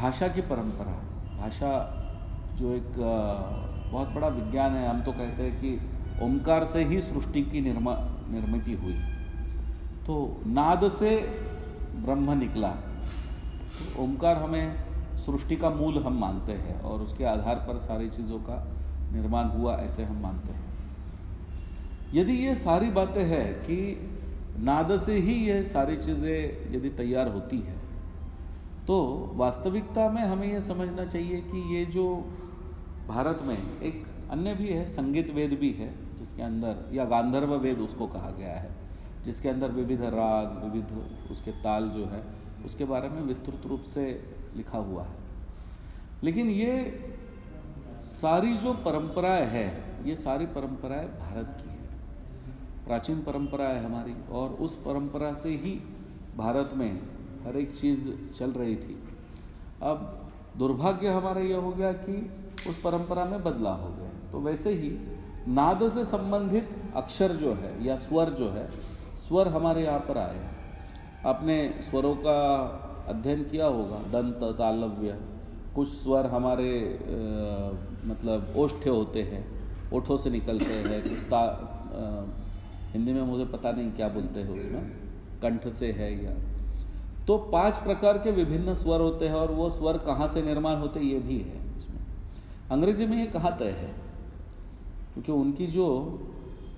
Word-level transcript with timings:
भाषा 0.00 0.28
की 0.28 0.40
परंपरा, 0.40 0.92
भाषा 1.38 1.70
जो 2.54 2.74
एक 2.74 2.92
बहुत 3.92 4.08
बड़ा 4.08 4.28
विज्ञान 4.28 4.72
है, 4.72 4.88
हम 4.88 5.02
तो 5.02 5.12
कहते 5.12 5.42
हैं 5.42 5.60
कि 5.60 6.24
ओंकार 6.24 6.64
से 6.64 6.84
ही 6.84 7.00
सृष्टि 7.00 7.42
की 7.42 7.60
निर्मा, 7.60 7.94
निर्मित 8.30 8.80
हुई। 8.82 8.94
तो 10.06 10.40
नाद 10.46 10.88
से 10.88 11.16
ब्रह्म 11.96 12.38
निकला। 12.38 12.68
तो 13.96 14.34
हमें 14.34 14.84
सृष्टि 15.16 15.56
का 15.56 15.70
मूल 15.70 16.02
हम 16.02 16.18
मानते 16.20 16.52
हैं 16.52 16.80
और 16.80 17.00
उसके 17.00 17.24
आधार 17.24 17.56
पर 17.56 17.78
सारी 17.78 18.08
चीज़ों 18.08 18.38
का 18.38 18.56
निर्माण 19.12 19.48
हुआ 19.48 19.76
ऐसे 19.76 20.04
हम 20.04 20.22
मानते 20.22 20.52
हैं। 20.52 20.68
यदि 22.14 22.32
ये 22.32 22.54
सारी 22.54 22.90
बातें 22.90 23.24
हैं 23.24 23.54
कि 23.54 24.08
नाद 24.58 24.96
से 24.98 25.14
ही 25.18 25.34
ये 25.34 25.64
सारी 25.64 25.96
चीज़ें 25.96 26.74
यदि 26.74 26.90
तैयार 26.90 27.28
होती 27.28 27.58
है 27.58 27.79
तो 28.90 29.32
वास्तविकता 29.34 30.10
में 30.10 30.22
हमें 30.22 30.52
यह 30.52 30.60
समझना 30.60 31.04
चाहिए 31.04 31.40
कि 31.40 31.76
ये 31.76 31.86
जो 31.86 32.16
भारत 33.08 33.38
में 33.42 33.80
एक 33.80 34.06
अन्य 34.30 34.54
भी 34.54 34.68
है, 34.68 34.86
संगीत 34.86 35.30
वेद 35.30 35.58
भी 35.58 35.70
है, 35.72 36.16
जिसके 36.16 36.42
अंदर, 36.42 36.90
या 36.92 37.04
गांधर्व 37.04 37.54
वेद 37.54 37.78
उसको 37.78 38.06
कहा 38.06 38.30
गया 38.30 38.52
है, 38.52 38.70
जिसके 39.24 39.48
अंदर 39.48 39.70
विविध 39.70 40.02
राग, 40.02 40.64
विविध 40.64 41.12
उसके 41.30 41.50
ताल 41.50 41.88
जो 41.88 42.04
है, 42.04 42.24
उसके 42.64 42.84
बारे 42.84 43.08
में 43.08 43.22
विस्तृत 43.22 43.66
रूप 43.66 43.82
से 43.82 44.34
लिखा 44.56 44.78
हुआ 44.78 45.02
है। 45.02 45.16
लेकिन 46.24 46.46
ये 46.48 47.04
सारी 48.00 48.56
जो 48.56 48.72
परंपराएँ 48.72 49.46
है, 49.46 49.94
ये 50.08 50.16
सारी 50.16 50.46
परंपराएँ 50.46 51.06
भारत 51.06 51.58
की 51.62 51.70
है। 51.70 51.88
प्राचीन 52.86 53.22
परंपरा 53.22 53.64
है 53.64 53.84
हमारी, 53.84 54.14
और 54.32 54.50
उस 54.50 54.76
परंपरा 54.76 55.32
से 55.32 55.48
ही 55.48 55.82
भारत 56.36 56.70
में 56.74 57.19
हर 57.46 57.56
एक 57.56 57.76
चीज़ 57.76 58.10
चल 58.38 58.50
रही 58.50 58.76
थी। 58.76 58.98
अब 59.82 60.30
दुर्भाग्य 60.58 61.08
हमारा 61.08 61.40
यह 61.40 61.56
हो 61.56 61.70
गया 61.70 61.92
कि 61.92 62.14
उस 62.68 62.80
परंपरा 62.80 63.24
में 63.24 63.42
बदलाव 63.44 63.80
हो 63.80 63.88
गया। 63.96 64.30
तो 64.32 64.40
वैसे 64.40 64.70
ही 64.70 64.90
नाद 65.48 65.88
से 65.88 66.04
संबंधित 66.04 66.68
अक्षर 66.96 67.32
जो 67.32 67.52
है 67.54 67.72
या 67.84 67.96
स्वर 67.96 68.30
जो 68.30 68.48
है 68.50 68.68
स्वर 69.18 69.48
हमारे 69.48 69.82
यहाँ 69.84 69.98
पर 69.98 70.18
आए 70.18 70.40
आपने 71.26 71.56
स्वरों 71.82 72.14
का 72.16 72.38
अध्ययन 73.08 73.42
किया 73.44 73.66
होगा 73.66 73.96
दंत 74.12 74.42
तालव्य 74.58 75.18
कुछ 75.74 75.88
स्वर 75.88 76.26
हमारे 76.26 76.70
आ, 76.84 77.08
मतलब 78.08 78.52
ओष्ठ्य 78.56 78.90
होते 78.90 79.22
हैं 79.22 79.42
ओठों 79.92 80.16
से 80.16 80.30
निकलते 80.30 80.72
हैं 80.72 81.02
कुछ 81.02 81.18
ता 81.30 81.40
आ, 81.40 82.24
हिंदी 82.92 83.12
में 83.12 83.22
मुझे 83.22 83.44
पता 83.44 83.72
नहीं 83.72 83.90
क्या 83.92 84.08
बोलते 84.08 84.40
हैं 84.40 84.56
उसमें 84.56 84.82
कंठ 85.42 85.68
से 85.68 85.90
है 85.92 86.12
या 86.24 86.34
तो 87.30 87.36
पाँच 87.50 87.78
प्रकार 87.78 88.18
के 88.18 88.30
विभिन्न 88.32 88.72
स्वर 88.74 89.00
होते 89.00 89.26
हैं 89.28 89.34
और 89.34 89.50
वो 89.52 89.68
स्वर 89.70 89.96
कहाँ 90.06 90.26
से 90.28 90.40
निर्माण 90.42 90.76
होते 90.76 91.00
ये 91.00 91.18
भी 91.18 91.36
है 91.40 91.58
उसमें 91.76 92.00
अंग्रेज़ी 92.72 93.06
में 93.06 93.16
ये 93.18 93.26
कहाँ 93.26 93.56
तय 93.58 93.70
है, 93.72 93.90
क्योंकि 95.14 95.32
उनकी 95.32 95.66
जो 95.66 95.86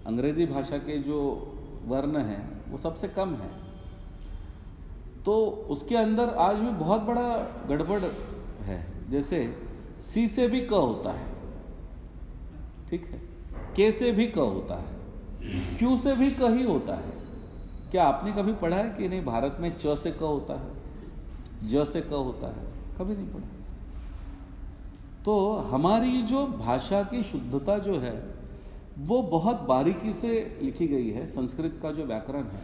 अंग्रेज़ी 0.06 0.46
भाषा 0.46 0.78
के 0.78 0.98
जो 0.98 1.20
वर्ण 1.86 2.18
हैं, 2.18 2.70
वो 2.70 2.78
सबसे 2.78 3.08
कम 3.08 3.34
है। 3.34 3.50
तो 5.24 5.38
उसके 5.70 5.96
अंदर 5.96 6.34
आज 6.40 6.58
भी 6.58 6.70
बहुत 6.78 7.00
बड़ा 7.00 7.28
गड़बड़ 7.68 8.00
है, 8.62 8.78
जैसे 9.10 9.40
सी 10.02 10.26
से 10.28 10.48
भी 10.48 10.60
क 10.62 10.72
होता 10.74 11.12
है, 11.12 11.26
ठीक 12.90 13.06
है? 13.06 13.22
के 13.76 13.90
से 13.92 14.12
भी 14.12 14.26
क 14.28 14.38
होता 14.38 14.74
है, 14.74 15.76
क्यू 15.78 15.96
से 15.96 16.14
भी 16.14 16.30
क 16.32 16.52
ही 16.52 16.64
होता 16.64 16.96
है। 16.96 17.20
क्या 17.92 18.04
आपने 18.04 18.32
कभी 18.32 18.52
पढ़ा 18.52 18.76
है 18.76 18.90
कि 18.90 19.08
नहीं? 19.08 19.24
भारत 19.24 19.56
में 19.60 19.76
च 19.80 19.86
से 19.86 20.10
क 20.10 20.22
होता 20.22 20.54
है। 20.54 20.70
ज 21.68 21.84
से 21.88 22.00
क 22.00 22.12
होता 22.12 22.46
है। 22.46 22.64
कभी 22.98 23.16
नहीं 23.16 23.26
पढ़ा। 23.26 23.48
तो 25.24 25.56
हमारी 25.56 26.22
जो 26.22 26.46
भाषा 26.46 27.02
की 27.02 27.22
शुद्धता 27.22 27.78
जो 27.78 27.98
है, 27.98 28.34
वो 28.98 29.22
बहुत 29.22 29.60
बारीकी 29.60 30.12
से 30.12 30.58
लिखी 30.62 30.88
गई 30.88 31.10
है। 31.10 31.26
संस्कृत 31.26 31.78
का 31.82 31.90
जो 31.90 32.04
व्याकरण 32.04 32.44
है, 32.44 32.60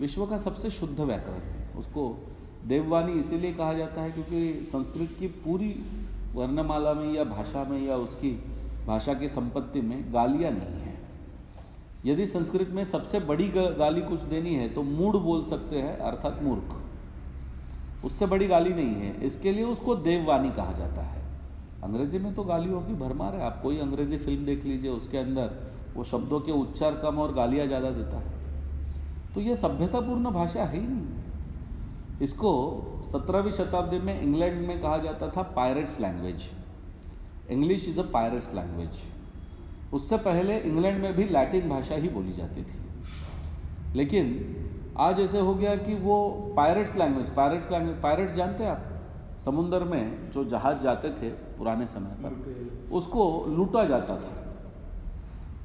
विश्व 0.00 0.26
का 0.26 0.38
सबसे 0.38 0.70
शुद्ध 0.70 1.00
व्याकरण 1.00 1.38
है। 1.38 1.78
उसको 1.78 2.32
देववाणी 2.66 3.12
इसीलिए 3.12 3.52
कहा 3.52 3.74
जाता 3.74 4.00
है 4.00 4.10
क्योंकि 4.10 4.64
संस्कृत 4.64 5.16
की 5.18 5.26
पूरी 5.26 5.82
वर्णमाला 6.34 6.94
में 6.94 7.12
या 7.12 7.24
भाषा 7.24 7.64
में 7.64 7.86
या 7.86 7.96
उसकी 7.96 8.30
भाषा 8.86 9.14
की 9.14 9.28
संपत्ति 9.28 9.80
में 9.80 10.14
गालियाँ 10.14 10.52
नहीं 10.52 10.80
है। 10.80 10.93
यदि 12.04 12.26
संस्कृत 12.26 12.70
में 12.70 12.84
सबसे 12.84 13.18
बड़ी 13.22 13.48
गाली 13.48 14.00
कुछ 14.02 14.20
देनी 14.22 14.54
है 14.54 14.68
तो 14.68 14.82
मूड 14.82 15.16
बोल 15.22 15.44
सकते 15.44 15.78
हैं, 15.78 15.96
अर्थात 15.98 16.42
मूर्ख। 16.42 18.04
उससे 18.04 18.26
बड़ी 18.26 18.46
गाली 18.46 18.72
नहीं 18.72 18.94
है। 18.94 19.20
इसके 19.26 19.52
लिए 19.52 19.64
उसको 19.64 19.94
देववाणी 19.96 20.50
कहा 20.52 20.72
जाता 20.72 21.02
है। 21.02 21.22
अंग्रेज़ी 21.84 22.18
में 22.18 22.34
तो 22.34 22.42
गालियों 22.44 22.80
की 22.80 22.94
भरमार 22.94 23.34
है। 23.34 23.42
आप 23.42 23.60
कोई 23.62 23.78
अंग्रेज़ी 23.78 24.18
फ़िल्म 24.18 24.44
देख 24.44 24.64
लीजिए, 24.64 24.90
उसके 24.90 25.18
अंदर 25.18 25.50
वो 25.94 26.04
शब्दों 26.04 26.40
के 26.40 26.52
उच्चार 26.52 26.94
कम 27.02 27.18
और 27.18 27.32
गालियाँ 27.34 27.66
ज़्यादा 27.66 27.90
देता 27.90 28.18
है। 28.18 28.32
तो 29.34 29.40
ये 29.40 29.56
सभ्यतापूर्ण 29.56 30.30
भाषा 30.30 30.64
है 30.64 30.80
ही 30.80 30.86
नहीं। 30.86 32.18
इसको 32.22 32.50
सत्रहवीं 33.04 33.52
शताब्दी 33.52 33.98
में 33.98 34.20
इंग्लैंड 34.20 34.66
में 34.66 34.80
कहा 34.80 34.98
जाता 34.98 35.28
था, 35.28 35.42
pirates 35.42 36.00
language. 36.00 36.50
English 37.50 37.88
is 37.88 38.00
a 38.00 38.02
pirates 38.12 38.54
language. 38.54 39.02
उससे 39.94 40.16
पहले 40.16 40.58
इंग्लैंड 40.58 41.02
में 41.02 41.12
भी 41.16 41.24
लैटिन 41.24 41.68
भाषा 41.68 41.94
ही 41.94 42.08
बोली 42.08 42.32
जाती 42.32 42.62
थी। 42.62 42.78
लेकिन 43.94 44.26
आज 44.98 45.20
ऐसे 45.20 45.38
हो 45.38 45.54
गया 45.54 45.74
कि 45.76 45.94
वो 45.94 46.16
pirates 46.56 46.96
language 46.96 47.30
pirates 47.30 47.70
language 47.72 48.00
pirates 48.02 48.34
जानते 48.34 48.64
हैं 48.64 48.70
आप? 48.70 48.84
समुंदर 49.38 49.84
में 49.84 50.30
जो 50.30 50.44
जहाज़ 50.44 50.82
जाते 50.82 51.08
थे 51.10 51.30
पुराने 51.30 51.86
समय 51.86 52.16
पर, 52.22 52.90
उसको 52.92 53.46
लूटा 53.48 53.84
जाता 53.84 54.16
था। 54.16 54.40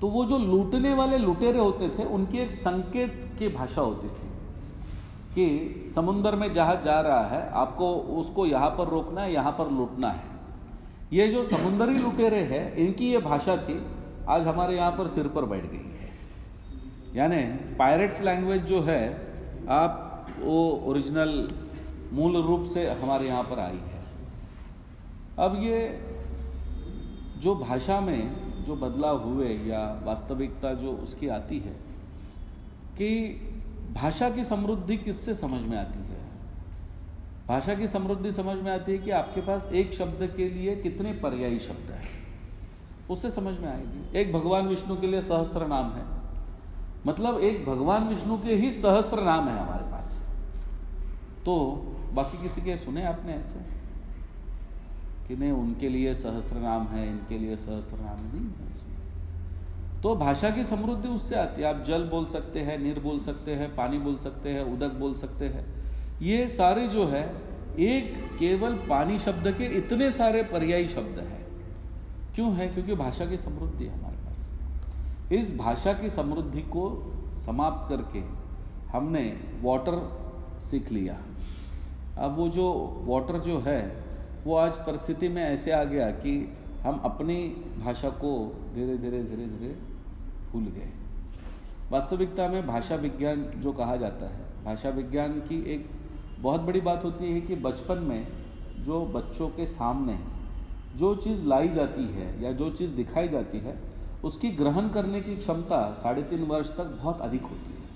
तो 0.01 0.07
वो 0.07 0.25
जो 0.25 0.37
लूटने 0.37 0.93
वाले 0.93 1.17
लुटेरे 1.17 1.59
होते 1.59 1.89
थे, 1.89 2.03
उनकी 2.03 2.37
एक 2.37 2.51
संकेत 2.51 3.35
की 3.39 3.47
भाषा 3.47 3.81
होती 3.81 4.07
थी 4.07 4.27
कि 5.35 5.91
समुंदर 5.95 6.35
में 6.35 6.51
जहाज़ 6.51 6.81
जा 6.81 6.99
रहा 7.01 7.23
है, 7.27 7.49
आपको 7.49 7.93
उसको 7.93 8.45
यहाँ 8.45 8.69
पर 8.69 8.87
रोकना 8.87 9.21
है, 9.21 9.33
यहाँ 9.33 9.51
पर 9.51 9.71
लूटना 9.71 10.09
है। 10.09 10.23
ये 11.13 11.27
जो 11.27 11.43
समुंदरी 11.43 11.93
लुटेरे 11.93 12.39
हैं, 12.45 12.75
इनकी 12.75 13.11
ये 13.11 13.17
भाषा 13.17 13.57
थी 13.57 13.81
आज 14.29 14.47
हमारे 14.47 14.75
यहाँ 14.75 14.91
पर 14.91 15.07
सिर 15.07 15.27
पर 15.27 15.45
बैठ 15.45 15.63
गई 15.65 15.77
है। 15.77 16.09
यानी 17.15 17.41
पायरेट्स 17.75 18.21
लैंग्वेज 18.21 18.63
जो 18.63 18.81
है, 18.81 19.01
आप 19.69 20.27
वो 20.45 20.69
ओरिजिनल 20.85 21.47
मूल 22.13 22.41
रूप 22.41 22.63
से 22.63 22.89
हमारे 22.91 23.27
यहाँ 23.27 23.43
पर 23.43 23.59
आई 23.59 23.77
है। 23.77 24.03
अब 25.39 25.55
ये 25.63 25.79
जो 27.39 27.55
भाषा 27.55 27.99
में 28.01 28.63
जो 28.65 28.75
बदलाव 28.75 29.23
हुए 29.23 29.47
या 29.47 30.01
वास्तविकता 30.05 30.73
जो 30.73 30.91
उसकी 30.91 31.27
आती 31.27 31.59
है, 31.59 31.73
कि 32.97 33.09
भाषा 33.93 34.29
की 34.29 34.43
समृद्धि 34.43 34.97
किससे 34.97 35.33
समझ 35.33 35.61
में 35.63 35.77
आती 35.77 35.99
है? 35.99 36.17
भाषा 37.47 37.75
की 37.75 37.87
समृद्धि 37.87 38.31
समझ 38.31 38.57
में 38.57 38.71
आती 38.71 38.91
है 38.91 38.97
कि 38.97 39.11
आपके 39.11 39.41
पास 39.41 39.69
एक 39.73 39.93
शब्द 39.93 40.33
के 40.37 40.49
लिए 40.49 40.75
कितने 40.75 41.13
पर्यायी 41.13 41.59
शब्द 41.59 41.91
हैं? 41.91 42.28
उससे 43.09 43.29
समझ 43.29 43.59
में 43.59 43.75
आएगी। 43.75 44.17
एक 44.17 44.33
भगवान 44.33 44.67
विष्णु 44.67 45.01
के 45.01 45.07
लिए 45.07 45.21
सहस्त्र 45.21 45.67
नाम 45.67 45.91
है। 45.91 46.05
मतलब 47.07 47.39
एक 47.39 47.65
भगवान 47.65 48.07
विष्णु 48.07 48.37
के 48.37 48.53
ही 48.55 48.71
सहस्त्र 48.71 49.23
नाम 49.23 49.47
है 49.47 49.59
हमारे 49.59 49.91
पास। 49.91 50.27
तो 51.45 51.65
बाकी 52.13 52.43
किसी 52.43 52.61
के 52.61 52.77
सुने 52.77 53.05
आपने 53.05 53.33
ऐसे? 53.33 53.79
कि 55.27 55.35
नहीं, 55.35 55.51
उनके 55.51 55.89
लिए 55.89 56.15
सहस्त्र 56.15 56.55
नाम 56.55 56.87
है, 56.87 57.07
इनके 57.07 57.37
लिए 57.37 57.57
सहस्त्र 57.57 57.97
नाम 57.97 58.17
नहीं 58.19 58.45
है 58.45 58.99
तो 60.01 60.15
भाषा 60.15 60.49
की 60.49 60.63
समृद्धि 60.63 61.07
उससे 61.07 61.35
आती 61.35 61.61
है। 61.61 61.79
आप 61.79 61.83
जल 61.85 62.03
बोल 62.03 62.25
सकते 62.25 62.59
हैं, 62.59 62.77
नीर 62.79 62.99
बोल 62.99 63.19
सकते 63.19 63.55
हैं, 63.55 63.75
पानी 63.75 63.97
बोल 63.97 64.15
सकते 64.15 64.49
हैं, 64.49 64.63
उदक 64.63 64.93
बोल 64.93 65.13
सकते 65.13 65.45
हैं। 65.45 65.83
ये 66.21 66.47
सारे 66.47 66.87
जो 66.87 67.05
है, 67.05 67.41
एक 67.79 68.29
केवल 68.39 68.73
पानी 68.73 69.19
शब्द 69.19 69.47
के 69.47 69.63
इतने 69.63 70.11
सारे 70.11 70.43
पर्यायी 70.43 70.87
शब्द 70.87 71.19
हैं। 71.19 71.48
क्यों 72.39 72.53
है? 72.53 72.67
क्योंकि 72.67 72.95
भाषा 72.95 73.25
की 73.25 73.37
समृद्धि 73.37 73.85
है 73.85 73.99
हमारे 73.99 74.17
पास। 74.17 74.49
इस 75.31 75.57
भाषा 75.57 75.93
की 75.93 76.09
समृद्धि 76.09 76.61
को 76.61 77.13
समाप्त 77.33 77.89
करके 77.89 78.19
हमने 78.97 79.39
वाटर 79.61 80.19
सीख 80.59 80.91
लिया। 80.91 81.17
अब 82.17 82.35
वो 82.37 82.47
जो 82.47 82.95
वाटर 83.05 83.39
जो 83.39 83.59
है, 83.59 84.03
वो 84.45 84.55
आज 84.55 84.73
परिस्थिति 84.73 85.29
में 85.29 85.43
ऐसे 85.43 85.71
आ 85.71 85.83
गया 85.83 86.09
कि 86.09 86.57
हम 86.81 86.97
अपनी 86.97 87.47
भाषा 87.83 88.09
को 88.09 88.61
धीरे 88.75 88.97
धीरे 88.97 89.23
धीरे 89.23 89.45
धीरे 89.45 89.75
भूल 90.51 90.63
गए। 90.63 90.89
वास्तविकता 91.91 92.47
में 92.47 92.67
भाषा 92.67 92.95
विज्ञान 92.95 93.43
जो 93.55 93.71
कहा 93.71 93.95
जाता 93.95 94.25
है, 94.25 94.65
भाषा 94.65 94.89
विज्ञान 94.89 95.31
की 95.31 95.71
एक 95.71 95.89
बहुत 96.39 96.61
बड़ी 96.61 96.81
बात 96.81 97.03
होती 97.03 97.33
है 97.33 97.41
कि 97.41 97.55
बचपन 97.55 97.97
में 97.97 98.27
जो 98.79 99.05
बच्चों 99.05 99.49
के 99.49 99.65
सामने 99.65 100.38
जो 100.99 101.15
चीज़ 101.15 101.45
लाई 101.45 101.67
जाती 101.67 102.03
है 102.03 102.43
या 102.43 102.51
जो 102.51 102.69
चीज़ 102.69 102.91
दिखाई 102.91 103.27
जाती 103.27 103.57
है, 103.57 103.81
उसकी 104.23 104.49
ग्रहण 104.51 104.89
करने 104.89 105.21
की 105.21 105.35
क्षमता 105.37 105.93
साढ़े 105.93 106.23
तीन 106.23 106.43
वर्ष 106.43 106.77
तक 106.77 106.85
बहुत 106.85 107.21
अधिक 107.21 107.41
होती 107.41 107.71
है। 107.71 107.87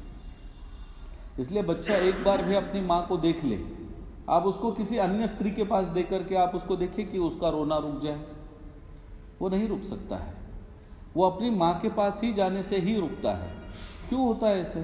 इसलिए 1.40 1.64
बच्चा 1.64 1.96
एक 1.96 2.24
बार 2.24 2.44
भी 2.44 2.56
अपनी 2.56 2.82
माँ 2.82 3.08
को 3.08 3.18
देख 3.18 3.44
ले, 3.44 3.60
आप 4.30 4.44
उसको 4.44 4.72
किसी 4.72 4.98
अन्य 4.98 5.28
स्त्री 5.28 5.52
के 5.52 5.64
पास 5.64 5.88
दे 5.88 6.04
करके 6.04 6.36
आप 6.36 6.56
उसको 6.56 6.76
देखें 6.76 7.12
कि 7.12 7.18
उसका 7.18 7.50
रोना 7.50 7.78
रुक 7.78 8.00
जाए। 8.00 8.26
वो 9.42 9.50
नहीं 9.50 9.68
रुक 9.68 9.82
सकता 9.82 10.16
है। 10.16 10.34
वो 11.16 11.30
अपनी 11.30 11.50
माँ 11.50 11.80
के 11.80 11.90
पास 11.90 12.22
ही 12.24 12.34
जाने 12.34 12.64
से 12.64 12.78
ही 12.78 13.00
रुकता 13.00 13.34
है। 13.34 13.54
क्यों 14.10 14.22
होता 14.22 14.50
है 14.50 14.62
ऐसे? 14.62 14.82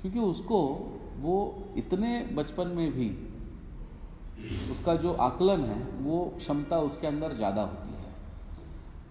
क्योंकि 0.00 0.18
उसको 0.18 0.58
वो 1.20 1.64
इतने 1.76 2.28
बचपन 2.32 2.66
में 2.66 2.92
भी 2.92 3.29
उसका 4.72 4.94
जो 4.94 5.12
आकलन 5.12 5.64
है, 5.64 5.78
वो 6.00 6.24
क्षमता 6.38 6.78
उसके 6.80 7.06
अंदर 7.06 7.32
ज़्यादा 7.32 7.62
होती 7.62 7.92
है। 7.94 8.12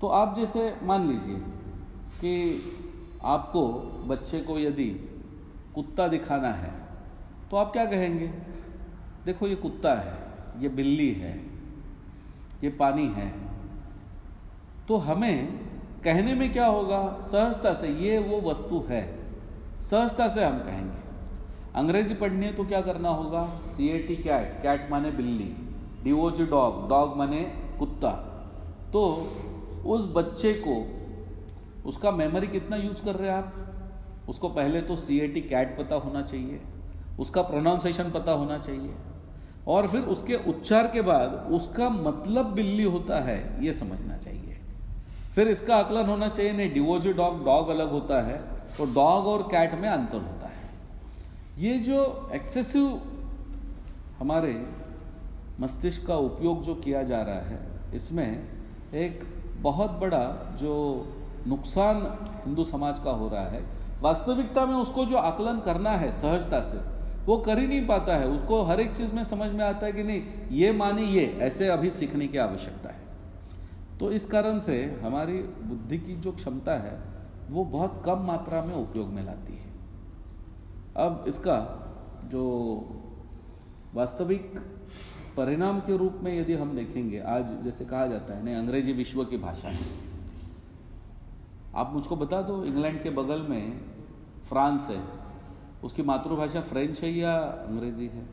तो 0.01 0.07
आप 0.07 0.35
जैसे 0.35 0.73
मान 0.83 1.07
लीजिए 1.07 1.35
कि 2.21 2.33
आपको 3.25 3.67
बच्चे 4.07 4.39
को 4.39 4.57
यदि 4.59 4.89
कुत्ता 5.75 6.07
दिखाना 6.07 6.51
है 6.53 6.73
तो 7.51 7.57
आप 7.57 7.71
क्या 7.71 7.85
कहेंगे? 7.85 8.27
देखो, 9.25 9.47
ये 9.47 9.55
कुत्ता 9.55 9.93
है, 9.93 10.17
ये 10.59 10.69
बिल्ली 10.69 11.11
है, 11.13 11.35
ये 12.63 12.69
पानी 12.69 13.05
है। 13.07 13.29
तो 14.87 14.97
हमें 14.97 15.47
कहने 16.03 16.33
में 16.33 16.51
क्या 16.53 16.65
होगा? 16.65 16.99
सहजता 17.21 17.73
से, 17.73 17.87
ये 17.87 18.17
वो 18.19 18.39
वस्तु 18.41 18.83
है। 18.89 19.03
सहजता 19.81 20.27
से 20.29 20.43
हम 20.45 20.59
कहेंगे। 20.59 21.08
अंग्रेज़ी 21.75 22.15
पढ़नी 22.15 22.45
है 22.45 22.53
तो 22.53 22.63
क्या 22.65 22.81
करना 22.81 23.09
होगा? 23.11 23.45
C 23.65 23.87
A 23.89 23.97
T 23.99 24.15
cat 24.17 24.61
cat 24.63 24.89
माने 24.91 25.11
बिल्ली 25.13 25.55
D 26.03 26.11
O 26.11 26.29
G 26.31 26.45
dog 26.47 26.87
dog 26.89 27.17
माने 27.17 27.41
कुत्ता। 27.79 28.11
तो 28.93 29.01
उस 29.85 30.05
बच्चे 30.15 30.53
को, 30.57 30.75
उसका 31.85 32.11
मेमोरी 32.11 32.47
कितना 32.47 32.77
यूज़ 32.77 33.03
कर 33.05 33.15
रहे 33.15 33.29
हैं 33.29 33.37
आप? 33.37 34.25
उसको 34.29 34.49
पहले 34.49 34.81
तो 34.81 34.95
सी 34.95 35.19
ए 35.19 35.27
टी 35.27 35.41
कैट 35.43 35.77
पता 35.77 35.95
होना 35.97 36.21
चाहिए, 36.23 36.59
उसका 37.19 37.41
प्रोनाउंसिएशन 37.43 38.11
पता 38.11 38.31
होना 38.33 38.57
चाहिए, 38.59 38.93
और 39.67 39.87
फिर 39.87 40.01
उसके 40.07 40.35
उच्चार 40.49 40.87
के 40.87 41.01
बाद 41.03 41.51
उसका 41.55 41.89
मतलब 41.91 42.53
बिल्ली 42.53 42.83
होता 42.85 43.19
है, 43.21 43.65
ये 43.65 43.73
समझना 43.75 44.17
चाहिए। 44.17 44.57
फिर 45.35 45.47
इसका 45.47 45.75
आकलन 45.75 46.05
होना 46.05 46.27
चाहिए, 46.29 46.53
नहीं 46.53 46.73
डिवोजी 46.73 47.13
डॉग 47.13 47.43
डॉग 47.45 47.69
अलग 47.69 47.91
होता 47.91 48.21
है 48.23 48.37
तो 48.77 48.85
डॉग 48.93 49.27
और 49.27 49.41
कैट 49.51 49.73
में 49.75 49.89
अंतर 49.89 50.17
है। 50.19 50.38
ये 51.59 51.79
जो 51.79 52.29
एक्सेसिव 52.33 53.01
हमारे 54.19 54.67
मस्तिष्क 55.59 56.07
का 56.07 56.15
उपयोग 56.15 56.61
जो 56.63 56.75
किया 56.75 57.03
जा 57.03 57.21
रहा 57.21 57.39
है, 57.39 57.59
इसमें 57.95 58.49
एक 58.93 59.23
बहुत 59.61 59.91
बड़ा 59.91 60.55
जो 60.59 60.75
नुकसान 61.47 61.97
हिंदू 62.45 62.63
समाज 62.63 62.99
का 62.99 63.11
हो 63.11 63.29
रहा 63.29 63.43
है। 63.43 63.63
वास्तविकता 64.01 64.65
में 64.65 64.75
उसको 64.75 65.05
जो 65.05 65.17
आकलन 65.17 65.59
करना 65.59 65.91
है 65.91 66.11
सहजता 66.11 66.61
से, 66.61 66.77
वो 67.25 67.37
कर 67.37 67.59
ही 67.59 67.67
नहीं 67.67 67.87
पाता 67.87 68.15
है। 68.15 68.27
उसको 68.27 68.61
हर 68.61 68.79
एक 68.79 68.95
चीज़ 68.95 69.13
में 69.13 69.23
समझ 69.23 69.51
में 69.51 69.65
आता 69.65 69.85
है 69.85 69.91
कि 69.91 70.03
नहीं, 70.03 70.21
ये 70.51 70.71
मानी 70.71 71.03
ये, 71.03 71.25
ऐसे 71.41 71.67
अभी 71.67 71.89
सीखने 71.89 72.27
की 72.27 72.37
आवश्यकता 72.37 72.89
है। 72.89 72.99
तो 73.99 74.11
इस 74.11 74.25
कारण 74.25 74.59
से 74.59 74.99
हमारी 75.03 75.39
बुद्धि 75.39 75.97
की 75.97 76.15
जो 76.15 76.31
क्षमता 76.31 76.73
है, 76.73 76.99
वो 77.49 77.65
बहुत 77.65 78.03
कम 78.05 78.19
मात्रा 78.19 78.61
में 78.61 78.75
उपयोग 78.75 79.07
में 79.07 79.25
लाती 79.25 79.53
है। 79.53 79.68
अब 80.99 81.25
इसका 81.27 81.85
जो 82.25 82.43
वास्तविक 83.93 84.53
परिणाम 85.37 85.79
के 85.79 85.97
रूप 85.97 86.19
में 86.23 86.39
यदि 86.39 86.53
हम 86.53 86.75
देखेंगे, 86.75 87.19
आज 87.19 87.63
जैसे 87.63 87.85
कहा 87.85 88.07
जाता 88.07 88.33
है, 88.33 88.43
नहीं, 88.43 88.55
अंग्रेज़ी 88.55 88.93
विश्व 88.93 89.23
की 89.23 89.37
भाषा 89.37 89.67
है। 89.67 89.79
आप 91.75 91.93
मुझको 91.93 92.15
बता 92.15 92.41
दो, 92.41 92.63
इंग्लैंड 92.63 93.03
के 93.03 93.09
बगल 93.09 93.41
में 93.41 93.81
फ्रांस 94.49 94.87
है। 94.89 95.03
उसकी 95.83 96.03
मातृभाषा 96.03 96.61
फ्रेंच 96.61 97.01
है 97.01 97.11
या 97.11 97.37
अंग्रेज़ी 97.39 98.07
है? 98.07 98.25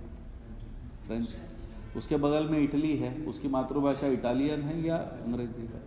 फ्रेंच 1.06 1.36
उसके 1.96 2.16
बगल 2.16 2.48
में 2.48 2.58
इटली 2.58 2.96
है, 2.96 3.24
उसकी 3.24 3.48
मातृभाषा 3.48 4.06
इटालियन 4.06 4.62
है 4.62 4.86
या 4.86 4.96
अंग्रेज़ी 4.96 5.62
है? 5.62 5.82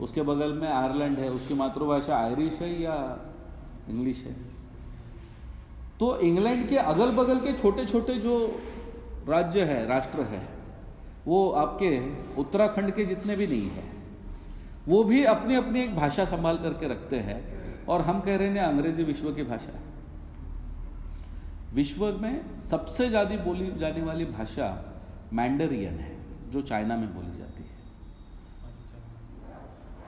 उसके 0.00 0.22
बगल 0.22 0.52
में 0.52 0.68
आयरलैंड 0.68 1.18
है, 1.18 1.30
उसकी 1.30 1.54
मातृभाषा 1.54 2.16
आयरिश 2.16 2.60
है 2.60 2.82
या 2.82 3.18
इंग्लिश 3.88 4.24
है? 4.24 4.45
तो 6.00 6.18
इंग्लैंड 6.20 6.68
के 6.68 6.76
अगल 6.78 7.10
बगल 7.12 7.38
के 7.40 7.52
छोटे 7.52 7.84
छोटे 7.86 8.14
जो 8.18 8.36
राज्य 9.28 9.62
है, 9.62 9.86
राष्ट्र 9.86 10.20
है, 10.22 10.40
वो 11.26 11.50
आपके 11.52 11.90
उत्तराखंड 12.40 12.94
के 12.94 13.04
जितने 13.04 13.36
भी 13.36 13.46
नहीं 13.46 13.70
है, 13.70 13.84
वो 14.88 15.02
भी 15.04 15.24
अपनी 15.26 15.54
अपनी 15.54 15.80
एक 15.82 15.94
भाषा 15.96 16.24
संभाल 16.24 16.58
करके 16.58 16.88
रखते 16.88 17.16
हैं 17.20 17.38
और 17.86 18.00
हम 18.02 18.20
कह 18.20 18.36
रहे 18.36 18.48
हैं 18.48 18.60
अंग्रेज़ी 18.60 19.04
विश्व 19.04 19.32
की 19.32 19.42
भाषा। 19.44 19.72
है 19.72 19.84
विश्व 21.74 22.06
में 22.22 22.58
सबसे 22.58 23.08
ज़्यादा 23.08 23.36
बोली 23.44 23.70
जाने 23.78 24.02
वाली 24.02 24.24
भाषा 24.26 24.68
मैंडरियन 25.32 25.98
है, 25.98 26.16
जो 26.50 26.60
चाइना 26.62 26.96
में 26.96 27.08
बोली 27.14 27.38
जाती 27.38 27.62
है। 27.62 27.74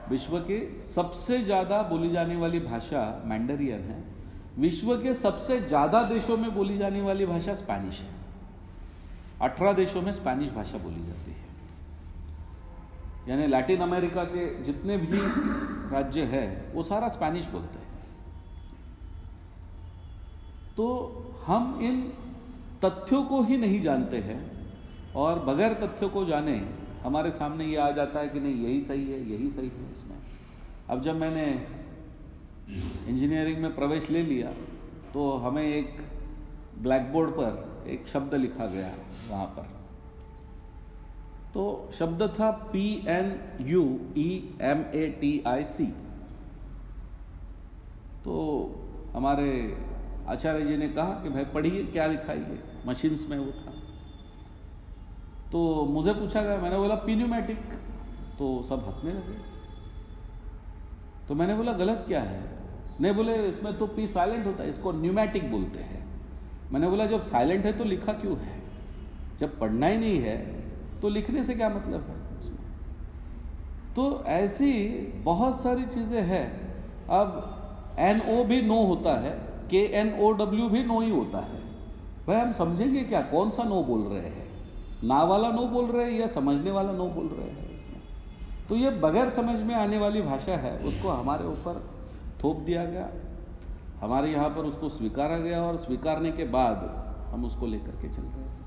विश्व 0.09 0.37
के 0.41 0.59
सबसे 0.81 1.37
ज़्यादा 1.43 1.81
बोली 1.83 2.09
जाने 2.09 2.35
वाली 2.35 2.59
भाषा 2.59 3.01
मैंडरियन 3.25 3.81
है। 3.81 4.03
विश्व 4.59 4.95
के 4.97 5.13
सबसे 5.13 5.59
ज़्यादा 5.61 6.01
देशों 6.05 6.37
में 6.37 6.53
बोली 6.55 6.77
जाने 6.77 7.01
वाली 7.01 7.25
भाषा 7.25 7.53
स्पैनिश 7.55 7.99
है। 8.01 8.17
अठारह 9.41 9.73
देशों 9.73 10.01
में 10.01 10.11
स्पैनिश 10.11 10.51
भाषा 10.53 10.77
बोली 10.77 11.05
जाती 11.05 11.31
है। 11.31 11.47
यानी 13.29 13.47
लैटिन 13.47 13.81
अमेरिका 13.81 14.23
के 14.25 14.47
जितने 14.63 14.97
भी 14.97 15.19
राज्य 15.91 16.23
है, 16.23 16.71
वो 16.73 16.83
सारा 16.83 17.07
स्पैनिश 17.07 17.47
बोलते 17.47 17.79
हैं। 17.79 17.87
तो 20.77 20.87
हम 21.45 21.79
इन 21.81 22.01
तथ्यों 22.85 23.23
को 23.23 23.41
ही 23.43 23.57
नहीं 23.57 23.79
जानते 23.81 24.17
हैं 24.19 24.41
और 25.15 25.39
बगैर 25.45 25.73
तथ्यों 25.75 26.09
को 26.09 26.25
जाने 26.25 26.61
हमारे 27.03 27.31
सामने 27.31 27.65
ये 27.65 27.75
आ 27.77 27.89
जाता 27.91 28.19
है 28.19 28.29
कि 28.29 28.39
नहीं, 28.39 28.55
यही 28.55 28.81
सही 28.81 29.11
है, 29.11 29.19
यही 29.31 29.49
सही 29.49 29.67
है 29.67 29.91
इसमें। 29.91 30.17
अब 30.89 31.01
जब 31.01 31.15
मैंने 31.15 31.45
इंजीनियरिंग 33.07 33.57
में 33.57 33.75
प्रवेश 33.75 34.09
ले 34.09 34.23
लिया 34.23 34.51
तो 35.13 35.31
हमें 35.37 35.63
एक 35.63 35.97
ब्लैक 36.77 37.11
बोर्ड 37.11 37.29
पर 37.29 37.87
एक 37.87 38.07
शब्द 38.07 38.35
लिखा 38.35 38.65
गया 38.65 38.93
वहाँ 39.29 39.45
पर। 39.45 39.79
तो 41.53 41.89
शब्द 41.93 42.21
था 42.39 42.51
P 42.51 43.05
N 43.07 43.39
U 43.61 43.99
E 44.17 44.57
M 44.61 44.83
A 44.95 45.17
T 45.21 45.43
I 45.47 45.65
C 45.65 45.85
तो 48.23 48.75
हमारे 49.13 49.77
आचार्य 50.27 50.65
जी 50.65 50.77
ने 50.77 50.87
कहा 50.87 51.05
कि, 51.05 51.29
भाई, 51.29 51.45
पढ़िए, 51.45 51.83
क्या 51.83 52.07
लिखाई 52.07 52.37
है 52.37 52.87
मशीन्स 52.87 53.29
में 53.29 53.37
वो 53.37 53.51
था। 53.51 53.73
तो 55.51 55.85
मुझे 55.85 56.13
पूछा 56.13 56.41
गया, 56.41 56.57
मैंने 56.57 56.77
बोला 56.77 56.95
पीन्यूमेटिक 56.95 57.57
तो 58.39 58.63
सब 58.63 58.83
हंसने 58.85 59.11
लगे। 59.11 59.37
तो 61.27 61.35
मैंने 61.35 61.55
बोला, 61.55 61.73
गलत 61.73 62.05
क्या 62.07 62.21
है? 62.21 62.58
नहीं 63.01 63.13
बोले, 63.13 63.35
इसमें 63.47 63.77
तो 63.77 63.87
पी 63.87 64.07
साइलेंट 64.07 64.45
होता 64.45 64.63
है, 64.63 64.69
इसको 64.69 64.91
न्यूमेटिक 64.91 65.51
बोलते 65.51 65.79
हैं. 65.79 66.03
मैंने 66.71 66.87
बोला, 66.87 67.05
जब 67.05 67.21
साइलेंट 67.23 67.65
है 67.65 67.73
तो 67.73 67.83
लिखा 67.83 68.13
क्यों 68.13 68.37
है? 68.37 68.57
जब 69.39 69.59
पढ़ना 69.59 69.87
ही 69.87 69.97
नहीं 69.97 70.19
है 70.19 70.37
तो 71.01 71.09
लिखने 71.09 71.43
से 71.43 71.53
क्या 71.53 71.69
मतलब 71.69 72.07
है? 72.09 72.15
उसमें। 72.39 72.57
तो 73.95 74.23
ऐसी 74.27 74.71
बहुत 75.23 75.59
सारी 75.61 75.85
चीज़ें 75.85 76.21
हैं। 76.21 76.45
अब 77.09 77.95
एन 77.99 78.21
ओ 78.29 78.43
भी 78.43 78.61
नो 78.61 78.81
होता 78.85 79.13
है 79.19 79.31
के 79.69 79.83
एन 79.93 80.13
ओ 80.19 80.31
डब्ल्यू 80.31 80.67
भी 80.69 80.83
नो 80.83 80.99
ही 80.99 81.09
होता 81.09 81.39
है। 81.39 81.59
भाई, 82.27 82.37
हम 82.37 82.51
समझेंगे 82.51 83.03
क्या? 83.03 83.21
कौन 83.21 83.49
सा 83.49 83.63
नो 83.63 83.81
बोल 83.83 84.01
रहे 84.01 84.19
हैं? 84.19 84.47
ना 85.03 85.23
वाला 85.23 85.49
नो 85.49 85.65
बोल 85.67 85.85
रहे 85.85 86.11
हैं 86.11 86.19
या 86.19 86.27
समझने 86.27 86.71
वाला 86.71 86.91
नो 86.91 87.07
बोल 87.09 87.27
रहे 87.27 87.49
हैं 87.49 87.75
इसमें? 87.75 88.01
तो 88.69 88.75
ये 88.75 88.89
बगैर 88.99 89.29
समझ 89.29 89.59
में 89.59 89.73
आने 89.75 89.97
वाली 89.97 90.21
भाषा 90.21 90.57
है, 90.57 90.77
उसको 90.79 91.09
हमारे 91.09 91.45
ऊपर 91.45 91.81
थोप 92.43 92.59
दिया 92.59 92.85
गया। 92.85 93.09
हमारे 94.01 94.31
यहाँ 94.31 94.49
पर 94.49 94.65
उसको 94.65 94.89
स्वीकारा 94.89 95.37
गया 95.39 95.61
और 95.63 95.77
स्वीकारने 95.77 96.31
के 96.31 96.43
बाद 96.49 96.83
हम 97.31 97.45
उसको 97.45 97.67
लेकर 97.67 97.95
के 98.01 98.09
चल 98.09 98.21
रहे 98.21 98.43
हैं 98.43 98.57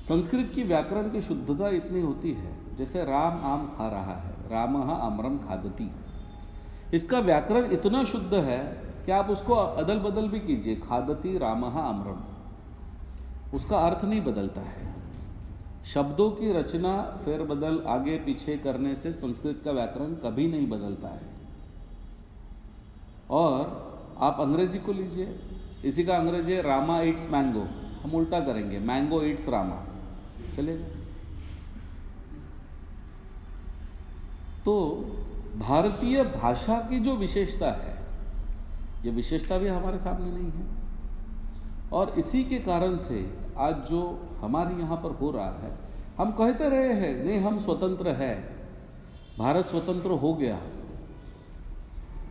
संस्कृत 0.00 0.50
की 0.54 0.62
व्याकरण 0.62 1.10
की 1.10 1.20
शुद्धता 1.20 1.68
इतनी 1.70 2.00
होती 2.00 2.30
है, 2.32 2.76
जैसे 2.76 3.04
राम 3.04 3.40
आम 3.46 3.66
खा 3.76 3.88
रहा 3.88 4.14
है, 4.14 4.32
राम 4.50 4.76
आमरम 4.76 5.36
खादती। 5.38 5.90
इसका 6.94 7.18
व्याकरण 7.20 7.70
इतना 7.72 8.02
शुद्ध 8.04 8.34
है 8.34 8.58
कि 9.06 9.12
आप 9.12 9.30
उसको 9.30 9.54
अदल 9.54 9.98
बदल 9.98 10.28
भी 10.28 10.40
कीजिए, 10.40 10.76
खादती, 10.78 11.36
राम 11.38 11.64
आमरम 11.64 12.24
उसका 13.54 13.78
अर्थ 13.78 14.04
नहीं 14.04 14.20
बदलता 14.24 14.60
है। 14.60 14.90
शब्दों 15.84 16.30
की 16.30 16.52
रचना 16.52 17.00
फेरबदल 17.24 17.82
आगे 17.88 18.16
पीछे 18.16 18.56
करने 18.56 18.94
से 18.94 19.12
संस्कृत 19.12 19.60
का 19.64 19.72
व्याकरण 19.72 20.14
कभी 20.24 20.46
नहीं 20.48 20.68
बदलता 20.68 21.08
है। 21.08 21.41
और 23.30 24.16
आप 24.20 24.40
अंग्रेज़ी 24.40 24.78
को 24.78 24.92
लीजिए। 24.92 25.38
इसी 25.84 26.04
का 26.04 26.16
अंग्रेज़ी 26.16 26.52
है, 26.52 26.62
रामा 26.62 27.00
इट्स 27.02 27.28
मैंगो 27.30 27.66
हम 28.02 28.14
उल्टा 28.14 28.40
करेंगे 28.40 28.78
मैंगो 28.80 29.20
इट्स 29.22 29.48
रामा। 29.48 29.84
चलेगा 30.56 31.00
तो 34.64 34.74
भारतीय 35.58 36.22
भाषा 36.24 36.78
की 36.80 36.98
जो 36.98 37.14
विशेषता 37.16 37.70
है, 37.72 37.96
ये 39.04 39.10
विशेषता 39.10 39.58
भी 39.58 39.68
हमारे 39.68 39.98
सामने 39.98 40.30
नहीं 40.30 40.50
है। 40.50 41.90
और 41.92 42.14
इसी 42.18 42.42
के 42.44 42.58
कारण 42.58 42.96
से 42.96 43.18
आज 43.58 43.88
जो 43.88 44.02
हमारे 44.40 44.74
यहाँ 44.74 44.96
पर 44.96 45.16
हो 45.16 45.30
रहा 45.30 45.50
है, 45.58 45.72
हम 46.18 46.30
कहते 46.30 46.68
रहे 46.68 46.92
हैं, 46.92 47.24
नहीं, 47.24 47.40
हम 47.40 47.58
स्वतंत्र 47.58 48.08
है। 48.08 48.34
भारत 49.38 49.64
स्वतंत्र 49.64 50.10
हो 50.10 50.32
गया 50.34 50.56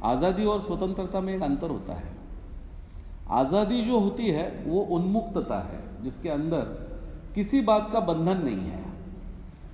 आज़ादी 0.03 0.45
और 0.45 0.59
स्वतंत्रता 0.59 1.21
में 1.21 1.35
एक 1.35 1.43
अंतर 1.43 1.69
होता 1.69 1.93
है। 1.93 2.13
आज़ादी 3.29 3.81
जो 3.81 3.99
होती 3.99 4.27
है, 4.27 4.63
वो 4.67 4.81
उन्मुक्तता 4.81 5.59
है, 5.59 6.03
जिसके 6.03 6.29
अंदर 6.29 6.61
किसी 7.35 7.61
बात 7.61 7.89
का 7.93 7.99
बंधन 7.99 8.37
नहीं 8.37 8.69
है। 8.69 8.85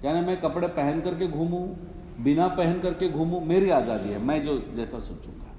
यानी 0.05 0.21
मैं 0.21 0.41
कपड़े 0.41 0.67
पहन 0.67 1.01
करके 1.01 1.27
घूमूं, 1.27 1.67
बिना 2.23 2.47
पहन 2.47 2.79
करके 2.79 3.09
घूमूं, 3.09 3.41
मेरी 3.41 3.69
आज़ादी 3.69 4.09
है, 4.09 4.19
मैं 4.19 4.41
जो 4.41 4.63
जैसा 4.75 4.99
सोचूँगा। 4.99 5.53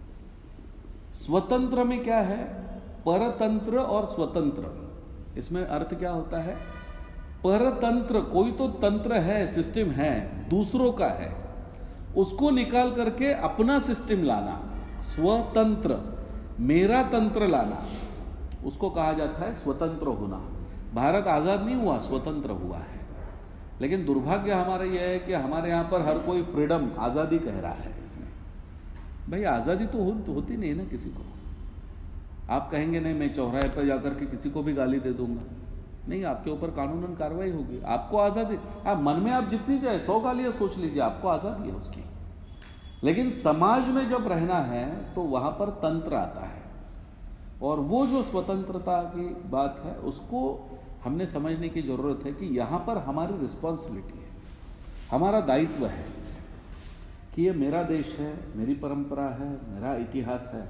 स्वतंत्र 1.12 1.84
में 1.84 2.02
क्या 2.04 2.18
है? 2.18 2.44
परतंत्र 3.06 3.78
और 3.78 4.06
स्वतंत्र। 4.06 4.88
इसमें 5.38 5.66
अर्थ 5.66 5.94
क्या 5.94 6.10
होता 6.10 6.38
है? 6.38 6.54
परतंत्र, 7.44 8.20
कोई 8.20 8.52
तो 8.52 8.68
तंत्र 8.68 9.14
है 9.14 9.46
सिस्टम 9.46 9.90
है, 9.90 10.48
दूसरों 10.48 10.92
का 10.92 11.06
है। 11.06 11.47
उसको 12.18 12.50
निकाल 12.50 12.90
करके 12.90 13.32
अपना 13.44 13.78
सिस्टम 13.80 14.22
लाना 14.24 14.60
स्वतंत्र 15.04 15.98
मेरा 16.60 17.02
तंत्र 17.10 17.46
लाना 17.46 17.84
उसको 18.66 18.90
कहा 18.90 19.12
जाता 19.12 19.44
है 19.44 19.52
स्वतंत्र 19.54 20.06
होना। 20.14 20.36
भारत 20.94 21.26
आज़ाद 21.28 21.64
नहीं 21.64 21.76
हुआ 21.76 21.98
स्वतंत्र 22.00 22.50
हुआ 22.58 22.78
है। 22.78 23.00
लेकिन 23.80 24.04
दुर्भाग्य 24.04 24.52
हमारा 24.52 24.84
यह 24.86 25.02
है 25.02 25.18
कि 25.18 25.32
हमारे 25.34 25.70
यहाँ 25.70 25.84
पर 25.84 26.00
हर 26.00 26.18
कोई 26.18 26.42
फ्रीडम 26.44 26.90
आज़ादी 27.00 27.38
कह 27.38 27.58
रहा 27.60 27.72
है 27.74 27.92
इसमें। 28.04 28.28
भाई 29.30 29.44
आज़ादी 29.46 29.86
तो, 29.86 29.98
होती 30.28 30.56
नहीं 30.56 30.74
ना 30.74 30.84
किसी 30.86 31.10
को। 31.10 31.22
आप 32.50 32.70
कहेंगे 32.72 33.00
नहीं 33.00 33.14
मैं 33.14 33.32
चौराहे 33.34 33.68
पर 33.68 33.86
जाकर 33.86 34.14
के 34.14 34.26
किसी 34.26 34.50
को 34.50 34.62
भी 34.62 34.72
गाली 34.72 34.98
दे 35.00 35.12
दूँगा। 35.12 35.42
नहीं, 36.08 36.22
आपके 36.24 36.50
ऊपर 36.50 36.70
कानूनन 36.70 37.14
कार्रवाई 37.14 37.50
होगी। 37.50 37.80
आपको 37.86 38.18
आज़ादी, 38.18 38.56
आप 38.86 39.00
मन 39.02 39.20
में 39.22 39.30
आप 39.30 39.48
जितनी 39.48 39.78
चाहे 39.78 39.98
सौ 39.98 40.18
गालियाँ 40.20 40.52
सोच 40.52 40.76
लीजिए, 40.78 41.02
आपको 41.02 41.28
आज़ादी 41.28 41.68
है 41.68 41.74
उसकी। 41.74 42.04
लेकिन 43.04 43.30
समाज 43.30 43.88
में 43.88 44.06
जब 44.08 44.28
रहना 44.28 44.58
है 44.64 44.86
तो 45.14 45.22
वहाँ 45.24 45.50
पर 45.50 45.70
तंत्र 45.82 46.14
आता 46.14 46.46
है। 46.46 46.62
और 47.62 47.80
वो 47.82 48.06
जो 48.06 48.22
स्वतंत्रता 48.22 49.02
की 49.14 49.28
बात 49.50 49.82
है, 49.84 49.94
उसको 50.02 50.40
हमने 51.04 51.26
समझने 51.26 51.68
की 51.68 51.82
ज़रूरत 51.82 52.24
है 52.24 52.32
कि 52.32 52.46
यहाँ 52.56 52.78
पर 52.86 52.98
हमारी 52.98 53.38
रिस्पॉन्सिबिलिटी 53.40 54.18
है। 54.18 54.26
हमारा 55.10 55.40
दायित्व 55.42 55.86
है 55.86 56.04
कि 57.34 57.42
ये 57.42 57.52
मेरा 57.52 57.82
देश 57.82 58.16
है, 58.18 58.32
मेरी 58.56 58.74
परंपरा 58.76 59.28
है, 59.30 59.50
मेरा 59.70 59.94
इतिहास 59.98 60.50
है। 60.54 60.68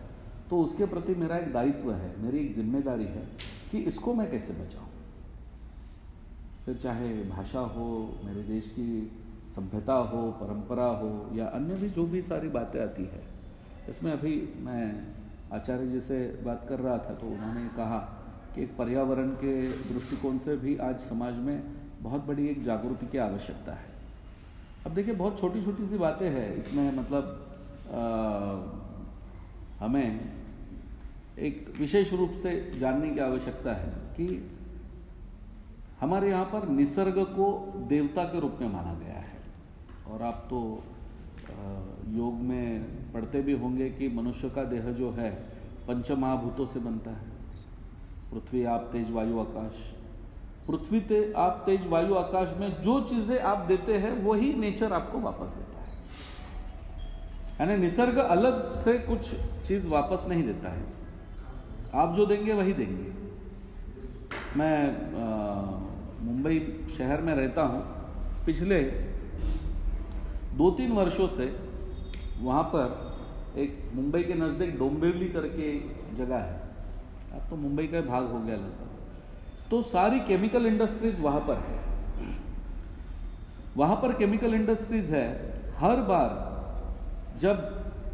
तो 0.50 0.60
उसके 0.60 0.86
प्रति 0.86 1.14
मेरा 1.14 1.36
एक 1.36 1.52
दायित्व 1.52 1.92
है, 1.92 2.14
मेरी 2.22 2.38
एक 2.38 2.52
ज़िम्मेदारी 2.54 3.04
है 3.06 3.28
कि 3.70 3.78
इसको 3.84 4.14
मैं 4.14 4.30
कैसे 4.30 4.52
बचाऊं। 4.52 4.86
फिर 6.68 6.76
चाहे 6.76 7.24
भाषा 7.24 7.60
हो 7.60 8.18
मेरे 8.24 8.42
देश 8.42 8.66
की 8.66 9.12
सभ्यता 9.56 9.92
हो 9.92 10.30
परंपरा 10.30 10.84
हो 10.84 11.30
या 11.34 11.46
अन्य 11.46 11.74
भी 11.74 11.88
जो 11.90 12.06
भी 12.06 12.22
सारी 12.22 12.48
बातें 12.48 12.80
आती 12.82 13.04
है 13.04 13.22
इसमें 13.88 14.12
अभी 14.12 14.54
मैं 14.58 15.06
आचार्य 15.52 15.86
जी 15.86 16.00
से 16.00 16.42
बात 16.44 16.66
कर 16.68 16.78
रहा 16.78 16.98
था 16.98 17.14
तो 17.14 17.26
उन्होंने 17.26 17.68
कहा 17.68 17.98
कि 18.54 18.62
एक 18.62 18.76
पर्यावरण 18.76 19.30
के 19.30 19.68
दृष्टिकोण 19.68 20.38
से 20.38 20.56
भी 20.56 20.76
आज 20.76 20.98
समाज 20.98 21.34
में 21.34 21.62
बहुत 22.02 22.24
बड़ी 22.24 22.46
एक 22.46 22.62
जागृति 22.62 23.06
की 23.06 23.18
आवश्यकता 23.18 23.72
है। 23.72 23.88
अब 24.86 24.94
देखिए 24.94 25.14
बहुत 25.14 25.40
छोटी 25.40 25.62
छोटी 25.62 25.86
सी 25.86 25.98
बातें 25.98 26.30
हैं 26.30 26.56
इसमें 26.56 26.96
मतलब 26.96 27.46
आ, 27.92 28.04
हमें 29.84 30.20
एक 31.38 31.74
विशेष 31.78 32.12
रूप 32.12 32.30
से 32.32 32.78
जानने 32.78 33.10
की 33.10 33.20
आवश्यकता 33.20 33.72
है 33.72 33.90
कि 33.90 34.57
हमारे 36.00 36.30
यहाँ 36.30 36.44
पर 36.44 36.68
निसर्ग 36.68 37.18
को 37.30 37.46
देवता 37.88 38.24
के 38.24 38.40
रूप 38.40 38.58
में 38.60 38.68
माना 38.72 38.94
गया 38.94 39.14
है। 39.14 39.36
और 40.06 40.22
आप 40.22 40.46
तो 40.50 40.60
योग 42.08 42.34
में 42.42 43.12
पढ़ते 43.12 43.40
भी 43.42 43.52
होंगे 43.58 43.88
कि 43.90 44.08
मनुष्य 44.08 44.48
का 44.50 44.64
देह 44.64 44.90
जो 44.92 45.10
है 45.10 45.30
पंच 45.88 46.10
महाभूतों 46.12 46.66
से 46.66 46.80
बनता 46.80 47.10
है। 47.10 47.36
पृथ्वी 48.32 48.64
आप 48.64 48.88
तेज 48.92 49.10
वायु 49.10 49.38
आकाश। 49.40 49.74
पृथ्वी 50.68 51.00
ते 51.00 51.32
आप 51.36 51.62
तेज 51.66 51.86
वायु 51.86 52.14
आकाश 52.14 52.54
में 52.56 52.80
जो 52.82 53.00
चीज़ें 53.00 53.38
आप 53.40 53.58
देते 53.66 53.96
हैं 53.98 54.12
वही 54.24 54.52
नेचर 54.54 54.92
आपको 54.92 55.20
वापस 55.20 55.52
देता 55.52 55.80
है। 55.80 55.86
यानी 57.60 57.76
निसर्ग 57.82 58.18
अलग 58.18 58.70
से 58.74 58.98
कुछ 58.98 59.34
चीज़ 59.66 59.88
वापस 59.88 60.26
नहीं 60.28 60.42
देता 60.42 60.72
है। 60.72 60.84
आप 61.94 62.14
जो 62.14 62.26
देंगे 62.26 62.52
वही 62.52 62.72
देंगे। 62.72 63.12
मैं 64.56 64.74
आ, 65.14 65.87
मुंबई 66.20 66.86
शहर 66.90 67.20
में 67.20 67.34
रहता 67.34 67.62
हूँ, 67.62 67.82
पिछले 68.46 68.80
दो 70.56 70.70
तीन 70.70 70.92
वर्षों 70.92 71.26
से 71.26 71.44
वहाँ 72.40 72.62
पर 72.74 73.58
एक 73.58 73.90
मुंबई 73.94 74.22
के 74.22 74.34
नज़दीक 74.34 74.78
डोंबिवली 74.78 75.28
करके 75.28 75.62
एक 75.68 76.14
जगह 76.14 76.38
है। 76.38 76.60
अब 77.34 77.48
तो 77.50 77.56
मुंबई 77.56 77.86
का 77.86 78.00
भाग 78.00 78.24
हो 78.24 78.40
गया 78.40 78.56
लगभग। 78.56 79.70
तो 79.70 79.82
सारी 79.82 80.20
केमिकल 80.20 80.66
इंडस्ट्रीज़ 80.66 81.20
वहाँ 81.20 81.40
पर 81.40 81.56
है। 81.58 81.78
वहाँ 83.76 83.96
पर 83.96 84.12
केमिकल 84.12 84.54
इंडस्ट्रीज़ 84.54 85.14
है। 85.14 85.26
हर 85.78 85.96
बार 86.02 87.36
जब 87.38 87.56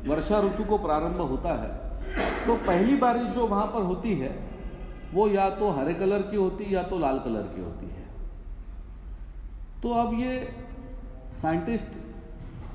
वर्षा 0.09 0.41
ऋतु 0.41 0.65
को 0.65 0.79
प्रारंभ 0.79 1.21
होता 1.21 1.53
है 1.63 1.83
तो 2.47 2.55
पहली 2.57 2.97
बारिश 2.97 3.23
जो 3.35 3.47
वहाँ 3.47 3.67
पर 3.67 3.83
होती 3.83 4.15
है 4.15 4.33
वो 5.15 5.27
या 5.29 5.49
तो 5.51 5.71
हरे 5.71 5.95
कलर 5.95 6.23
की 6.23 6.37
होती 6.37 6.75
या 6.75 6.83
तो 6.83 6.99
लाल 6.99 7.19
कलर 7.19 7.43
की 7.55 7.61
होती 7.61 7.87
है। 7.87 8.03
तो 9.83 9.93
अब 9.93 10.15
ये 10.21 10.33
साइंटिस्ट 11.33 11.97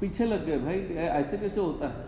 पीछे 0.01 0.25
लग 0.25 0.45
गए, 0.45 0.57
भाई 0.57 0.79
ऐसे 0.97 1.37
कैसे 1.37 1.59
होता 1.59 1.87
है? 1.87 2.07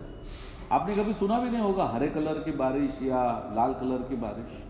आपने 0.72 0.94
कभी 0.96 1.12
सुना 1.12 1.38
भी 1.38 1.50
नहीं 1.50 1.60
होगा 1.60 1.84
हरे 1.84 2.08
कलर 2.08 2.38
की 2.38 2.52
बारिश 2.52 2.98
या 3.02 3.22
लाल 3.56 3.74
कलर 3.74 4.02
की 4.02 4.16
बारिश? 4.16 4.62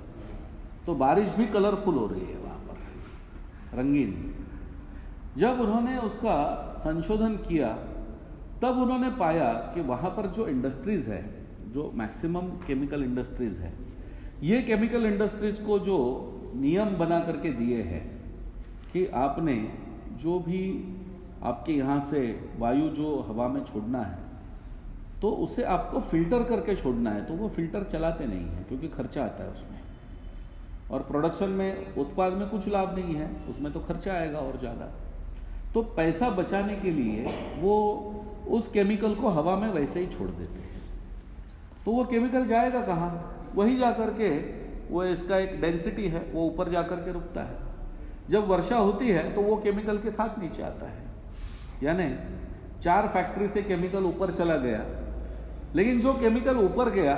तो 0.86 0.94
बारिश 0.94 1.34
भी 1.34 1.46
कलरफुल 1.46 1.94
हो 1.94 2.06
रही 2.06 2.26
है 2.26 2.38
वहाँ 2.38 2.58
पर, 2.58 3.78
रंगीन। 3.78 4.34
जब 5.38 5.60
उन्होंने 5.60 5.96
उसका 5.98 6.34
संशोधन 6.78 7.36
किया, 7.48 7.68
तब 8.62 8.78
उन्होंने 8.78 9.10
पाया 9.10 9.52
कि 9.74 9.80
वहाँ 9.82 10.10
पर 10.10 10.26
जो 10.30 10.46
इंडस्ट्रीज़ 10.48 11.10
है, 11.10 11.22
जो 11.72 11.90
मैक्सिमम 11.94 12.48
केमिकल 12.66 13.04
इंडस्ट्रीज़ 13.04 13.58
है 13.60 13.72
ये 14.42 14.60
केमिकल 14.62 15.06
इंडस्ट्रीज़ 15.06 15.62
को 15.62 15.78
जो 15.78 15.98
नियम 16.56 16.96
बना 16.96 17.18
करके 17.20 17.52
दिए 17.52 17.82
हैं 17.82 18.02
कि 18.92 19.06
आपने 19.16 19.54
जो 20.22 20.38
भी 20.38 20.62
आपके 21.42 21.72
यहाँ 21.72 21.98
से 22.00 22.20
वायु 22.58 22.88
जो 22.90 23.14
हवा 23.28 23.46
में 23.48 23.62
छोड़ना 23.64 23.98
है 23.98 24.18
तो 25.22 25.30
उसे 25.44 25.62
आपको 25.64 26.00
फ़िल्टर 26.00 26.42
करके 26.42 26.74
छोड़ना 26.76 27.10
है 27.10 27.24
तो 27.24 27.34
वो 27.34 27.48
फ़िल्टर 27.48 27.84
चलाते 27.84 28.26
नहीं 28.26 28.46
हैं 28.46 28.64
क्योंकि 28.68 28.88
खर्चा 28.88 29.24
आता 29.24 29.44
है 29.44 29.50
उसमें। 29.50 29.80
और 30.90 31.02
प्रोडक्शन 31.02 31.50
में, 31.50 31.94
उत्पाद 31.96 32.32
में 32.32 32.48
कुछ 32.48 32.68
लाभ 32.68 32.94
नहीं 32.94 33.14
है, 33.14 33.30
उसमें 33.50 33.72
तो 33.72 33.80
खर्चा 33.80 34.12
आएगा 34.12 34.38
और 34.38 34.58
ज़्यादा। 34.58 34.90
तो 35.74 35.82
पैसा 35.96 36.30
बचाने 36.30 36.74
के 36.76 36.90
लिए 36.90 37.34
वो 37.60 37.76
उस 38.48 38.68
केमिकल 38.68 39.14
को 39.14 39.28
हवा 39.28 39.56
में 39.56 39.68
वैसे 39.68 40.00
ही 40.00 40.06
छोड़ 40.06 40.30
देते 40.30 40.60
हैं। 40.60 40.80
तो 41.84 41.92
वो 41.92 42.04
केमिकल 42.04 42.46
जाएगा 42.46 42.80
कहाँ? 42.80 43.31
वही 43.54 43.76
जा 43.76 43.90
कर 43.90 44.10
के 44.10 44.28
वो 44.94 45.04
इसका 45.04 45.38
एक 45.38 45.60
डेंसिटी 45.60 46.08
है, 46.08 46.20
वो 46.32 46.46
ऊपर 46.46 46.68
जा 46.68 46.82
कर 46.82 46.96
के 46.96 47.12
रुकता 47.12 47.42
है। 47.42 47.56
जब 48.28 48.46
वर्षा 48.48 48.76
होती 48.76 49.08
है 49.08 49.34
तो 49.34 49.40
वो 49.40 49.56
केमिकल 49.56 49.98
के 49.98 50.10
साथ 50.10 50.38
नीचे 50.38 50.62
आता 50.62 50.86
है। 50.86 51.04
यानी 51.82 52.14
चार 52.80 53.08
फैक्ट्री 53.08 53.48
से 53.48 53.62
केमिकल 53.62 54.04
ऊपर 54.04 54.34
चला 54.34 54.56
गया। 54.56 54.84
लेकिन 55.74 56.00
जो 56.00 56.14
केमिकल 56.14 56.56
ऊपर 56.56 56.90
गया, 56.90 57.14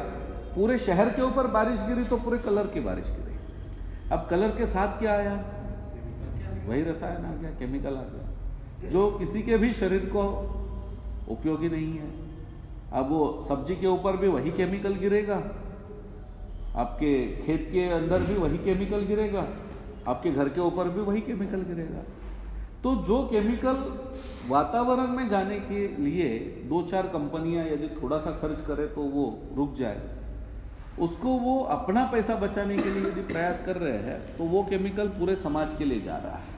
पूरे 0.57 0.79
शहर 0.79 1.11
के 1.11 1.23
ऊपर 1.23 1.47
बारिश 1.47 1.83
गिरी 1.83 2.05
तो 2.05 2.17
पूरे 2.17 2.38
कलर 2.38 2.67
की 2.67 2.81
बारिश 2.81 3.11
गिरी। 3.11 3.38
अब 4.12 4.26
कलर 4.31 4.49
के 4.49 4.67
साथ 4.67 4.99
क्या 4.99 5.12
आया? 5.12 5.35
वही 6.69 6.83
रसायन 6.83 7.25
आ 7.25 7.35
गया 7.35 7.50
केमिकल 7.50 7.97
आ 7.97 8.03
गया। 8.03 8.88
जो 8.88 9.11
किसी 9.11 9.43
के 9.43 9.59
भी 9.59 9.73
शरीर 9.73 10.05
को 10.07 10.23
उपयोगी 11.29 11.69
नहीं 11.69 11.99
है। 11.99 12.12
अब 12.93 13.09
वो 13.11 13.41
सब्ज़ी 13.49 13.76
के 13.76 13.87
ऊपर 13.87 14.17
भी 14.17 14.29
वही 14.29 14.50
केमिकल 14.50 14.95
गिरेगा। 14.95 15.43
आपके 16.76 17.14
खेत 17.37 17.69
के 17.73 17.85
अंदर 17.93 18.23
भी 18.23 18.35
वही 18.37 18.59
केमिकल 18.61 19.04
गिरेगा, 19.07 19.47
आपके 20.09 20.31
घर 20.31 20.49
के 20.49 20.61
ऊपर 20.61 20.88
भी 20.88 21.00
वही 21.02 21.21
केमिकल 21.23 21.62
गिरेगा। 21.64 22.02
तो 22.83 22.95
जो 23.04 23.23
केमिकल 23.28 23.76
वातावरण 24.49 25.09
में 25.09 25.28
जाने 25.28 25.59
के 25.61 25.87
लिए 25.99 26.28
दो 26.69 26.83
चार 26.85 27.07
कंपनियाँ 27.09 27.64
यदि 27.66 27.88
थोड़ा 27.95 28.19
सा 28.19 28.31
खर्च 28.40 28.61
करे 28.61 28.87
तो 28.88 29.02
वो 29.11 29.26
रुक 29.57 29.73
जाए, 29.75 30.02
उसको 30.99 31.28
वो 31.38 31.59
अपना 31.73 32.04
पैसा 32.12 32.35
बचाने 32.37 32.76
के 32.76 32.90
लिए 32.90 33.02
यदि 33.02 33.21
प्रयास 33.23 33.62
कर 33.62 33.76
रहे 33.76 33.99
हैं 34.00 34.37
तो 34.37 34.45
वो 34.47 34.62
केमिकल 34.64 35.09
पूरे 35.11 35.37
समाज 35.37 35.75
के 35.78 35.85
लिए 35.85 36.00
जा 36.00 36.16
रहा 36.16 36.37
है। 36.37 36.52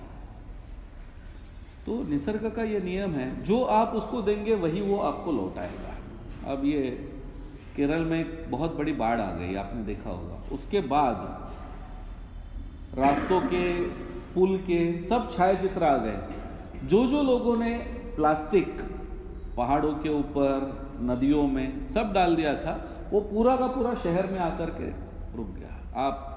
तो 1.86 2.02
निसर्ग 2.04 2.50
का 2.50 2.62
ये 2.64 2.80
नियम 2.80 3.10
है, 3.12 3.42
जो 3.42 3.62
आप 3.62 3.92
उसको 3.94 4.22
देंगे 4.22 4.54
वही 4.56 4.80
वो 4.82 4.98
आपको 5.02 5.32
लौटाएगा। 5.32 5.94
अब 6.52 6.64
ये 6.64 6.80
केरल 7.76 8.00
में 8.00 8.20
एक 8.20 8.50
बहुत 8.50 8.76
बड़ी 8.76 8.92
बाढ़ 8.92 9.20
आ 9.20 9.30
गई, 9.30 9.54
आपने 9.54 9.82
देखा 9.82 10.10
होगा। 10.10 10.54
उसके 10.54 10.80
बाद 10.80 11.52
रास्तों 12.98 13.40
के, 13.40 13.82
पुल 14.34 14.58
के 14.58 15.00
सब 15.00 15.30
छायाचित्र 15.30 15.84
आ 15.84 15.96
गए। 15.96 16.18
जो 16.84 17.06
जो 17.06 17.22
लोगों 17.22 17.56
ने 17.56 17.70
प्लास्टिक 18.16 18.80
पहाड़ों 19.56 19.92
के 19.94 20.08
ऊपर, 20.08 20.86
नदियों 21.00 21.46
में 21.46 21.88
सब 21.88 22.12
डाल 22.12 22.36
दिया 22.36 22.54
था, 22.54 22.88
वो 23.10 23.20
पूरा 23.20 23.56
का 23.56 23.66
पूरा 23.66 23.94
शहर 23.94 24.26
में 24.26 24.38
आकर 24.38 24.70
के 24.70 24.88
रुक 25.36 25.48
गया। 25.48 26.06
आप 26.06 26.32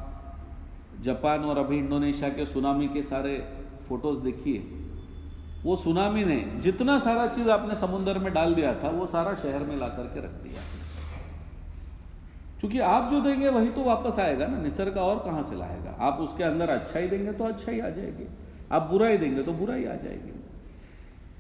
जापान 1.02 1.40
और 1.40 1.58
अभी 1.58 1.78
इंडोनेशिया 1.78 2.30
के 2.30 2.46
सुनामी 2.46 2.88
के 2.88 3.04
सारे 3.04 3.38
फ़ोटोज़ 3.90 4.20
देखिए। 4.20 4.60
वो 5.64 5.76
सुनामी 5.76 6.24
ने 6.24 6.38
जितना 6.58 7.00
सारा 7.00 7.28
चीज़ 7.28 7.50
आपने 7.50 7.76
समुद्र 7.76 8.20
में 8.20 8.34
डाल 8.34 8.54
दिया 8.54 8.74
था, 8.74 8.90
वो 8.90 9.06
सारा 9.06 9.34
शहर 9.34 9.60
में 9.60 9.78
ला 9.78 9.88
करके 9.88 10.20
रख 10.20 10.32
दिया। 10.44 10.62
क्योंकि 12.60 12.80
आप 12.80 13.10
जो 13.10 13.22
देंगे 13.22 13.50
वही 13.50 13.70
तो 13.70 13.84
वापस 13.84 14.20
आएगा 14.20 14.48
ना, 14.48 14.62
निसर्ग 14.62 14.98
और 14.98 15.20
कहाँ 15.20 15.44
से 15.44 15.56
लाएगा? 15.56 15.96
आप 16.00 16.20
उसके 16.20 16.44
अंदर 16.44 16.70
अच्छा 16.70 17.00
ही 17.00 17.08
देंगे 17.08 17.32
तो 17.32 17.44
अच्छा 17.44 17.72
ही 17.72 17.80
आ 17.80 17.90
जाएगी। 17.90 18.28
आप 18.72 18.82
बुरा 18.82 19.08
ही 19.08 19.18
देंगे 19.18 19.44
तो 19.44 19.54
बुरा 19.54 19.76
ही 19.76 19.86
आ 19.86 19.96
जाएगी। 19.96 20.34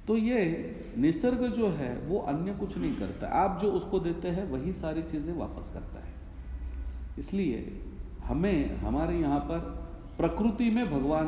तो 0.07 0.15
ये 0.17 0.93
निसर्ग 0.97 1.45
जो 1.47 1.67
है, 1.69 1.97
वो 1.97 2.19
अन्य 2.19 2.53
कुछ 2.53 2.77
नहीं 2.77 2.95
करता। 2.95 3.27
आप 3.27 3.59
जो 3.61 3.71
उसको 3.71 3.99
देते 3.99 4.27
हैं, 4.27 4.49
वही 4.51 4.73
सारी 4.73 5.01
चीज़ें 5.01 5.33
वापस 5.33 5.69
करता 5.73 5.99
है। 5.99 6.13
इसलिए 7.19 7.81
हमें, 8.23 8.77
हमारे 8.77 9.17
यहाँ 9.17 9.39
पर 9.39 9.59
प्रकृति 10.17 10.69
में 10.69 10.85
भगवान 10.91 11.27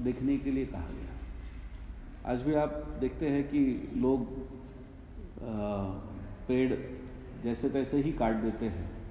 देखने 0.00 0.36
के 0.36 0.50
लिए 0.50 0.66
कहा 0.66 0.88
गया। 0.90 2.32
आज 2.32 2.42
भी 2.42 2.54
आप 2.54 2.82
देखते 3.00 3.28
हैं 3.28 3.42
कि 3.44 3.60
लोग 3.96 4.26
पेड़ 6.48 6.74
जैसे 7.44 7.68
तैसे 7.68 7.96
ही 7.96 8.12
काट 8.12 8.34
देते 8.34 8.66
हैं। 8.66 9.03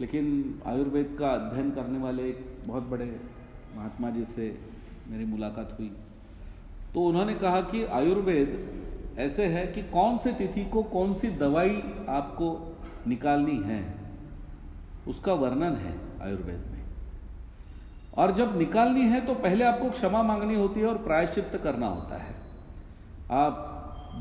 लेकिन 0.00 0.26
आयुर्वेद 0.66 1.16
का 1.18 1.28
अध्ययन 1.28 1.70
करने 1.70 1.98
वाले 1.98 2.22
एक 2.22 2.44
बहुत 2.66 2.82
बड़े 2.82 3.08
महात्मा 3.76 4.10
जी 4.10 4.24
से 4.24 4.58
मेरी 5.08 5.24
मुलाकात 5.24 5.76
हुई। 5.78 5.90
तो 6.94 7.04
उन्होंने 7.04 7.34
कहा 7.34 7.60
कि 7.60 7.84
आयुर्वेद 7.92 9.18
ऐसे 9.18 9.44
है 9.46 9.66
कि 9.66 9.82
कौन 9.82 10.18
से 10.18 10.32
तिथि 10.32 10.64
को 10.64 10.82
कौन 10.88 11.14
सी 11.14 11.28
दवाई 11.36 11.82
आपको 12.08 12.48
निकालनी 13.06 13.56
है, 13.64 13.82
उसका 15.08 15.32
वर्णन 15.34 15.76
है 15.76 15.94
आयुर्वेद 16.22 16.64
में। 16.68 16.82
और 18.16 18.30
जब 18.30 18.56
निकालनी 18.58 19.00
है 19.00 19.20
तो 19.20 19.34
पहले 19.34 19.64
आपको 19.64 19.90
क्षमा 19.90 20.22
मांगनी 20.22 20.54
होती 20.54 20.80
है 20.80 20.86
और 20.86 20.98
प्रायश्चित 20.98 21.60
करना 21.64 21.86
होता 21.86 22.16
है। 22.16 22.34
आप 23.30 23.64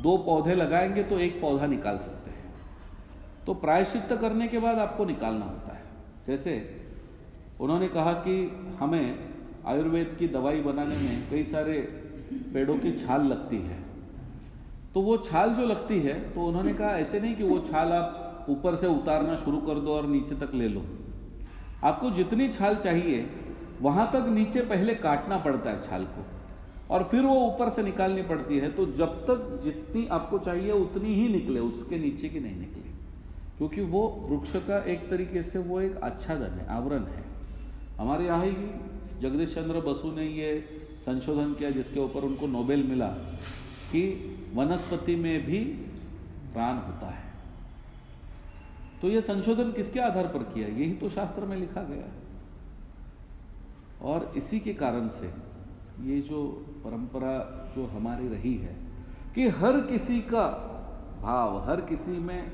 दो 0.04 0.18
पौधे 0.18 0.56
लगाएँगे 0.56 1.04
तो 1.04 1.20
एक 1.20 1.40
पौधा 1.42 1.66
निकाल 1.66 1.98
सकते 1.98 2.32
हैं। 2.32 2.37
तो 3.48 3.54
प्रायश्चित 3.56 4.12
करने 4.22 4.48
के 4.48 4.60
बाद 4.60 4.80
आपको 4.80 5.06
निकालना 5.06 5.46
होता 5.46 5.76
है। 5.76 5.84
जैसे 6.28 6.54
उन्होंने 7.62 7.88
कहा 7.90 8.14
कि 8.26 8.36
हमें 8.80 9.06
आयुर्वेद 9.66 10.16
की 10.20 10.28
दवाई 10.30 10.62
बनाने 10.62 10.96
में 10.98 11.30
कई 11.30 11.44
सारे 11.46 11.80
पेड़ों 12.54 12.78
की 12.78 12.92
छाल 12.94 13.26
लगती 13.26 13.58
है। 13.58 13.78
तो 14.94 15.02
वो 15.02 15.18
छाल 15.20 15.54
जो 15.54 15.66
लगती 15.66 16.00
है 16.00 16.20
तो 16.32 16.46
उन्होंने 16.46 16.74
कहा 16.74 16.90
ऐसे 16.98 17.20
नहीं 17.20 17.36
कि 17.36 17.44
वो 17.44 17.60
छाल 17.62 17.92
आप 17.94 18.46
ऊपर 18.50 18.76
से 18.76 18.88
उतारना 18.90 19.36
शुरू 19.38 19.58
कर 19.62 19.80
दो 19.80 19.94
और 19.94 20.08
नीचे 20.08 20.36
तक 20.38 20.54
ले 20.54 20.68
लो। 20.68 20.84
आपको 21.84 22.10
जितनी 22.12 22.48
छाल 22.50 22.76
चाहिए, 22.78 23.26
वहाँ 23.82 24.10
तक 24.14 24.28
नीचे 24.30 24.62
पहले 24.66 24.96
काटना 24.98 25.38
पड़ता 25.40 25.70
है 25.70 25.82
छाल 25.84 26.06
को 26.08 26.26
और 26.94 27.04
फिर 27.04 27.24
वो 27.24 27.36
ऊपर 27.46 27.70
से 27.70 27.84
निकालनी 27.84 28.22
पड़ती 28.26 28.58
है। 28.58 28.72
तो 28.72 28.86
जब 28.94 29.16
तक 29.26 29.60
जितनी 29.64 30.06
आपको 30.12 30.40
चाहिए, 30.40 30.72
उतनी 30.74 31.14
ही 31.14 31.28
निकले, 31.30 31.60
उसके 31.62 32.00
नीचे 32.00 32.30
की 32.30 32.40
नहीं 32.40 32.60
निकले। 32.60 32.87
क्योंकि 33.58 33.82
वो 33.82 34.28
वृक्ष 34.30 34.52
का 34.56 34.78
एक 34.84 35.10
तरीके 35.10 35.44
से 35.44 35.60
वो 35.60 35.82
एक 35.82 35.98
आच्छादन 35.98 36.60
है, 36.60 36.68
आवरण 36.68 37.04
है। 37.04 37.24
हमारे 38.00 38.26
यहाँ 38.26 38.46
ही 38.46 38.52
जगदीश 39.22 39.56
चंद्र 39.56 39.80
बसु 39.80 40.12
ने 40.12 40.26
ये 40.26 40.66
संशोधन 41.06 41.54
किया, 41.54 41.70
जिसके 41.70 42.00
ऊपर 42.00 42.22
उनको 42.22 42.48
नोबेल 42.48 42.84
मिला 42.84 43.08
कि 43.92 44.04
वनस्पति 44.54 45.16
में 45.16 45.46
भी 45.46 45.60
प्राण 46.54 46.76
होता 46.76 47.10
है। 47.10 47.26
तो 49.02 49.10
ये 49.10 49.22
संशोधन 49.22 49.72
किसके 49.72 50.00
आधार 50.00 50.28
पर 50.28 50.44
किया? 50.44 50.68
यही 50.68 50.94
तो 50.94 51.10
शास्त्र 51.10 51.46
में 51.46 51.58
लिखा 51.58 51.82
गया 51.82 52.04
है। 52.04 52.26
और 54.02 54.34
इसी 54.38 54.60
के 54.60 54.74
कारण 54.74 55.08
से 55.08 55.34
ये 56.04 56.22
जो 56.22 56.46
परंपरा 56.86 57.36
जो 57.76 57.86
हमारी 57.86 58.28
रही 58.28 58.56
है 58.56 58.76
कि 59.36 59.48
हर 59.48 59.82
किसी 59.82 60.22
का 60.22 60.48
भाव, 61.22 61.70
हर 61.70 61.82
किसी 61.82 62.12
में 62.12 62.52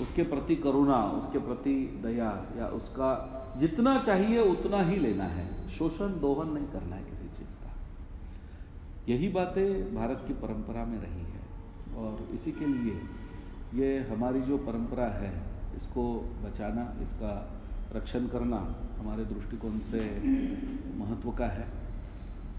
उसके 0.00 0.22
प्रति 0.22 0.56
करुणा, 0.56 1.04
उसके 1.04 1.38
प्रति 1.38 2.00
दया, 2.02 2.46
या 2.58 2.66
उसका 2.66 3.34
जितना 3.56 4.02
चाहिए 4.02 4.42
उतना 4.42 4.82
ही 4.82 4.96
लेना 4.96 5.24
है। 5.24 5.68
शोषण, 5.68 6.20
दोहन 6.20 6.48
नहीं 6.52 6.66
करना 6.66 6.96
है 6.96 7.02
किसी 7.02 7.28
चीज़ 7.28 7.56
का। 7.56 7.70
यही 9.08 9.28
बातें 9.28 9.94
भारत 9.94 10.24
की 10.26 10.32
परंपरा 10.32 10.84
में 10.84 10.98
रही 10.98 11.20
है। 11.20 11.38
और 11.96 12.28
इसी 12.34 12.52
के 12.52 12.66
लिए 12.66 13.00
ये 13.74 13.98
हमारी 13.98 14.40
जो 14.40 14.58
परंपरा 14.58 15.06
है, 15.06 15.42
इसको 15.76 16.30
बचाना, 16.44 17.02
इसका 17.02 17.60
रक्षण 17.92 18.26
करना 18.26 18.76
हमारे 18.98 19.24
दृष्टिकोण 19.24 19.78
से 19.78 20.20
महत्व 20.96 21.30
का 21.30 21.46
है। 21.46 21.68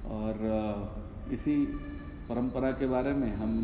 और, 0.05 0.35
इसी 1.31 1.65
परंपरा 2.29 2.71
के 2.71 2.87
बारे 2.87 3.13
में 3.13 3.35
हम 3.35 3.59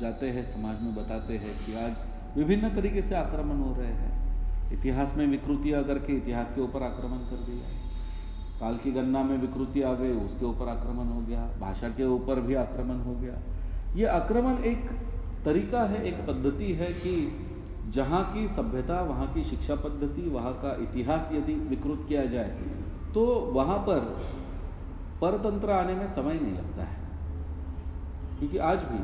जाते 0.00 0.30
हैं, 0.30 0.42
समाज 0.42 0.82
में 0.82 0.94
बताते 0.94 1.36
हैं 1.36 1.66
कि 1.66 1.74
आज 1.74 2.05
विभिन्न 2.36 2.68
तरीके 2.74 3.02
से 3.02 3.14
आक्रमण 3.14 3.58
हो 3.58 3.74
रहे 3.74 3.92
हैं। 3.92 4.72
इतिहास 4.72 5.14
में 5.16 5.26
विकृतियाँ 5.26 5.82
करके 5.84 6.12
इतिहास 6.12 6.54
के 6.54 6.60
ऊपर 6.60 6.82
आक्रमण 6.82 7.18
कर 7.28 7.44
दिया। 7.44 7.68
काल 8.60 8.76
की 8.76 8.92
गणना 8.92 9.22
में 9.22 9.36
विकृति 9.38 9.82
आ 9.82 9.92
गई, 9.94 10.12
उसके 10.12 10.44
ऊपर 10.44 10.68
आक्रमण 10.68 11.06
हो 11.06 11.20
गया, 11.20 11.40
भाषा 11.60 11.88
के 11.88 12.04
ऊपर 12.04 12.40
भी 12.40 12.54
आक्रमण 12.54 13.00
हो 13.00 13.14
गया। 13.14 13.38
ये 13.96 14.06
आक्रमण 14.06 14.62
एक 14.64 14.88
तरीका 15.44 15.82
है, 15.84 16.02
एक 16.04 16.26
पद्धति 16.26 16.72
है 16.72 16.92
कि 16.92 17.12
जहाँ 17.94 18.22
की 18.32 18.46
सभ्यता, 18.48 19.00
वहाँ 19.02 19.32
की 19.34 19.42
शिक्षा 19.44 19.74
पद्धति, 19.76 20.22
वहाँ 20.30 20.52
का 20.54 20.74
इतिहास 20.82 21.30
यदि 21.32 21.54
विकृत 21.66 22.04
किया 22.08 22.24
जाए 22.26 22.50
तो 23.14 23.24
वहाँ 23.52 23.78
पर 23.78 24.00
परतंत्र 25.20 25.70
आने 25.70 25.94
में 25.94 26.06
समय 26.06 26.34
नहीं 26.34 26.52
लगता 26.52 26.84
है। 26.84 26.96
क्योंकि 28.38 28.58
आज 28.60 28.82
भी 28.84 28.98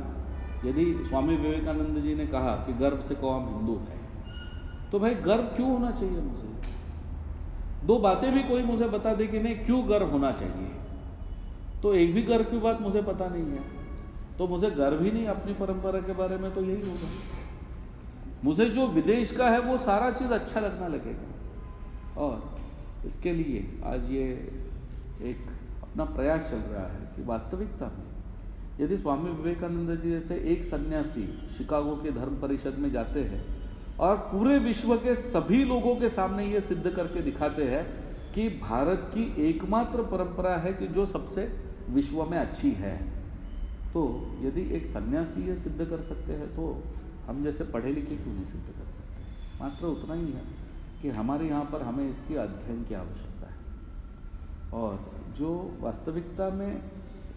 यदि 0.65 1.05
स्वामी 1.05 1.37
विवेकानंद 1.37 1.99
जी 1.99 2.15
ने 2.15 2.27
कहा 2.27 2.55
कि 2.57 2.73
गर्व 2.73 3.03
से 3.03 3.15
कौन 3.15 3.47
हिंदू 3.49 3.77
हैं 3.77 4.01
तो 4.93 4.99
भाई 4.99 5.15
गर्व 5.15 5.43
क्यों 5.43 5.71
होना 5.73 5.91
चाहिए 5.91 6.21
मुझे? 6.21 6.49
दो 7.87 7.99
बातें 7.99 8.33
भी 8.33 8.43
कोई 8.43 8.63
मुझे 8.63 8.89
बता 8.89 9.15
दे 9.15 9.27
कि 9.27 9.39
नहीं, 9.39 9.55
क्यों 9.55 9.89
गर्व 9.91 10.07
होना 10.07 10.33
चाहिए? 10.33 10.69
तो 11.83 11.95
एक 11.95 12.15
भी 12.15 12.23
गर्व 12.23 12.45
की 12.45 12.59
बात 12.59 12.81
मुझे 12.81 13.03
पता 13.03 13.29
नहीं 13.29 13.43
है। 13.43 13.63
तो 14.39 14.49
मुझे 14.49 14.71
गर्व 14.71 15.03
ही 15.03 15.11
नहीं 15.11 15.27
अपनी 15.27 15.55
परंपरा 15.55 16.01
के 16.01 16.13
बारे 16.13 16.37
में 16.37 16.55
तो 16.55 16.61
यही 16.61 16.91
होगा। 16.91 17.09
मुझे 18.45 18.65
जो 18.65 18.87
विदेश 18.87 19.33
का 19.37 19.51
है, 19.51 19.61
वो 19.61 19.79
सारा 19.79 20.11
चीज़ 20.11 20.29
अच्छा 20.29 20.61
लगना 20.61 20.89
लगेगा। 20.89 22.21
और 22.21 22.57
इसके 23.07 23.33
लिए 23.33 23.81
आज 23.85 24.11
ये 24.11 24.25
एक 25.23 25.51
अपना 25.83 26.05
प्रयास 26.05 26.51
चल 26.51 26.57
रहा 26.57 26.87
है 26.87 27.01
कि 27.17 27.23
वास्तविकता 27.23 27.87
में 27.87 28.12
यदि 28.81 28.97
स्वामी 28.99 29.31
विवेकानंद 29.31 30.01
जी 30.03 30.11
जैसे 30.11 30.37
एक 30.53 30.65
सन्यासी 30.65 31.27
शिकागो 31.57 31.95
के 31.97 32.11
धर्म 32.11 32.41
परिषद 32.41 32.79
में 32.79 32.91
जाते 32.93 33.21
हैं 33.23 33.45
और 34.01 34.17
पूरे 34.29 34.59
विश्व 34.59 34.95
के 34.97 35.15
सभी 35.17 35.65
लोगों 35.65 35.95
के 35.97 36.09
सामने 36.11 36.47
ये 36.47 36.61
सिद्ध 36.61 36.91
करके 36.91 37.23
दिखाते 37.23 37.65
हैं 37.65 37.85
कि 38.35 38.49
भारत 38.61 39.11
की 39.15 39.25
एकमात्र 39.49 40.03
परंपरा 40.13 40.57
है 40.57 40.73
कि 40.73 40.87
जो 40.89 41.07
सबसे 41.07 41.45
विश्व 41.91 42.25
में 42.25 42.39
अच्छी 42.39 42.71
है। 42.73 42.97
तो 43.93 44.03
यदि 44.41 44.63
एक 44.77 44.87
सन्यासी 44.87 45.47
ये 45.49 45.57
सिद्ध 45.57 45.85
कर 45.85 46.03
सकते 46.03 46.33
हैं 46.33 46.49
तो 46.57 46.67
हम 47.27 47.43
जैसे 47.45 47.65
पढ़े 47.67 47.93
लिखे 47.93 48.17
क्यों 48.17 48.35
नहीं 48.35 48.45
सिद्ध 48.45 48.65
कर 48.67 48.91
सकते? 48.93 49.23
मात्र 49.61 49.87
उतना 49.87 50.15
ही 50.15 50.33
है 50.33 50.45
कि 51.03 51.09
हमारे 51.11 51.49
यहाँ 51.49 51.65
पर 51.73 51.83
हमें 51.83 52.09
इसकी 52.09 52.35
अध्ययन 52.37 52.83
की 52.85 52.95
आवश्यकता 52.95 53.47
है। 53.47 53.61
और 54.73 54.99
जो 55.39 55.51
वास्तविकता 55.81 56.49
में 56.51 56.81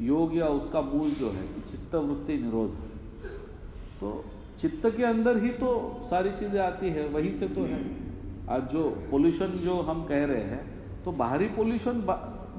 योग 0.02 0.36
या 0.38 0.48
उसका 0.52 0.82
मूल 0.84 1.10
जो 1.12 1.30
है 1.32 1.46
चित्त 1.62 1.96
वृत्ति 1.96 2.38
निरोध 2.38 2.72
तो 4.00 4.24
चित्त 4.62 4.86
के 4.98 5.04
अंदर 5.04 5.38
ही 5.44 5.50
तो 5.52 5.70
सारी 6.04 6.32
चीज़ें 6.32 6.60
आती 6.62 6.90
है, 6.90 7.08
वही 7.08 7.32
से 7.34 7.48
तो 7.48 7.64
है। 7.64 7.80
आज 8.50 8.70
जो 8.72 8.84
पोल्यूशन 9.12 9.58
जो 9.60 9.80
हम 9.82 10.04
कह 10.06 10.26
रहे 10.26 10.44
हैं 10.44 11.04
तो 11.04 11.12
बाहरी 11.14 11.46
पोल्यूशन 11.56 12.02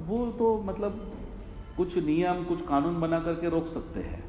वो 0.06 0.24
तो 0.38 0.56
मतलब 0.66 1.00
कुछ 1.76 1.96
नियम, 1.98 2.42
कुछ 2.44 2.66
कानून 2.66 3.00
बना 3.00 3.18
करके 3.20 3.50
रोक 3.50 3.66
सकते 3.66 4.00
हैं 4.00 4.22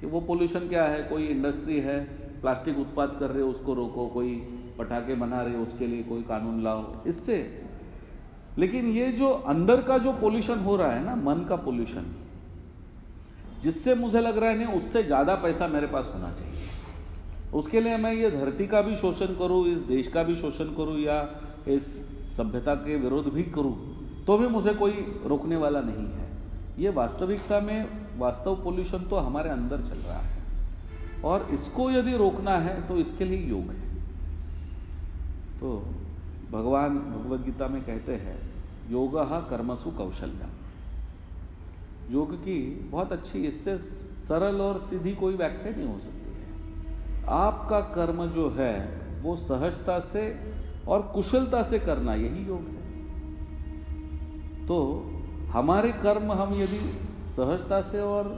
कि 0.00 0.06
वो 0.06 0.20
पोल्यूशन 0.22 0.68
क्या 0.68 0.84
है, 0.84 1.02
कोई 1.02 1.26
इंडस्ट्री 1.26 1.78
है 1.80 1.98
प्लास्टिक 2.40 2.78
उत्पाद 2.78 3.16
कर 3.20 3.30
रहे 3.30 3.42
हो, 3.42 3.48
उसको 3.50 3.74
रोको, 3.74 4.06
कोई 4.08 4.34
पटाखे 4.78 5.14
बना 5.16 5.42
रहे 5.42 5.56
हो, 5.56 5.62
उसके 5.62 5.86
लिए 5.86 6.02
कोई 6.02 6.22
कानून 6.22 6.62
लाओ, 6.64 6.84
इससे। 7.06 7.36
लेकिन 8.58 8.86
ये 8.86 9.10
जो 9.12 9.28
अंदर 9.28 9.82
का 9.82 9.98
जो 9.98 10.12
पोल्यूशन 10.12 10.58
हो 10.60 10.76
रहा 10.76 10.92
है 10.92 11.04
ना, 11.04 11.14
मन 11.16 11.44
का 11.48 11.56
पोल्यूशन 11.58 12.14
जिससे 13.62 13.94
मुझे 13.94 14.20
लग 14.20 14.38
रहा 14.38 14.50
है, 14.50 14.56
नहीं, 14.58 14.76
उससे 14.76 15.02
ज़्यादा 15.02 15.34
पैसा 15.36 15.66
मेरे 15.68 15.86
पास 15.86 16.10
होना 16.14 16.32
चाहिए। 16.32 16.68
उसके 17.54 17.80
लिए 17.80 17.96
मैं 17.96 18.12
ये 18.12 18.30
धरती 18.30 18.66
का 18.66 18.80
भी 18.82 18.96
शोषण 18.96 19.34
करूँ, 19.38 19.66
इस 19.66 19.78
देश 19.86 20.08
का 20.08 20.22
भी 20.22 20.36
शोषण 20.36 20.74
करूँ, 20.74 20.98
या 20.98 21.28
इस 21.68 21.96
सभ्यता 22.36 22.74
के 22.76 22.96
विरोध 22.96 23.32
भी 23.34 23.42
करूँ 23.44 23.76
तो 24.26 24.36
भी 24.38 24.48
मुझे 24.48 24.72
कोई 24.74 24.92
रोकने 25.26 25.56
वाला 25.56 25.80
नहीं 25.80 26.06
है। 26.06 26.28
ये 26.78 26.90
वास्तविकता 26.90 27.60
में, 27.60 27.88
वास्तव 28.18 28.54
पोल्यूशन 28.64 29.04
तो 29.04 29.16
हमारे 29.18 29.50
अंदर 29.50 29.80
चल 29.80 29.98
रहा 29.98 30.18
है। 30.18 30.38
और 31.24 31.46
इसको 31.52 31.90
यदि 31.90 32.16
रोकना 32.16 32.56
है 32.58 32.80
तो 32.88 32.96
इसके 32.96 33.24
लिए 33.24 33.48
योग 33.48 33.70
है। 33.70 33.88
तो 35.60 35.72
भगवान 36.52 36.98
भगवद 37.00 37.44
गीता 37.44 37.68
में 37.68 37.82
कहते 37.82 38.12
हैं, 38.14 38.38
योग 38.90 39.16
कर्मसु 39.50 39.90
कौशल्या 39.90 40.48
योग 42.10 42.34
की 42.36 42.58
बहुत 42.90 43.12
अच्छी, 43.12 43.38
इससे 43.40 43.76
सरल 44.18 44.60
और 44.60 44.80
सीधी 44.80 45.14
कोई 45.14 45.34
व्याख्या 45.36 45.72
नहीं 45.72 45.86
हो 45.86 45.98
सकती 45.98 46.30
है। 46.30 47.24
आपका 47.34 47.80
कर्म 47.94 48.24
जो 48.28 48.48
है, 48.50 48.74
वो 49.22 49.36
सहजता 49.38 49.98
से 50.02 50.24
और 50.88 51.02
कुशलता 51.14 51.62
से 51.62 51.78
करना 51.78 52.14
यही 52.16 52.44
योग 52.46 52.60
है। 52.60 52.78
तो 54.66 54.78
हमारे 55.52 55.92
कर्म 55.94 56.32
हम 56.32 56.54
यदि 56.54 56.78
सहजता 57.26 57.80
से 57.82 58.00
और 58.00 58.28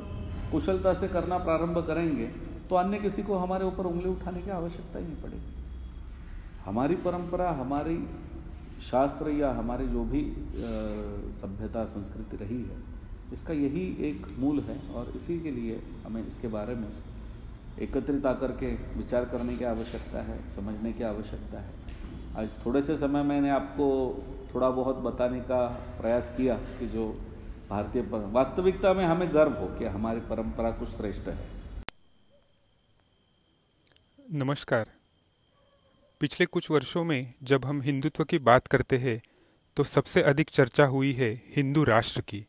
कुशलता 0.53 0.93
से 0.95 1.09
करना 1.09 1.39
प्रारंभ 1.39 1.79
करेंगे 1.87 2.27
तो 2.71 2.77
अन्य 2.77 2.99
किसी 2.99 3.23
को 3.23 3.37
हमारे 3.37 3.65
ऊपर 3.65 3.87
उंगली 3.87 4.09
उठाने 4.09 4.41
की 4.43 4.51
आवश्यकता 4.53 4.99
ही 4.99 5.05
नहीं 5.05 5.17
पड़ेगी। 5.17 5.53
हमारी 6.65 6.95
परंपरा, 6.97 7.51
हमारी 7.53 7.97
शास्त्र 8.83 9.31
या 9.31 9.51
हमारी 9.53 9.87
जो 9.89 10.05
भी 10.05 10.23
सभ्यता, 11.35 11.85
संस्कृति 11.87 12.37
रही 12.37 12.63
है 12.63 12.77
इसका 13.33 13.55
यही 13.55 13.85
एक 14.09 14.27
मूल 14.39 14.61
है 14.61 14.79
और 14.91 15.13
इसी 15.17 15.39
के 15.41 15.51
लिए 15.51 15.81
हमें 16.05 16.27
इसके 16.27 16.49
बारे 16.49 16.75
में 16.75 16.89
एकत्रित 17.81 18.27
आकर 18.27 18.53
के 18.53 18.75
विचार 18.97 19.25
करने 19.25 19.57
की 19.57 19.65
आवश्यकता 19.65 20.23
है, 20.23 20.49
समझने 20.49 20.93
की 20.93 21.05
आवश्यकता 21.05 21.61
है। 21.61 21.71
आज 22.37 22.53
थोड़े 22.67 22.83
से 22.83 22.97
समय 22.97 23.23
मैंने 23.23 23.51
आपको 23.51 23.89
थोड़ा 24.55 24.71
बहुत 24.71 24.97
बताने 25.05 25.41
का 25.41 25.67
प्रयास 26.01 26.35
किया 26.37 26.57
कि 26.79 26.87
जो 26.89 27.09
भारतीय 27.71 28.03
पर, 28.03 28.27
वास्तविकता 28.33 28.93
में 28.93 29.05
हमें 29.05 29.29
गर्व 29.35 29.53
हो 29.53 29.67
कि 29.79 29.85
हमारी 29.87 30.21
परंपरा 30.21 30.71
कुछ 30.71 30.89
श्रेष्ठ 30.89 31.29
है। 31.29 31.49
नमस्कार। 34.35 34.87
पिछले 36.21 36.47
कुछ 36.47 36.71
वर्षों 36.71 37.05
में 37.05 37.33
जब 37.43 37.65
हम 37.65 37.83
हिंदुत्व 37.83 38.25
की 38.25 38.39
बात 38.41 38.67
करते 38.67 38.99
हैं 38.99 39.21
तो 39.77 39.85
सबसे 39.85 40.23
अधिक 40.23 40.51
चर्चा 40.51 40.85
हुई 40.87 41.13
है 41.13 41.35
हिंदू 41.57 41.85
राष्ट्र 41.85 42.21
की। 42.21 42.45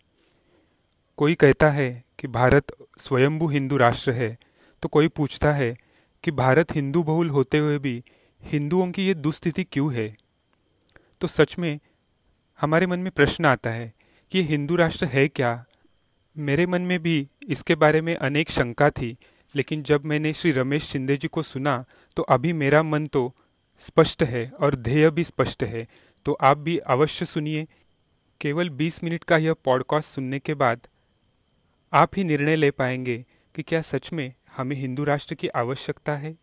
कोई 1.17 1.35
कहता 1.35 1.69
है 1.69 2.03
कि 2.19 2.27
भारत 2.27 2.65
स्वयंभू 2.97 3.47
हिंदू 3.47 3.77
राष्ट्र 3.77 4.11
है 4.11 4.37
तो 4.81 4.89
कोई 4.89 5.07
पूछता 5.07 5.53
है 5.53 5.77
कि 6.23 6.31
भारत 6.31 6.75
हिंदू 6.75 7.03
बहुल 7.03 7.29
होते 7.29 7.57
हुए 7.57 7.79
भी 7.79 8.03
हिंदुओं 8.43 8.91
की 8.91 9.07
ये 9.07 9.13
दुस्थिति 9.13 9.63
क्यों 9.63 9.93
है? 9.93 10.15
तो 11.21 11.27
सच 11.27 11.57
में 11.59 11.79
हमारे 12.61 12.87
मन 12.87 12.99
में 12.99 13.11
प्रश्न 13.11 13.45
आता 13.45 13.69
है 13.69 13.93
कि 14.31 14.37
ये 14.37 14.43
हिंदू 14.43 14.75
राष्ट्र 14.75 15.05
है 15.05 15.27
क्या? 15.27 15.65
मेरे 16.37 16.65
मन 16.65 16.81
में 16.81 16.99
भी 16.99 17.27
इसके 17.49 17.75
बारे 17.75 18.01
में 18.01 18.15
अनेक 18.15 18.49
शंका 18.49 18.89
थी, 18.89 19.17
लेकिन 19.55 19.83
जब 19.83 20.05
मैंने 20.05 20.33
श्री 20.33 20.51
रमेश 20.51 20.83
शिंदे 20.83 21.17
जी 21.17 21.27
को 21.27 21.43
सुना 21.43 21.85
तो 22.15 22.23
अभी 22.23 22.53
मेरा 22.53 22.83
मन 22.83 23.05
तो 23.05 23.35
स्पष्ट 23.79 24.23
है 24.23 24.51
और 24.61 24.75
ध्येय 24.75 25.09
भी 25.09 25.23
स्पष्ट 25.23 25.63
है। 25.63 25.87
तो 26.25 26.33
आप 26.33 26.57
भी 26.57 26.77
अवश्य 26.77 27.25
सुनिए। 27.25 27.67
केवल 28.41 28.69
20 28.69 29.03
मिनट 29.03 29.23
का 29.23 29.37
यह 29.37 29.53
पॉडकास्ट 29.53 30.09
सुनने 30.09 30.39
के 30.39 30.53
बाद 30.53 30.87
आप 31.93 32.11
ही 32.17 32.23
निर्णय 32.23 32.55
ले 32.55 32.71
पाएँगे 32.71 33.25
कि 33.55 33.63
क्या 33.63 33.81
सच 33.81 34.13
में 34.13 34.33
हमें 34.57 34.75
हिंदू 34.75 35.03
राष्ट्र 35.03 35.35
की 35.35 35.47
आवश्यकता 35.47 36.15
है। 36.15 36.35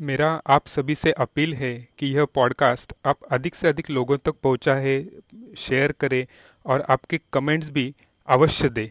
मेरा 0.00 0.42
आप 0.46 0.66
सभी 0.66 0.94
से 0.94 1.12
अपील 1.12 1.54
है 1.54 1.88
कि 1.98 2.06
यह 2.06 2.24
पॉडकास्ट 2.24 2.92
आप 3.06 3.18
अधिक 3.32 3.54
से 3.54 3.68
अधिक 3.68 3.90
लोगों 3.90 4.18
तक 4.18 4.34
पहुँचा 4.42 4.74
है, 4.74 5.08
शेयर 5.56 5.92
करें 5.92 6.26
और 6.66 6.84
आपके 6.90 7.20
कमेंट्स 7.32 7.70
भी 7.70 7.94
अवश्य 8.28 8.68
दें। 8.68 8.88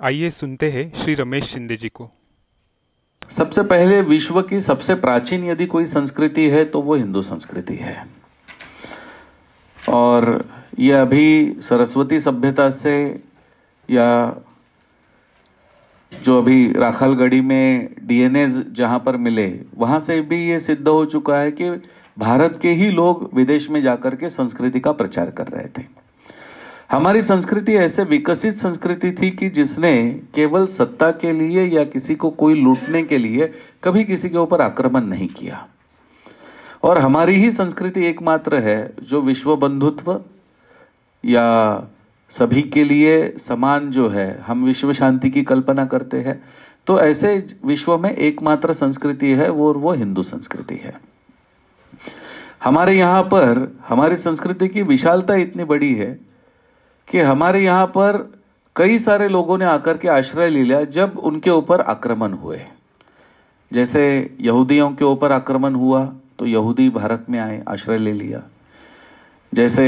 आइए 0.00 0.30
सुनते 0.30 0.70
हैं 0.70 0.92
श्री 0.94 1.14
रमेश 1.14 1.44
शिंदे 1.44 1.76
जी 1.76 1.88
को। 1.88 2.10
सबसे 3.30 3.62
पहले 3.62 4.00
विश्व 4.02 4.42
की 4.42 4.60
सबसे 4.60 4.94
प्राचीन 4.94 5.44
यदि 5.44 5.66
कोई 5.66 5.86
संस्कृति 5.86 6.48
है 6.50 6.64
तो 6.64 6.80
वो 6.82 6.94
हिंदू 6.94 7.22
संस्कृति 7.22 7.74
है। 7.74 8.06
और 9.88 10.48
ये 10.78 10.92
अभी 10.92 11.60
सरस्वती 11.60 12.20
सभ्यता 12.20 12.70
से 12.70 13.24
या 13.90 14.36
जो 16.12 16.38
अभी 16.38 16.72
राखलगढ़ी 16.72 17.40
में 17.40 17.94
डीएनए 18.02 18.46
जहाँ 18.48 18.98
पर 18.98 19.16
मिले, 19.16 19.60
वहाँ 19.74 19.98
से 20.00 20.20
भी 20.20 20.44
ये 20.50 20.60
सिद्ध 20.60 20.88
हो 20.88 21.04
चुका 21.04 21.38
है 21.38 21.50
कि 21.52 21.70
भारत 22.18 22.58
के 22.62 22.70
ही 22.70 22.88
लोग 22.90 23.30
विदेश 23.34 23.70
में 23.70 23.80
जाकर 23.82 24.16
के 24.16 24.30
संस्कृति 24.30 24.80
का 24.80 24.92
प्रचार 24.92 25.30
कर 25.30 25.46
रहे 25.46 25.66
थे। 25.78 25.86
हमारी 26.90 27.22
संस्कृति 27.22 27.74
ऐसे 27.74 28.04
विकसित 28.04 28.54
संस्कृति 28.54 29.12
थी 29.12 29.30
कि 29.30 29.48
जिसने 29.48 30.20
केवल 30.34 30.66
सत्ता 30.66 31.10
के 31.10 31.32
लिए 31.32 31.64
या 31.66 31.84
किसी 31.84 32.14
को 32.14 32.30
कोई 32.30 32.54
लूटने 32.54 33.02
के 33.02 33.18
लिए 33.18 33.52
कभी 33.84 34.04
किसी 34.04 34.28
के 34.28 34.38
ऊपर 34.38 34.60
आक्रमण 34.60 35.04
नहीं 35.04 35.28
किया। 35.28 35.66
और 36.82 36.98
हमारी 36.98 37.34
ही 37.34 37.50
संस्कृति 37.52 38.04
एकमात्र 38.06 38.56
है 38.56 38.92
जो 39.02 39.20
विश्व 39.20 39.56
बंधुत्व 39.56 40.20
या 41.24 41.74
सभी 42.32 42.62
के 42.62 42.84
लिए 42.84 43.34
समान 43.38 43.90
जो 43.90 44.08
है, 44.08 44.40
हम 44.40 44.64
विश्व 44.64 44.92
शांति 44.92 45.30
की 45.30 45.42
कल्पना 45.42 45.84
करते 45.86 46.20
हैं। 46.20 46.42
तो 46.86 46.98
ऐसे 47.00 47.36
विश्व 47.64 47.96
में 47.98 48.10
एकमात्र 48.10 48.72
संस्कृति 48.72 49.30
है 49.30 49.48
वो 49.50 49.72
वो 49.72 49.92
हिंदू 49.92 50.22
संस्कृति 50.22 50.74
है। 50.74 50.94
हमारे 52.64 52.96
यहाँ 52.98 53.22
पर, 53.22 53.76
हमारी 53.88 54.16
संस्कृति 54.16 54.68
की 54.68 54.82
विशालता 54.82 55.34
इतनी 55.34 55.64
बड़ी 55.64 55.94
है 55.94 56.18
कि 57.08 57.20
हमारे 57.20 57.62
यहाँ 57.64 57.86
पर 57.86 58.18
कई 58.76 58.98
सारे 58.98 59.28
लोगों 59.28 59.58
ने 59.58 59.64
आकर 59.64 59.96
के 59.96 60.08
आश्रय 60.08 60.50
ले 60.50 60.62
लिया 60.62 60.82
जब 60.84 61.18
उनके 61.18 61.50
ऊपर 61.50 61.80
आक्रमण 61.80 62.32
हुए। 62.32 62.60
जैसे 63.70 64.36
यहूदियों 64.40 64.90
के 64.90 65.04
ऊपर 65.04 65.32
आक्रमण 65.32 65.74
हुआ 65.74 66.04
तो 66.38 66.46
यहूदी 66.46 66.88
भारत 66.90 67.26
में 67.30 67.38
आए, 67.38 67.62
आश्रय 67.68 67.98
ले 67.98 68.12
लिया। 68.12 68.42
जैसे 69.52 69.86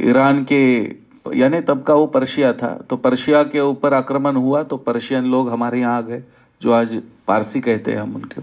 ईरान 0.00 0.44
के 0.44 1.03
यानी 1.26 1.60
तब 1.60 1.82
का 1.82 1.94
वो 1.94 2.06
पर्शिया 2.08 2.52
था। 2.52 2.68
तो 2.90 2.96
पर्शिया 2.96 3.42
के 3.44 3.60
ऊपर 3.60 3.94
आक्रमण 3.94 4.36
हुआ 4.36 4.62
तो 4.62 4.76
पर्शियन 4.78 5.24
लोग 5.26 5.48
हमारे 5.50 5.80
यहाँ 5.80 5.96
आ 5.96 6.00
गए, 6.00 6.22
जो 6.60 6.72
आज 6.72 7.00
पारसी 7.26 7.60
कहते 7.60 7.92
हैं 7.92 7.98
हम 7.98 8.14
उनके। 8.14 8.42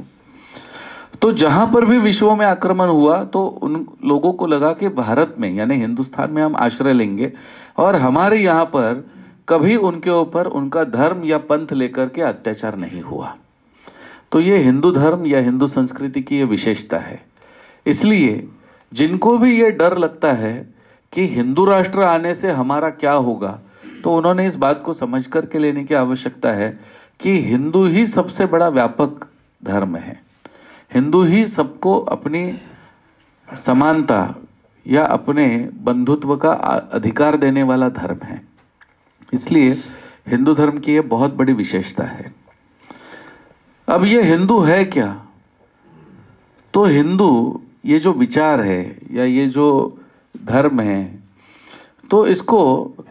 तो 1.21 1.31
जहाँ 1.33 1.65
पर 1.73 1.85
भी 1.85 1.97
विश्व 1.99 2.33
में 2.35 2.45
आक्रमण 2.45 2.89
हुआ 2.89 3.23
तो 3.25 3.45
उन 3.45 3.85
लोगों 4.05 4.31
को 4.33 4.47
लगा 4.47 4.71
कि 4.73 4.89
भारत 4.89 5.35
में, 5.39 5.49
यानी 5.51 5.75
हिंदुस्तान 5.75 6.31
में 6.31 6.41
हम 6.43 6.55
आश्रय 6.57 6.93
लेंगे, 6.93 7.31
और 7.77 7.95
हमारे 7.97 8.39
यहाँ 8.39 8.65
पर 8.65 9.03
कभी 9.49 9.75
उनके 9.75 10.09
ऊपर 10.11 10.45
उनका 10.47 10.83
धर्म 10.85 11.23
या 11.25 11.37
पंथ 11.39 11.73
लेकर 11.73 12.09
के 12.09 12.21
अत्याचार 12.21 12.75
नहीं 12.77 13.01
हुआ। 13.01 13.35
तो 14.31 14.39
ये 14.39 14.57
हिंदू 14.57 14.91
धर्म 14.91 15.25
या 15.25 15.39
हिंदू 15.39 15.67
संस्कृति 15.67 16.21
की 16.21 16.37
ये 16.37 16.43
विशेषता 16.45 16.97
है। 16.97 17.21
इसलिए 17.85 18.47
जिनको 18.91 19.37
भी 19.37 19.59
ये 19.61 19.71
डर 19.71 19.97
लगता 19.97 20.31
है 20.33 20.53
कि 21.13 21.27
हिंदू 21.27 21.65
राष्ट्र 21.65 22.01
आने 22.01 22.33
से 22.33 22.51
हमारा 22.51 22.89
क्या 22.89 23.11
होगा? 23.11 23.59
तो 24.03 24.17
उन्होंने 24.17 24.47
इस 24.47 24.55
बात 24.55 24.83
को 24.85 24.93
समझ 24.93 25.27
करके 25.27 25.59
लेने 25.59 25.83
की 25.83 25.93
आवश्यकता 25.93 26.51
है 26.51 26.79
कि 27.19 27.39
हिंदू 27.39 27.85
ही 27.85 28.07
सबसे 28.07 28.45
बड़ा 28.45 28.69
व्यापक 28.69 29.27
धर्म 29.63 29.95
है। 29.95 30.23
हिंदू 30.93 31.23
ही 31.23 31.47
सबको 31.47 31.99
अपनी 31.99 32.59
समानता 33.55 34.35
या 34.87 35.05
अपने 35.05 35.69
बंधुत्व 35.73 36.37
का 36.37 36.51
अधिकार 36.93 37.37
देने 37.37 37.63
वाला 37.63 37.89
धर्म 37.89 38.19
है। 38.23 38.41
इसलिए 39.33 39.83
हिंदू 40.27 40.53
धर्म 40.53 40.77
की 40.77 40.93
यह 40.93 41.01
बहुत 41.01 41.33
बड़ी 41.33 41.53
विशेषता 41.53 42.03
है। 42.03 42.33
अब 43.87 44.05
ये 44.05 44.21
हिंदू 44.23 44.59
है 44.59 44.85
क्या? 44.85 45.25
तो 46.73 46.83
हिंदू, 46.83 47.61
ये 47.85 47.99
जो 47.99 48.13
विचार 48.13 48.61
है 48.61 48.99
या 49.11 49.23
ये 49.23 49.47
जो 49.47 49.97
धर्म 50.35 50.79
है। 50.81 51.19
तो 52.11 52.25
इसको 52.27 52.61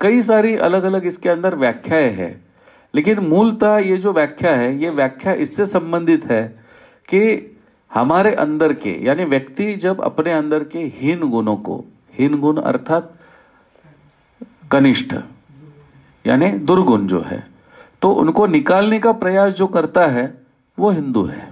कई 0.01 0.23
सारी 0.23 0.55
अलग 0.59 0.83
अलग 0.83 1.07
इसके 1.07 1.29
अंदर 1.29 1.55
व्याख्याएँ 1.55 2.11
है। 2.11 2.31
लेकिन 2.95 3.19
मूलतः 3.19 3.77
ये 3.79 3.97
जो 3.97 4.13
व्याख्या 4.13 4.55
है, 4.55 4.77
ये 4.79 4.91
व्याख्या 4.91 5.33
इससे 5.35 5.67
संबंधित 5.67 6.25
है 6.25 6.43
कि 7.09 7.57
हमारे 7.91 8.35
अंदर 8.35 8.73
के, 8.73 8.97
यानी 9.05 9.25
व्यक्ति 9.25 9.75
जब 9.75 10.01
अपने 10.01 10.33
अंदर 10.33 10.65
के 10.65 10.79
हीन 10.95 11.21
गुणों 11.21 11.57
को, 11.57 11.85
हीन 12.15 12.39
गुण 12.41 12.57
अर्थात 12.59 13.15
कनिष्ठ, 14.71 15.15
यानी 16.25 16.51
दुर्गुण 16.51 17.07
जो 17.07 17.21
है 17.21 17.47
तो 18.03 18.11
उनको 18.13 18.47
निकालने 18.47 18.99
का 18.99 19.13
प्रयास 19.13 19.53
जो 19.53 19.67
करता 19.67 20.07
है, 20.07 20.33
वो 20.79 20.91
हिंदू 20.91 21.25
है। 21.25 21.50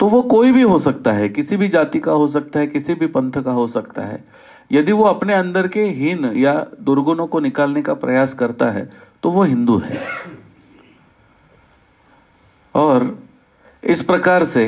तो 0.00 0.08
वो 0.08 0.20
कोई 0.22 0.52
भी 0.52 0.62
हो 0.62 0.78
सकता 0.78 1.12
है, 1.12 1.28
किसी 1.28 1.56
भी 1.56 1.68
जाति 1.68 1.98
का 1.98 2.12
हो 2.12 2.26
सकता 2.26 2.60
है, 2.60 2.66
किसी 2.66 2.94
भी 2.94 3.06
पंथ 3.06 3.42
का 3.44 3.52
हो 3.52 3.66
सकता 3.66 4.02
है। 4.02 4.24
यदि 4.70 4.92
वो 4.92 5.04
अपने 5.04 5.34
अंदर 5.34 5.68
के 5.68 5.82
हीन 5.82 6.24
या 6.36 6.54
दुर्गुणों 6.80 7.26
को 7.26 7.40
निकालने 7.40 7.82
का 7.82 7.94
प्रयास 7.94 8.34
करता 8.34 8.70
है 8.70 8.90
तो 9.22 9.30
वो 9.30 9.42
हिंदू 9.42 9.78
है। 9.78 10.00
और 12.74 13.18
इस 13.82 14.02
प्रकार 14.02 14.44
से 14.44 14.66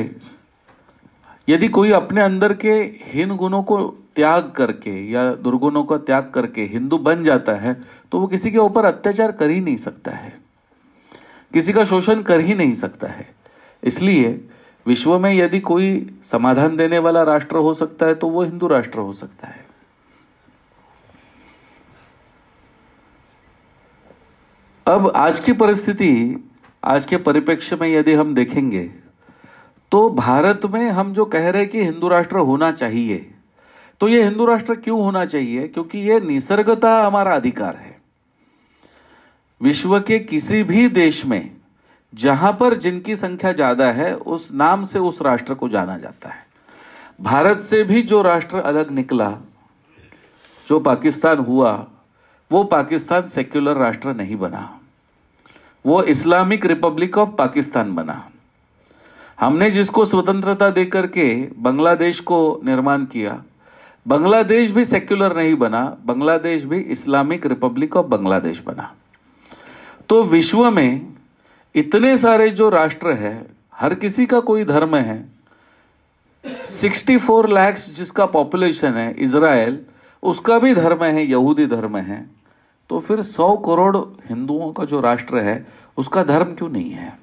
यदि 1.47 1.67
कोई 1.67 1.91
अपने 1.91 2.21
अंदर 2.21 2.53
के 2.53 2.73
हीन 3.05 3.35
गुणों 3.35 3.63
को 3.63 3.77
त्याग 4.15 4.51
करके 4.51 4.91
या 5.11 5.31
दुर्गुणों 5.35 5.83
का 5.83 5.97
त्याग 5.97 6.31
करके 6.33 6.61
हिंदू 6.63 6.97
बन 6.97 7.23
जाता 7.23 7.53
है 7.55 7.73
तो 8.11 8.19
वो 8.19 8.27
किसी 8.27 8.51
के 8.51 8.57
ऊपर 8.57 8.85
अत्याचार 8.85 9.31
कर 9.31 9.49
ही 9.49 9.59
नहीं 9.59 9.77
सकता 9.77 10.11
है। 10.11 10.33
किसी 11.53 11.73
का 11.73 11.83
शोषण 11.85 12.21
कर 12.21 12.39
ही 12.39 12.53
नहीं 12.55 12.73
सकता 12.73 13.07
है। 13.07 13.29
इसलिए 13.83 14.31
विश्व 14.87 15.19
में 15.19 15.33
यदि 15.33 15.59
कोई 15.59 16.19
समाधान 16.23 16.75
देने 16.77 16.99
वाला 16.99 17.23
राष्ट्र 17.23 17.57
हो 17.57 17.73
सकता 17.73 18.05
है 18.05 18.15
तो 18.15 18.29
वो 18.29 18.43
हिंदू 18.43 18.67
राष्ट्र 18.67 18.99
हो 18.99 19.13
सकता 19.13 19.47
है। 19.47 19.65
अब 24.87 25.11
आज 25.15 25.39
की 25.39 25.53
परिस्थिति, 25.53 26.11
आज 26.83 27.05
के 27.05 27.17
परिप्रेक्ष्य 27.17 27.75
में 27.75 27.87
यदि 27.89 28.13
हम 28.13 28.33
देखेंगे 28.35 28.83
तो 29.91 30.09
भारत 30.09 30.61
में 30.65 30.89
हम 30.91 31.13
जो 31.13 31.25
कह 31.25 31.49
रहे 31.49 31.61
हैं 31.61 31.71
कि 31.71 31.83
हिंदू 31.83 32.07
राष्ट्र 32.07 32.37
होना 32.37 32.71
चाहिए 32.71 33.33
तो 34.01 34.07
ये 34.07 34.23
हिंदू 34.23 34.45
राष्ट्र 34.45 34.75
क्यों 34.75 35.01
होना 35.01 35.25
चाहिए? 35.25 35.67
क्योंकि 35.67 35.99
ये 35.99 36.19
निसर्गता 36.19 36.91
हमारा 37.03 37.35
अधिकार 37.35 37.75
है। 37.75 37.95
विश्व 39.61 39.99
के 39.99 40.19
किसी 40.19 40.63
भी 40.63 40.87
देश 40.89 41.25
में 41.25 41.56
जहाँ 42.13 42.51
पर 42.53 42.73
जिनकी 42.73 43.15
संख्या 43.15 43.51
ज़्यादा 43.53 43.91
है, 43.91 44.15
उस 44.15 44.53
नाम 44.53 44.83
से 44.83 44.99
उस 44.99 45.21
राष्ट्र 45.21 45.53
को 45.53 45.69
जाना 45.69 45.97
जाता 45.97 46.29
है। 46.29 46.45
भारत 47.21 47.59
से 47.59 47.83
भी 47.83 48.01
जो 48.01 48.21
राष्ट्र 48.21 48.59
अलग 48.59 48.91
निकला, 48.91 49.29
जो 50.67 50.79
पाकिस्तान 50.79 51.39
हुआ, 51.39 51.71
वो 52.51 52.63
पाकिस्तान 52.63 53.21
सेक्युलर 53.21 53.77
राष्ट्र 53.77 54.13
नहीं 54.13 54.35
बना। 54.35 54.79
वो 55.85 56.01
इस्लामिक 56.03 56.65
रिपब्लिक 56.65 57.17
ऑफ़ 57.17 57.29
पाकिस्तान 57.29 57.95
बना। 57.95 58.23
हमने 59.39 59.69
जिसको 59.71 60.05
स्वतंत्रता 60.05 60.69
देकर 60.69 61.07
के 61.07 61.27
बांग्लादेश 61.57 62.19
को 62.19 62.61
निर्माण 62.65 63.05
किया, 63.05 63.41
बांग्लादेश 64.05 64.71
भी 64.71 64.85
सेक्युलर 64.85 65.35
नहीं 65.35 65.55
बना, 65.55 65.97
बांग्लादेश 66.05 66.63
भी 66.63 66.79
इस्लामिक 66.79 67.45
रिपब्लिक 67.45 67.95
ऑफ़ 67.95 68.05
बांग्लादेश 68.05 68.63
बना। 68.65 68.91
तो 70.09 70.23
विश्व 70.23 70.69
में 70.71 71.16
इतने 71.77 72.17
सारे 72.17 72.49
जो 72.49 72.69
राष्ट्र 72.69 73.11
है, 73.13 73.45
हर 73.73 73.93
किसी 73.95 74.25
का 74.25 74.39
कोई 74.39 74.63
धर्म 74.65 74.95
है 74.95 75.17
64 76.65 77.47
लैक्स 77.49 77.89
जिसका 77.93 78.25
पॉपुलेशन 78.25 78.93
है 78.93 79.11
इसराइल 79.13 79.79
उसका 80.23 80.57
भी 80.59 80.73
धर्म 80.75 81.03
है 81.03 81.25
यहूदी 81.25 81.65
धर्म 81.65 81.97
है 81.97 82.25
तो 82.89 82.99
फिर 82.99 83.21
100 83.21 83.55
करोड़ 83.57 83.97
हिंदुओं 84.29 84.71
का 84.71 84.85
जो 84.85 84.99
राष्ट्र 85.01 85.37
है, 85.37 85.65
उसका 85.97 86.23
धर्म 86.23 86.53
क्यों 86.53 86.69
नहीं 86.69 86.91
है? 86.91 87.17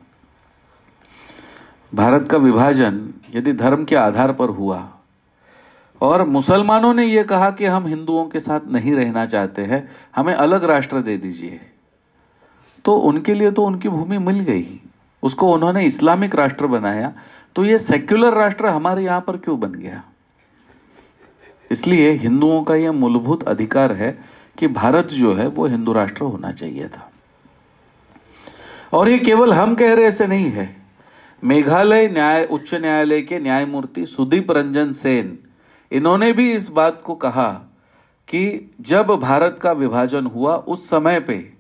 भारत 1.92 2.28
का 2.28 2.38
विभाजन 2.38 3.08
यदि 3.34 3.52
धर्म 3.52 3.84
के 3.84 3.96
आधार 3.96 4.32
पर 4.32 4.48
हुआ, 4.48 4.88
और 6.00 6.24
मुसलमानों 6.24 6.92
ने 6.94 7.04
यह 7.04 7.22
कहा 7.22 7.50
कि 7.50 7.64
हम 7.66 7.86
हिंदुओं 7.86 8.24
के 8.26 8.40
साथ 8.40 8.60
नहीं 8.70 8.94
रहना 8.94 9.26
चाहते 9.26 9.62
हैं, 9.62 9.88
हमें 10.16 10.34
अलग 10.34 10.64
राष्ट्र 10.64 11.00
दे 11.00 11.16
दीजिए। 11.16 11.60
तो 12.84 12.96
उनके 12.96 13.34
लिए 13.34 13.50
तो 13.50 13.64
उनकी 13.64 13.88
भूमि 13.88 14.18
मिल 14.18 14.40
गई। 14.40 14.80
उसको 15.22 15.52
उन्होंने 15.52 15.86
इस्लामिक 15.86 16.34
राष्ट्र 16.34 16.66
बनाया। 16.66 17.12
तो 17.56 17.64
ये 17.64 17.78
सेक्युलर 17.78 18.32
राष्ट्र 18.32 18.66
हमारे 18.66 19.04
यहाँ 19.04 19.20
पर 19.20 19.36
क्यों 19.36 19.60
बन 19.60 19.72
गया? 19.72 20.04
इसलिए 21.70 22.10
हिंदुओं 22.10 22.62
का 22.62 22.74
यह 22.74 22.92
मूलभूत 22.92 23.42
अधिकार 23.42 23.92
है 23.92 24.18
कि 24.58 24.68
भारत 24.68 25.06
जो 25.06 25.34
है, 25.34 25.46
वो 25.46 25.66
हिंदू 25.66 25.92
राष्ट्र 25.92 26.24
होना 26.24 26.50
चाहिए 26.50 26.88
था। 26.88 27.10
और 28.92 29.08
ये 29.08 29.18
केवल 29.18 29.52
हम 29.52 29.74
कह 29.74 29.94
रहे 29.94 30.04
ऐसे 30.04 30.26
नहीं 30.26 30.44
है। 30.44 30.76
मेघालय 31.44 32.08
न्याय, 32.08 32.44
उच्च 32.44 32.74
न्यायालय 32.74 33.22
के 33.22 33.38
न्यायमूर्ति 33.38 34.06
सुदीप 34.06 34.50
रंजन 34.50 34.92
सेन, 34.92 35.38
इन्होंने 35.92 36.32
भी 36.32 36.52
इस 36.52 36.68
बात 36.68 37.02
को 37.04 37.14
कहा 37.14 37.52
कि 38.28 38.74
जब 38.80 39.06
भारत 39.06 39.58
का 39.62 39.72
विभाजन 39.72 40.26
हुआ, 40.26 40.56
उस 40.56 40.90
समय 40.90 41.20
पे 41.20 41.53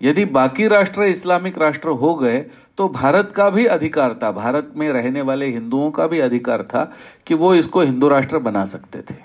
यदि 0.00 0.24
बाकी 0.24 0.66
राष्ट्र 0.68 1.02
इस्लामिक 1.04 1.58
राष्ट्र 1.58 1.88
हो 1.90 2.14
गए 2.14 2.38
तो 2.78 2.88
भारत 2.88 3.32
का 3.36 3.48
भी 3.50 3.64
अधिकार 3.66 4.18
था। 4.22 4.30
भारत 4.32 4.72
में 4.76 4.88
रहने 4.92 5.22
वाले 5.22 5.46
हिंदुओं 5.46 5.90
का 5.90 6.06
भी 6.06 6.18
अधिकार 6.20 6.62
था 6.64 6.84
कि 7.26 7.34
वो 7.34 7.54
इसको 7.54 7.80
हिंदू 7.80 8.08
राष्ट्र 8.08 8.38
बना 8.38 8.64
सकते 8.64 9.00
थे। 9.00 9.16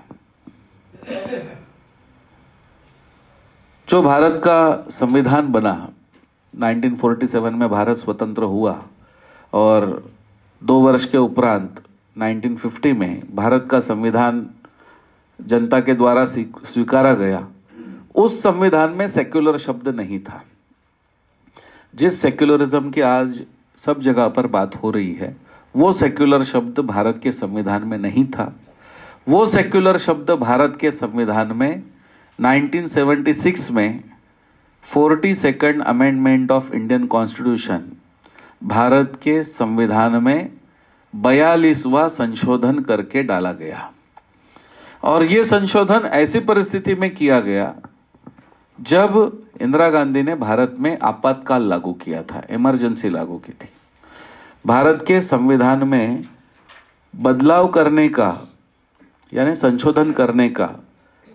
जो 3.87 4.01
भारत 4.01 4.41
का 4.43 4.85
संविधान 4.91 5.51
बना 5.51 5.75
1947 6.53 7.53
में 7.53 7.67
भारत 7.69 7.97
स्वतंत्र 7.97 8.43
हुआ 8.45 8.81
और 9.53 9.85
दो 10.61 10.79
वर्ष 10.79 11.05
के 11.05 11.17
उपरांत 11.17 11.81
1950 12.15 12.93
में 12.93 13.35
भारत 13.35 13.67
का 13.71 13.79
संविधान 13.81 14.45
जनता 15.39 15.79
के 15.79 15.93
द्वारा 15.93 16.25
स्वीकारा 16.25 17.13
गया, 17.13 17.47
उस 18.15 18.41
संविधान 18.43 18.91
में 18.91 19.07
सेक्युलर 19.07 19.57
शब्द 19.57 19.87
नहीं 19.89 20.19
था। 20.19 20.41
जिस 21.95 22.21
सेक्युलरिज्म 22.21 22.89
की 22.89 23.01
आज 23.01 23.45
सब 23.77 23.99
जगह 24.01 24.27
पर 24.27 24.47
बात 24.47 24.75
हो 24.75 24.91
रही 24.91 25.13
है, 25.13 25.37
वो 25.75 25.91
सेक्युलर 25.93 26.43
शब्द 26.43 26.79
भारत 26.79 27.19
के 27.23 27.31
संविधान 27.31 27.87
में 27.87 27.97
नहीं 27.97 28.25
था। 28.25 28.55
वो 29.29 29.45
सेक्युलर 29.45 29.97
शब्द 29.97 30.31
भारत 30.31 30.77
के 30.81 30.91
संविधान 30.91 31.55
में 31.55 31.83
1976 32.39 33.71
में 33.71 34.03
forty 34.83 35.35
second 35.35 35.83
amendment 35.83 36.51
of 36.51 36.73
Indian 36.73 37.05
constitution 37.05 37.81
Bharat 38.63 39.19
के 39.23 39.43
संविधान 39.43 40.23
में 40.23 40.51
बयालीसवा 41.15 42.07
संशोधन 42.07 42.79
करके 42.79 43.23
डाला 43.23 43.53
गया। 43.53 43.91
और 45.03 45.23
ये 45.23 45.45
संशोधन 45.45 46.05
ऐसी 46.05 46.39
परिस्थिति 46.39 46.95
में 46.95 47.15
किया 47.15 47.39
गया 47.39 47.75
जब 48.81 49.42
इंदिरा 49.63 49.89
गांधी 49.89 50.23
ने 50.23 50.35
भारत 50.35 50.75
में 50.79 50.97
आपातकाल 50.99 51.67
लागू 51.69 51.93
किया 51.95 52.21
था 52.23 52.41
इमरजेंसी 52.49 53.09
लागू 53.09 53.37
की 53.37 53.51
थी। 53.53 53.69
भारत 54.65 55.03
के 55.07 55.19
संविधान 55.21 55.87
में 55.87 56.23
बदलाव 57.13 57.67
करने 57.67 58.07
का, 58.09 58.37
यानी 59.31 59.55
संशोधन 59.55 60.11
करने 60.11 60.47
का 60.49 60.69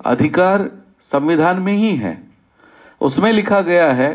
अधिकार 0.06 0.68
संविधान 1.02 1.58
में 1.58 1.72
ही 1.72 1.94
है। 1.96 2.16
उसमें 3.00 3.32
लिखा 3.32 3.60
गया 3.60 3.92
है 3.92 4.12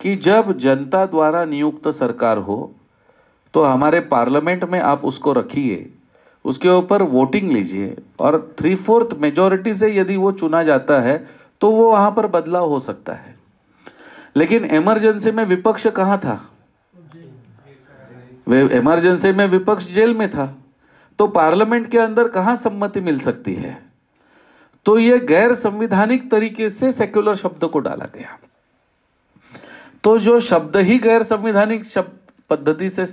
कि 0.00 0.14
जब 0.16 0.56
जनता 0.58 1.04
द्वारा 1.06 1.44
नियुक्त 1.44 1.88
सरकार 1.88 2.38
हो 2.38 2.74
तो 3.54 3.62
हमारे 3.62 4.00
पार्लियामेंट 4.02 4.64
में 4.64 4.78
आप 4.80 5.04
उसको 5.04 5.32
रखिए, 5.32 5.90
उसके 6.44 6.68
ऊपर 6.68 7.02
वोटिंग 7.02 7.52
लीजिए 7.52 7.96
और 8.20 8.54
थ्री 8.58 8.74
फोर्थ 8.76 9.16
मेजोरिटी 9.18 9.74
से 9.74 9.94
यदि 9.96 10.16
वो 10.16 10.32
चुना 10.32 10.62
जाता 10.62 11.00
है 11.00 11.16
तो 11.60 11.70
वो 11.70 11.90
वहाँ 11.90 12.10
पर 12.10 12.26
बदलाव 12.28 12.68
हो 12.68 12.80
सकता 12.80 13.12
है। 13.12 13.33
लेकिन 14.36 14.64
इमरजेंसी 14.64 15.30
में 15.30 15.44
विपक्ष 15.44 15.86
कहाँ 15.86 16.18
था? 16.18 16.50
वे 18.48 18.78
इमरजेंसी 18.78 19.32
में 19.32 19.46
विपक्ष 19.46 19.92
जेल 19.92 20.14
में 20.14 20.30
था। 20.30 20.56
तो 21.18 21.26
पार्लियामेंट 21.26 21.90
के 21.90 21.98
अंदर 21.98 22.28
कहाँ 22.28 22.56
सम्मति 22.56 23.00
मिल 23.00 23.20
सकती 23.20 23.54
है? 23.54 23.82
तो 24.86 24.98
यह 24.98 25.18
गैर 25.18 25.54
संविधानिक 25.54 26.30
तरीके 26.30 26.70
से 26.70 26.92
सेक्युलर 26.92 27.34
शब्द 27.34 27.64
को 27.64 27.78
डाला 27.78 28.04
गया। 28.04 28.38
तो 30.04 30.18
जो 30.18 30.40
शब्द 30.40 30.76
ही 30.76 30.98
गैर 30.98 31.22
संविधानिक 31.22 31.84
शब्द 31.84 32.18
पद्धति 32.50 32.90
से 32.90 33.06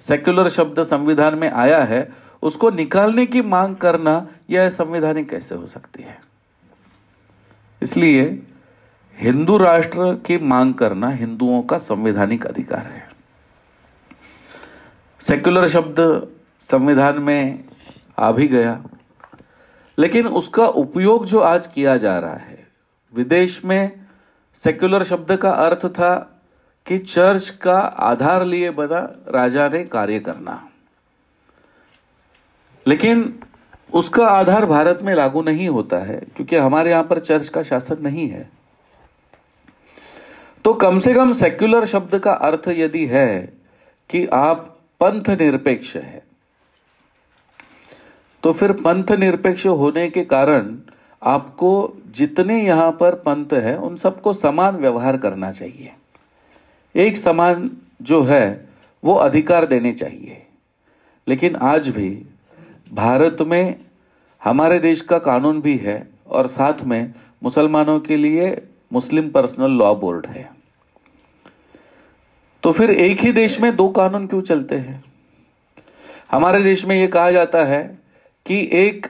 सेक्युलर 0.00 0.48
शब्द 0.48 0.82
संविधान 0.82 1.34
में 1.34 1.50
आया 1.50 1.84
है, 1.84 2.12
उसको 2.42 2.70
निकालने 2.70 3.26
की 3.26 3.42
मांग 3.42 3.76
करना 3.76 4.28
यह 4.50 4.68
संवैधानिक 4.68 5.28
कैसे 5.28 5.54
हो 5.54 5.66
सकती 5.66 6.02
है? 6.02 6.20
इसलिए 7.82 8.42
हिंदू 9.18 9.56
राष्ट्र 9.56 10.12
की 10.26 10.36
मांग 10.38 10.72
करना 10.74 11.08
हिंदुओं 11.10 11.62
का 11.62 11.78
संवैधानिक 11.78 12.46
अधिकार 12.46 12.86
है। 12.86 13.06
सेक्युलर 15.20 15.66
शब्द 15.68 15.96
संविधान 16.60 17.18
में 17.18 17.64
आ 18.18 18.30
भी 18.32 18.46
गया, 18.48 18.82
लेकिन 19.98 20.26
उसका 20.28 20.66
उपयोग 20.66 21.24
जो 21.26 21.38
आज 21.38 21.66
किया 21.66 21.96
जा 21.96 22.18
रहा 22.18 22.34
है, 22.34 22.66
विदेश 23.12 23.64
में 23.64 24.06
सेक्युलर 24.56 25.04
शब्द 25.04 25.34
का 25.36 25.50
अर्थ 25.50 25.86
था 25.86 26.14
कि 26.86 26.98
चर्च 26.98 27.48
का 27.62 27.78
आधार 27.78 28.44
लिए 28.44 28.70
बना 28.70 29.00
राजा 29.28 29.68
ने 29.68 29.82
कार्य 29.84 30.18
करना। 30.20 30.62
लेकिन 32.86 33.38
उसका 33.92 34.26
आधार 34.26 34.66
भारत 34.66 35.00
में 35.02 35.14
लागू 35.14 35.42
नहीं 35.42 35.68
होता 35.68 35.96
है, 35.96 36.20
क्योंकि 36.36 36.56
हमारे 36.56 36.90
यहाँ 36.90 37.04
पर 37.04 37.18
चर्च 37.18 37.48
का 37.48 37.62
शासन 37.62 38.02
नहीं 38.02 38.28
है। 38.28 38.57
तो 40.68 40.74
कम 40.74 40.98
से 40.98 41.14
कम 41.14 41.32
सेक्युलर 41.32 41.84
शब्द 41.84 42.18
का 42.18 42.32
अर्थ 42.32 42.68
यदि 42.68 43.06
है 43.06 43.52
कि 44.10 44.26
आप 44.26 44.78
पंथ 45.00 45.30
निरपेक्ष 45.30 45.96
है 45.96 46.22
तो 48.42 48.52
फिर 48.52 48.72
पंथ 48.72 49.12
निरपेक्ष 49.12 49.66
होने 49.66 50.10
के 50.10 50.24
कारण 50.24 50.76
आपको 51.22 51.96
जितने 52.10 52.62
यहाँ 52.62 52.90
पर 52.92 53.14
पंथ 53.14 53.52
है, 53.52 53.78
उन 53.78 53.96
सबको 53.96 54.32
समान 54.32 54.76
व्यवहार 54.76 55.16
करना 55.16 55.52
चाहिए। 55.52 55.92
एक 56.94 57.16
समान 57.16 57.70
जो 58.02 58.22
है, 58.22 58.68
वो 59.04 59.14
अधिकार 59.14 59.66
देने 59.66 59.92
चाहिए। 59.92 60.46
लेकिन 61.28 61.56
आज 61.56 61.88
भी 61.88 62.26
भारत 62.92 63.36
में, 63.40 63.80
हमारे 64.44 64.78
देश 64.78 65.00
का 65.00 65.18
कानून 65.18 65.60
भी 65.60 65.76
है 65.76 66.08
और 66.26 66.46
साथ 66.46 66.84
में 66.84 67.14
मुसलमानों 67.42 68.00
के 68.00 68.16
लिए 68.16 68.68
मुस्लिम 68.92 69.30
पर्सनल 69.30 69.70
लॉ 69.70 69.94
बोर्ड 69.94 70.26
है। 70.26 70.57
तो 72.68 72.72
फिर 72.72 72.90
एक 72.90 73.20
ही 73.20 73.32
देश 73.32 73.60
में 73.60 73.76
दो 73.76 73.88
कानून 73.88 74.26
क्यों 74.26 74.42
चलते 74.42 74.74
हैं? 74.74 75.04
हमारे 76.32 76.62
देश 76.62 76.86
में 76.86 76.96
यह 76.96 77.06
कहा 77.06 77.30
जाता 77.30 77.64
है 77.64 77.98
कि 78.46 78.68
एक 78.72 79.06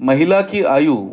महिला 0.00 0.40
की 0.40 0.62
आयु 0.62 1.10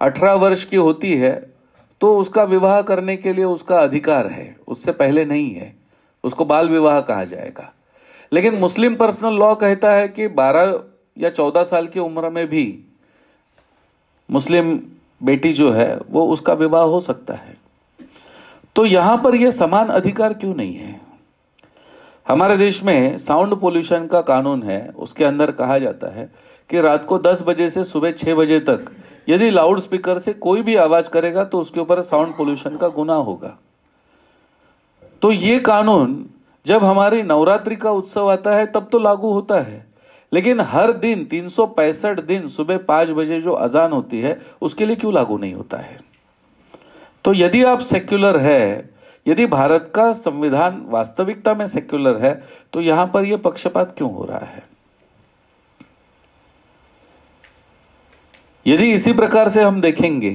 18 0.00 0.32
वर्ष 0.32 0.64
की 0.64 0.76
होती 0.76 1.14
है 1.16 1.54
तो 2.00 2.18
उसका 2.18 2.42
विवाह 2.42 2.82
करने 2.82 3.16
के 3.16 3.32
लिए 3.32 3.44
उसका 3.44 3.78
अधिकार 3.78 4.26
है। 4.26 4.56
उससे 4.68 4.92
पहले 4.92 5.24
नहीं 5.24 5.54
है। 5.54 5.76
उसको 6.24 6.44
बाल 6.44 6.68
विवाह 6.68 7.00
कहा 7.00 7.24
जाएगा। 7.24 7.72
लेकिन 8.32 8.54
मुस्लिम 8.54 8.96
पर्सनल 8.96 9.32
लॉ 9.32 9.54
कहता 9.54 9.94
है 9.94 10.08
कि 10.08 10.28
12 10.28 10.84
या 11.18 11.30
14 11.30 11.64
साल 11.64 11.86
की 11.86 12.00
उम्र 12.00 12.30
में 12.30 12.46
भी 12.46 12.84
मुस्लिम 14.30 14.80
बेटी 15.22 15.52
जो 15.52 15.70
है, 15.72 15.98
वो 16.10 16.26
उसका 16.26 16.52
विवाह 16.52 16.82
हो 16.82 17.00
सकता 17.00 17.34
है। 17.34 17.63
तो 18.76 18.84
यहाँ 18.86 19.16
पर 19.16 19.34
यह 19.34 19.50
समान 19.50 19.88
अधिकार 19.88 20.32
क्यों 20.34 20.54
नहीं 20.54 20.74
है? 20.74 21.00
हमारे 22.26 22.56
देश 22.56 22.82
में 22.84 23.18
साउंड 23.18 23.54
पोल्यूशन 23.54 24.06
का 24.06 24.20
कानून 24.20 24.62
है। 24.62 24.88
उसके 24.88 25.24
अंदर 25.24 25.50
कहा 25.50 25.78
जाता 25.78 26.08
है 26.14 26.30
कि 26.70 26.80
रात 26.80 27.04
को 27.04 27.18
10 27.18 27.42
बजे 27.42 27.68
से 27.70 27.84
सुबह 27.84 28.12
6 28.12 28.34
बजे 28.34 28.58
तक 28.60 28.84
यदि 29.28 29.50
लाउड 29.50 29.78
स्पीकर 29.80 30.18
से 30.18 30.32
कोई 30.32 30.62
भी 30.62 30.76
आवाज़ 30.76 31.08
करेगा 31.08 31.44
तो 31.44 31.60
उसके 31.60 31.80
ऊपर 31.80 32.00
साउंड 32.02 32.36
पोल्यूशन 32.36 32.76
का 32.76 32.88
गुना 32.88 33.14
होगा। 33.14 33.56
तो 35.22 35.30
ये 35.32 35.58
कानून 35.58 36.24
जब 36.66 36.84
हमारी 36.84 37.22
नवरात्रि 37.22 37.76
का 37.76 37.90
उत्सव 37.90 38.30
आता 38.30 38.54
है 38.56 38.66
तब 38.66 38.88
तो 38.92 38.98
लागू 38.98 39.30
होता 39.30 39.60
है। 39.60 39.86
लेकिन 40.32 40.60
हर 40.60 40.92
दिन 40.92 41.24
तीन 41.24 41.48
सौ 41.48 41.66
पैंसठ 41.66 42.20
दिन 42.20 42.48
सुबह 42.48 42.78
पाँच 42.78 43.10
बजे 43.10 43.40
जो 43.40 43.52
अजान 43.52 43.92
होती 43.92 44.20
है, 44.20 44.40
उसके 44.62 44.86
लिए 44.86 44.96
क्यों 44.96 45.14
लागू 45.14 45.38
नहीं 45.38 45.54
होता 45.54 45.76
है? 45.76 45.98
तो 47.24 47.32
यदि 47.34 47.62
आप 47.64 47.80
सेक्युलर 47.80 48.38
है, 48.40 48.90
यदि 49.26 49.46
भारत 49.46 49.90
का 49.94 50.12
संविधान 50.12 50.84
वास्तविकता 50.88 51.54
में 51.54 51.66
सेक्युलर 51.66 52.20
है 52.24 52.34
तो 52.72 52.80
यहाँ 52.80 53.06
पर 53.06 53.24
यह 53.24 53.36
पक्षपात 53.36 53.94
क्यों 53.98 54.12
हो 54.14 54.24
रहा 54.24 54.46
है? 54.46 54.62
यदि 58.66 58.92
इसी 58.92 59.12
प्रकार 59.12 59.48
से 59.48 59.62
हम 59.62 59.80
देखेंगे 59.80 60.30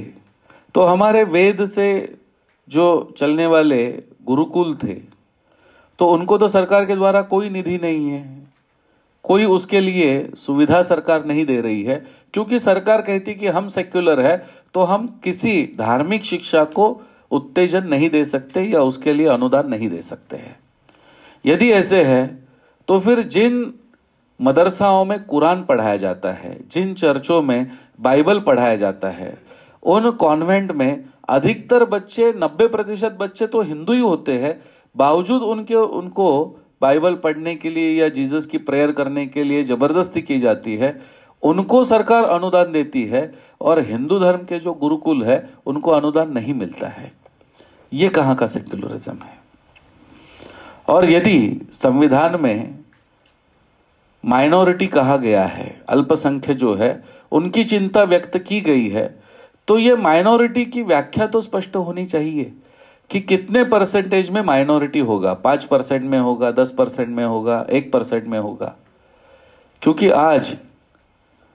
तो 0.76 0.82
हमारे 0.82 1.24
वेद 1.24 1.66
से 1.66 2.18
जो 2.68 3.14
चलने 3.18 3.46
वाले 3.46 3.86
गुरुकुल 4.24 4.76
थे 4.84 4.94
तो 6.00 6.10
उनको 6.10 6.38
तो 6.38 6.48
सरकार 6.48 6.86
के 6.86 6.96
द्वारा 6.96 7.22
कोई 7.22 7.50
निधि 7.50 7.78
नहीं 7.78 8.10
है। 8.10 8.39
कोई 9.26 9.46
उसके 9.46 9.82
लिए 9.82 10.32
सुविधा 10.36 10.82
सरकार 10.84 11.26
नहीं 11.26 11.46
दे 11.46 11.60
रही 11.62 11.84
है। 11.84 11.96
क्योंकि 12.34 12.60
सरकार 12.60 13.02
कहती 13.02 13.34
कि 13.36 13.48
हम 13.48 13.68
सेक्युलर 13.68 14.20
है 14.20 14.38
तो 14.74 14.84
हम 14.84 15.08
किसी 15.24 15.62
धार्मिक 15.80 16.26
शिक्षा 16.26 16.64
को 16.64 16.90
उत्तेजन 17.32 17.88
नहीं 17.88 18.10
दे 18.10 18.24
सकते 18.26 18.64
या 18.64 18.82
उसके 18.82 19.14
लिए 19.14 19.28
अनुदान 19.28 19.70
नहीं 19.70 19.90
दे 19.90 20.02
सकते 20.02 20.38
हैं। 20.38 20.56
यदि 21.46 21.72
ऐसे 21.72 22.04
है 22.04 22.26
तो 22.88 23.00
फिर 23.00 23.22
जिन 23.28 23.74
मदरसाओं 24.40 25.04
में 25.06 25.24
कुरान 25.24 25.64
पढ़ाया 25.64 25.98
जाता 25.98 26.32
है, 26.32 26.58
जिन 26.72 26.94
चर्चों 26.94 27.42
में 27.42 27.72
बाइबल 28.02 28.40
पढ़ाया 28.40 28.76
जाता 28.76 29.10
है, 29.10 29.38
उन 29.84 30.10
कॉन्वेंट 30.12 30.72
में 30.72 31.04
अधिकतर 31.30 31.86
बच्चे, 31.86 32.34
नब्बे 32.38 32.68
प्रतिशत 32.68 33.18
बच्चे 33.20 33.48
तो 33.48 33.62
हिंदू 33.62 33.94
ही 33.94 34.00
होते 34.00 34.34
हैं, 34.34 34.60
बावजूद 34.96 35.42
उनके, 35.42 35.76
उनको 35.76 36.58
बाइबल 36.82 37.16
पढ़ने 37.16 37.56
के 37.56 37.70
लिए 37.70 37.90
या 37.92 38.10
जीसस 38.10 38.46
की 38.46 38.58
प्रेयर 38.60 38.92
करने 38.92 39.26
के 39.28 39.44
लिए 39.44 39.64
ज़बरदस्ती 39.64 40.22
की 40.22 40.40
जाती 40.40 40.76
है, 40.76 41.00
उनको 41.44 41.84
सरकार 41.86 42.24
अनुदान 42.26 42.72
देती 42.72 43.04
है 43.06 43.32
और 43.62 43.80
हिंदू 43.82 44.20
धर्म 44.20 44.44
के 44.46 44.60
जो 44.60 44.74
गुरुकुल 44.76 45.24
है, 45.24 45.50
उनको 45.66 45.92
अनुदान 45.92 46.32
नहीं 46.34 46.54
मिलता 46.54 46.88
है। 46.90 47.12
ये 47.92 48.10
कहाँ 48.10 48.36
का 48.36 48.48
सेक्युलरिज्म 48.48 49.14
है? 49.16 49.38
और 50.88 51.06
यदि 51.06 51.68
संविधान 51.74 52.40
में 52.42 52.80
माइनॉरिटी 54.24 54.88
कहा 54.88 55.18
गया 55.18 55.44
है, 55.46 55.82
अल्पसंख्य 55.90 56.54
जो 56.56 56.74
है, 56.76 57.04
उनकी 57.32 57.64
चिंता 57.66 58.04
व्यक्त 58.04 58.38
की 58.40 58.62
गई 58.62 58.88
है 58.90 59.08
तो 59.68 59.78
ये 59.78 59.96
माइनॉरिटी 59.98 60.64
की 60.66 60.82
व्याख्या 60.84 61.26
तो 61.28 61.42
स्पष्ट 61.42 61.76
होनी 61.76 62.06
चाहिए। 62.06 62.54
कि 63.12 63.20
कितने 63.20 63.64
परसेंटेज 63.64 64.30
में 64.30 64.42
माइनॉरिटी 64.42 65.00
होगा? 65.00 65.34
पाँच 65.34 65.66
परसेंट 65.66 66.04
में 66.04 66.20
होगा, 66.20 66.52
दस 66.52 66.76
परसेंट 66.78 67.10
में 67.10 67.26
होगा, 67.26 67.68
एक 67.70 67.92
परसेंट 67.92 68.26
में 68.26 68.40
होगा? 68.40 68.76
क्योंकि 69.82 70.10
आज 70.10 70.58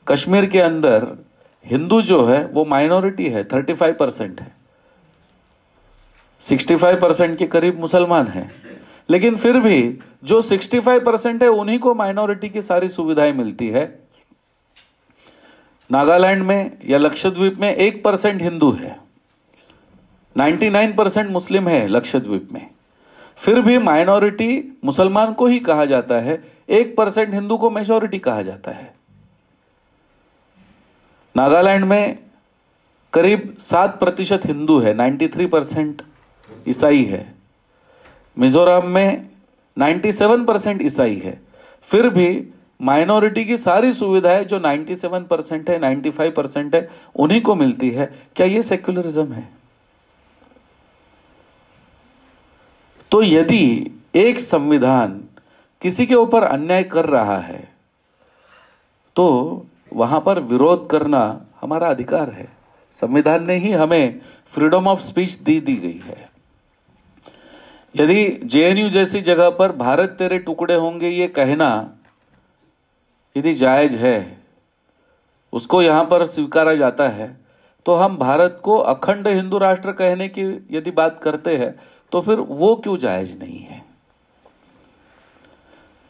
कश्मीर 0.09 0.47
के 0.47 0.61
अंदर 0.61 1.25
हिंदू 1.67 2.03
जो 2.03 2.25
है, 2.25 2.47
वो 2.47 2.64
माइनॉरिटी 2.64 3.27
है 3.27 3.45
थर्टी 3.45 3.75
फाइव 3.75 3.95
परसेंट 3.95 4.40
है। 4.40 4.53
सिक्सटी 6.40 6.77
फाइव 6.77 7.01
परसेंट 7.01 7.38
के 7.38 7.47
करीब 7.47 7.81
मुसलमान 7.81 8.27
है। 8.27 8.51
लेकिन 9.11 9.37
फिर 9.37 9.61
भी 9.61 9.99
जो 10.25 10.40
सिक्सटी 10.40 10.81
फाइव 10.81 11.05
परसेंट 11.05 11.43
है, 11.43 11.49
उन्हीं 11.49 11.79
को 11.79 11.95
माइनॉरिटी 11.95 12.49
की 12.49 12.62
सारी 12.62 12.88
सुविधाएँ 12.88 13.33
मिलती 13.33 13.69
है। 13.69 14.09
नागालैंड 15.93 16.43
में 16.43 16.79
या 16.87 16.99
लक्षद्वीप 16.99 17.59
में 17.59 17.75
एक 17.75 18.05
परसेंट 18.05 18.43
हिंदू 18.43 18.71
है। 18.71 19.04
99 20.37 20.97
परसेंट 20.97 21.31
मुस्लिम 21.31 21.68
है 21.68 21.88
लक्षद्वीप 21.88 22.49
में। 22.53 22.70
फिर 23.37 23.61
भी 23.61 23.79
माइनॉरिटी 23.79 24.79
मुसलमान 24.85 25.33
को 25.33 25.47
ही 25.47 25.59
कहा 25.59 25.85
जाता 25.85 26.14
है, 26.14 26.44
एक 26.68 26.97
परसेंट 26.97 27.35
हिंदू 27.35 27.57
को 27.57 27.70
मेजोरिटी 27.70 28.18
कहा 28.18 28.42
जाता 28.42 28.70
है। 28.70 28.94
नागालैंड 31.37 31.85
में 31.85 32.18
करीब 33.12 33.57
सात 33.59 33.99
प्रतिशत 33.99 34.42
हिंदू 34.47 34.79
है 34.79 34.94
93 34.94 35.47
परसेंट 35.47 36.03
ईसाई 36.68 37.05
है। 37.05 37.35
मिजोरम 38.38 38.87
में 38.87 39.29
97 39.79 40.44
परसेंट 40.44 40.83
ईसाई 40.83 41.16
है। 41.16 41.40
फिर 41.83 42.09
भी 42.09 42.49
माइनॉरिटी 42.83 43.44
की 43.44 43.57
सारी 43.57 43.92
सुविधाएँ 43.92 44.44
जो 44.44 44.59
97 44.61 45.27
परसेंट 45.27 45.70
है 45.70 45.79
95 45.81 46.31
परसेंट 46.31 46.75
है, 46.75 46.90
उन्हीं 47.16 47.40
को 47.40 47.55
मिलती 47.55 47.90
है। 47.90 48.14
क्या 48.37 48.47
यह 48.47 48.62
सेक्युलरिज्म 48.62 49.33
है? 49.33 49.63
तो 53.14 53.22
यदि 53.22 53.90
एक 54.16 54.38
संविधान 54.40 55.11
किसी 55.83 56.07
के 56.07 56.14
ऊपर 56.14 56.42
अन्याय 56.42 56.83
कर 56.85 57.07
रहा 57.07 57.37
है 57.38 57.62
तो 59.16 59.27
वहाँ 59.92 60.20
पर 60.20 60.40
विरोध 60.42 60.88
करना 60.90 61.20
हमारा 61.61 61.88
अधिकार 61.88 62.31
है। 62.31 62.48
संविधान 62.94 63.46
ने 63.46 63.57
ही 63.57 63.72
हमें 63.72 64.20
फ्रीडम 64.53 64.88
ऑफ़ 64.88 65.00
स्पीच 65.00 65.35
दी 65.40 65.59
दी 65.61 65.77
गई 65.77 66.00
है। 66.07 66.29
यदि 67.94 68.27
जेएनयू 68.44 68.88
जैसी 68.90 69.20
जगह 69.22 69.50
पर 69.50 69.72
भारत 69.77 70.16
तेरे 70.18 70.38
टुकड़े 70.40 70.74
होंगे 70.74 71.09
ये 71.09 71.29
कहना 71.31 71.70
यदि 73.37 73.55
जायज़ 73.55 73.96
है, 73.96 74.38
उसको 75.53 75.83
यहाँ 75.83 76.05
पर 76.05 76.27
स्वीकारा 76.27 76.74
जाता 76.74 77.09
है 77.11 77.37
तो 77.87 77.94
हम 77.94 78.16
भारत 78.18 78.61
को 78.64 78.79
अखंड 78.79 79.29
हिंदू 79.29 79.59
राष्ट्र 79.59 79.92
कहने 79.94 80.29
की 80.29 80.53
यदि 80.70 80.90
बात 80.92 81.20
करते 81.22 81.57
हैं 81.57 81.74
तो 82.14 82.20
फिर 82.20 82.37
वो 82.38 82.77
क्यों 82.77 82.96
जायज़ 82.96 83.38
नहीं 83.38 83.59
है? 83.59 83.85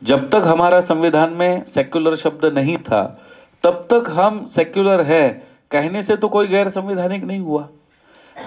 जब 0.02 0.30
तक 0.30 0.42
हमारा 0.46 0.80
संविधान 0.80 1.32
में 1.32 1.66
सेक्युलर 1.66 2.16
शब्द 2.16 2.44
नहीं 2.44 2.76
था, 2.76 3.20
तब 3.62 3.88
तक 3.90 4.10
हम 4.10 4.46
सेक्युलर 4.46 5.00
है, 5.00 5.48
कहने 5.70 6.02
से 6.02 6.16
तो 6.16 6.28
कोई 6.28 6.46
गैर 6.46 6.68
संवैधानिक 6.68 7.24
नहीं 7.24 7.40
हुआ। 7.40 7.68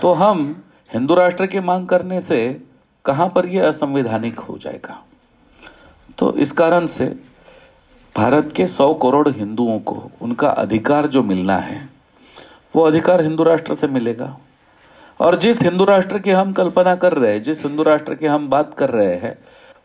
तो 0.02 0.14
हम 0.14 0.64
हिंदू 0.94 1.16
राष्ट्र 1.16 1.48
की 1.48 1.60
मांग 1.60 1.88
करने 1.88 2.22
से 2.22 2.62
कहाँ 3.06 3.30
पर 3.30 3.46
यह 3.46 3.68
असंवैधानिक 3.68 4.40
हो 4.40 4.58
जाएगा? 4.58 5.04
तो 6.18 6.34
इस 6.34 6.52
कारण 6.52 6.86
से 6.86 7.06
भारत 8.18 8.54
के 8.56 8.68
सौ 8.68 8.94
करोड़ 8.94 9.30
हिंदुओं 9.30 9.80
को 9.80 10.12
उनका 10.22 10.50
अधिकार 10.50 11.08
जो 11.08 11.24
मिलना 11.24 11.58
है, 11.58 11.90
वो 12.76 12.82
अधिकार 12.82 13.24
हिंदू 13.24 13.44
राष्ट्र 13.44 13.76
से 13.76 13.88
मिलेगा। 13.88 14.38
और 15.20 15.36
जिस 15.36 15.62
हिंदू 15.62 15.86
राष्ट्र 15.86 16.20
की 16.20 16.32
हम 16.32 16.54
कल्पना 16.54 16.96
कर 16.96 17.14
रहे 17.14 17.34
हैं, 17.34 17.44
जिस 17.44 17.66
हिंदू 17.66 17.84
राष्ट्र 17.84 18.16
की 18.16 18.26
हम 18.26 18.50
बात 18.50 18.74
कर 18.74 18.90
रहे 18.90 19.16
हैं, 19.16 19.38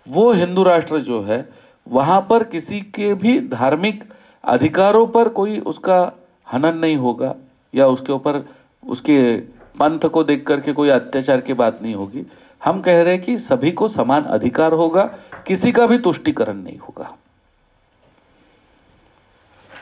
वो 0.08 0.32
हिंदू 0.32 0.62
राष्ट्र 0.62 0.98
जो 0.98 1.22
है, 1.22 1.48
वहाँ 1.88 2.26
पर 2.30 2.42
किसी 2.44 2.80
के 2.80 3.14
भी 3.14 3.40
धार्मिक 3.40 4.04
अधिकारों 4.44 5.06
पर 5.06 5.28
कोई 5.28 5.58
उसका 5.58 6.12
हनन 6.52 6.76
नहीं 6.76 6.96
होगा 6.96 7.34
या 7.74 7.86
उसके 7.86 8.12
ऊपर 8.12 8.44
उसके 8.88 9.36
पंथ 9.78 9.98
को 9.98 10.24
देख 10.24 10.46
करके 10.46 10.72
कोई 10.72 10.88
अत्याचार 10.88 11.40
की 11.40 11.52
बात 11.52 11.78
नहीं 11.82 11.94
होगी। 11.94 12.26
हम 12.64 12.80
कह 12.80 13.02
रहे 13.02 13.14
हैं 13.14 13.22
कि 13.24 13.38
सभी 13.38 13.70
को 13.70 13.88
समान 13.88 14.22
अधिकार 14.22 14.72
होगा, 14.72 15.02
किसी 15.46 15.72
का 15.72 15.86
भी 15.86 15.98
तुष्टिकरण 15.98 16.56
नहीं 16.56 16.78
होगा। 16.78 17.16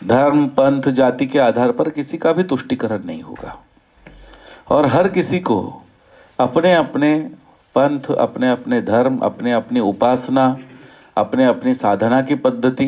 धर्म, 0.04 0.46
पंथ, 0.48 0.82
जाति 0.82 1.26
के 1.26 1.38
आधार 1.38 1.72
पर 1.72 1.90
किसी 1.90 2.18
का 2.18 2.32
भी 2.32 2.42
तुष्टिकरण 2.42 3.04
नहीं 3.04 3.22
होगा। 3.22 3.58
और 4.70 4.86
हर 4.86 5.08
किसी 5.08 5.40
को 5.40 5.82
अपने 6.38 6.74
अपने 6.74 7.30
पंथ, 7.74 8.00
अपने 8.10 8.50
अपने 8.50 8.82
धर्म, 8.82 9.18
अपने 9.18 9.52
अपनी 9.52 9.80
उपासना, 9.80 10.58
अपने 11.16 11.44
अपनी 11.44 11.74
साधना 11.74 12.22
की 12.22 12.34
पद्धति, 12.34 12.86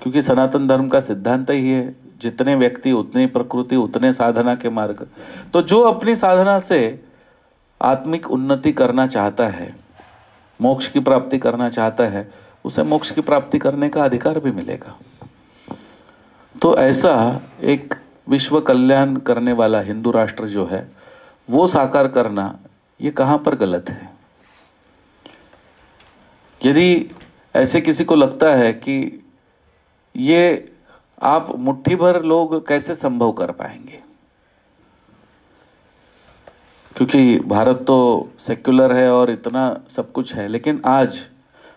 क्योंकि 0.00 0.22
सनातन 0.22 0.66
धर्म 0.68 0.88
का 0.88 1.00
सिद्धांत 1.00 1.50
ही 1.50 1.70
है, 1.70 1.96
जितने 2.20 2.54
व्यक्ति, 2.54 2.92
उतनी 2.92 3.26
प्रकृति, 3.26 3.76
उतने 3.76 4.12
साधना 4.12 4.54
के 4.54 4.68
मार्ग। 4.68 5.06
तो 5.52 5.62
जो 5.62 5.80
अपनी 5.80 6.16
साधना 6.16 6.58
से 6.58 7.04
आत्मिक 7.82 8.30
उन्नति 8.30 8.72
करना 8.72 9.06
चाहता 9.06 9.48
है, 9.48 9.76
मोक्ष 10.60 10.88
की 10.88 11.00
प्राप्ति 11.00 11.38
करना 11.38 11.68
चाहता 11.68 12.04
है, 12.04 12.32
उसे 12.64 12.82
मोक्ष 12.82 13.10
की 13.10 13.20
प्राप्ति 13.20 13.58
करने 13.58 13.88
का 13.88 14.04
अधिकार 14.04 14.40
भी 14.40 14.50
मिलेगा। 14.50 14.96
तो 16.62 16.76
ऐसा 16.76 17.40
एक 17.60 17.94
विश्व 18.28 18.60
कल्याण 18.60 19.16
करने 19.16 19.52
वाला 19.52 19.80
हिंदू 19.80 20.10
राष्ट्र 20.10 20.48
जो 20.48 20.66
है, 20.66 20.92
वो 21.50 21.66
साकार 21.66 22.08
करना, 22.08 22.58
ये 23.00 23.10
कहाँ 23.10 23.38
पर 23.38 23.54
गलत 23.54 23.90
है? 23.90 24.16
यदि 26.64 27.10
ऐसे 27.56 27.80
किसी 27.80 28.04
को 28.04 28.14
लगता 28.14 28.54
है 28.54 28.72
कि 28.72 29.24
ये 30.16 30.72
आप 31.22 31.56
मुट्ठी 31.56 31.96
भर 31.96 32.22
लोग 32.22 32.68
कैसे 32.68 32.94
संभव 32.94 33.32
कर 33.32 33.50
पाएँगे? 33.50 34.02
क्योंकि 36.96 37.40
भारत 37.40 37.76
तो 37.76 38.30
सेक्युलर 38.38 38.92
है 38.92 39.12
और 39.12 39.30
इतना 39.30 39.80
सब 39.88 40.12
कुछ 40.12 40.34
है, 40.34 40.48
लेकिन 40.48 40.82
आज 40.84 41.18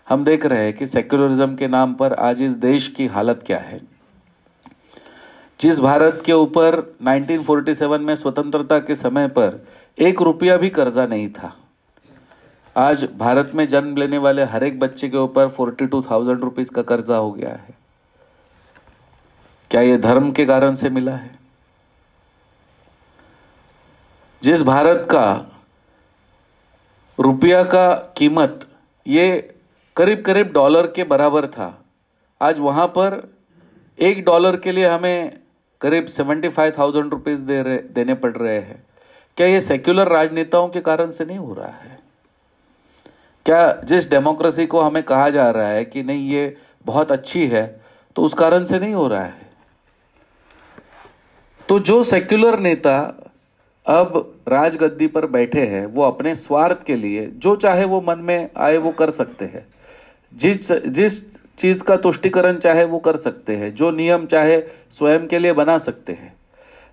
हम 0.08 0.24
देख 0.24 0.46
रहे 0.46 0.64
हैं 0.64 0.72
कि 0.72 0.86
सेक्युलरिज्म 0.86 1.56
के 1.56 1.68
नाम 1.68 1.94
पर 1.94 2.12
आज 2.12 2.42
इस 2.42 2.52
देश 2.52 2.88
की 2.88 3.06
हालत 3.06 3.42
क्या 3.46 3.58
है। 3.58 3.89
जिस 5.60 5.80
भारत 5.80 6.22
के 6.26 6.32
ऊपर 6.32 6.76
1947 7.04 7.98
में 7.98 8.14
स्वतंत्रता 8.16 8.78
के 8.78 8.94
समय 8.96 9.26
पर 9.28 9.58
एक 9.98 10.20
रुपया 10.22 10.56
भी 10.56 10.68
कर्जा 10.70 11.04
नहीं 11.06 11.28
था, 11.30 11.52
आज 12.76 13.04
भारत 13.18 13.50
में 13.54 13.66
जन्म 13.68 13.96
लेने 13.96 14.18
वाले 14.18 14.44
हर 14.44 14.64
एक 14.64 14.78
बच्चे 14.80 15.08
के 15.08 15.16
ऊपर 15.16 15.48
फोर्टी 15.48 15.86
टू 15.86 16.00
थाउज़ेंड 16.02 16.40
रुपीज़ 16.40 16.70
का 16.70 16.82
कर्जा 16.82 17.16
हो 17.16 17.30
गया 17.32 17.50
है। 17.50 17.74
क्या 19.70 19.80
यह 19.80 19.98
धर्म 20.00 20.30
के 20.32 20.46
कारण 20.46 20.74
से 20.74 20.90
मिला 20.90 21.12
है? 21.12 21.38
जिस 24.42 24.62
भारत 24.62 25.06
का 25.10 25.26
रुपया 27.18 27.62
का 27.64 27.92
कीमत 28.16 28.66
ये 29.06 29.28
करीब 29.96 30.22
करीब 30.22 30.52
डॉलर 30.52 30.86
के 30.86 31.04
बराबर 31.04 31.46
था, 31.46 31.84
आज 32.40 32.58
वहाँ 32.58 32.86
पर 32.88 33.22
एक 33.98 34.24
डॉलर 34.24 34.56
के 34.56 34.72
लिए 34.72 34.88
हमें 34.88 35.38
करीब 35.80 36.06
सेवेंटी 36.06 36.48
फाइव 36.48 36.72
थाउज़ेंड 36.78 37.10
रुपीज़ 37.10 37.44
दे 37.44 37.62
रहे, 37.62 37.76
देने 37.76 38.14
पड़ 38.14 38.36
रहे 38.36 38.58
हैं। 38.58 38.82
क्या 39.36 39.46
ये 39.46 39.60
सेक्युलर 39.60 40.08
राजनेताओं 40.08 40.68
के 40.68 40.80
कारण 40.80 41.10
से 41.10 41.24
नहीं 41.24 41.38
हो 41.38 41.54
रहा 41.54 41.66
है? 41.66 41.98
क्या 43.46 43.72
जिस 43.84 44.10
डेमोक्रेसी 44.10 44.66
को 44.66 44.80
हमें 44.80 45.02
कहा 45.02 45.30
जा 45.30 45.50
रहा 45.50 45.68
है 45.68 45.84
कि 45.84 46.02
नहीं, 46.02 46.28
ये 46.30 46.56
बहुत 46.86 47.12
अच्छी 47.12 47.46
है 47.46 47.80
तो 48.16 48.22
उस 48.22 48.34
कारण 48.34 48.64
से 48.64 48.78
नहीं 48.78 48.94
हो 48.94 49.06
रहा 49.08 49.22
है? 49.22 49.48
तो 51.68 51.78
जो 51.78 52.02
सेक्युलर 52.02 52.58
नेता 52.58 52.98
अब 53.86 54.34
राजगद्दी 54.48 55.06
पर 55.06 55.26
बैठे 55.26 55.66
हैं, 55.66 55.84
वो 55.86 56.02
अपने 56.02 56.34
स्वार्थ 56.34 56.82
के 56.82 56.96
लिए, 56.96 57.26
जो 57.26 57.54
चाहे 57.56 57.84
वो 57.84 58.00
मन 58.00 58.18
में 58.18 58.50
आए, 58.56 58.76
वो 58.76 58.90
कर 58.92 59.10
सकते 59.10 59.44
हैं। 59.44 59.66
जिस 60.34 60.72
जिस 60.72 61.20
चीज़ 61.60 61.82
का 61.84 61.96
तुष्टिकरण 61.96 62.56
चाहे 62.56 62.84
वो 62.84 62.98
कर 62.98 63.16
सकते 63.16 63.56
हैं, 63.56 63.74
जो 63.74 63.90
नियम 63.90 64.26
चाहे 64.26 64.60
स्वयं 64.90 65.26
के 65.26 65.38
लिए 65.38 65.52
बना 65.52 65.78
सकते 65.78 66.12
हैं। 66.12 66.34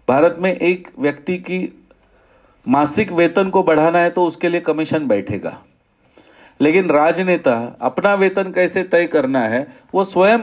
भारत 0.07 0.35
में 0.39 0.53
एक 0.53 0.87
व्यक्ति 0.99 1.37
की 1.37 1.59
मासिक 2.65 3.11
वेतन 3.11 3.49
को 3.49 3.63
बढ़ाना 3.63 3.99
है 3.99 4.09
तो 4.09 4.23
उसके 4.23 4.49
लिए 4.49 4.61
कमीशन 4.61 5.07
बैठेगा। 5.07 5.57
लेकिन 6.61 6.89
राजनेता 6.89 7.55
अपना 7.81 8.13
वेतन 8.13 8.51
कैसे 8.51 8.83
तय 8.83 9.05
करना 9.05 9.39
है, 9.39 9.67
वो 9.93 10.03
स्वयं 10.03 10.39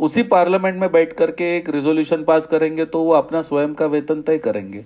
उसी 0.00 0.22
पार्लियामेंट 0.22 0.76
में 0.76 0.90
बैठ 0.92 1.12
करके 1.12 1.56
एक 1.56 1.68
रिजोल्यूशन 1.70 2.24
पास 2.24 2.46
करेंगे 2.46 2.84
तो 2.84 3.02
वो 3.02 3.12
अपना 3.12 3.42
स्वयं 3.42 3.74
का 3.74 3.86
वेतन 3.86 4.22
तय 4.22 4.38
करेंगे। 4.38 4.84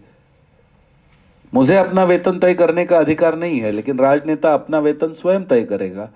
मुझे 1.54 1.76
अपना 1.76 2.04
वेतन 2.04 2.38
तय 2.38 2.54
करने 2.54 2.84
का 2.86 2.98
अधिकार 2.98 3.36
नहीं 3.38 3.60
है, 3.60 3.70
लेकिन 3.70 3.98
राजनेता 3.98 4.54
अपना 4.54 4.78
वेतन 4.78 5.12
स्वयं 5.12 5.44
तय 5.44 5.62
करेगा। 5.62 6.10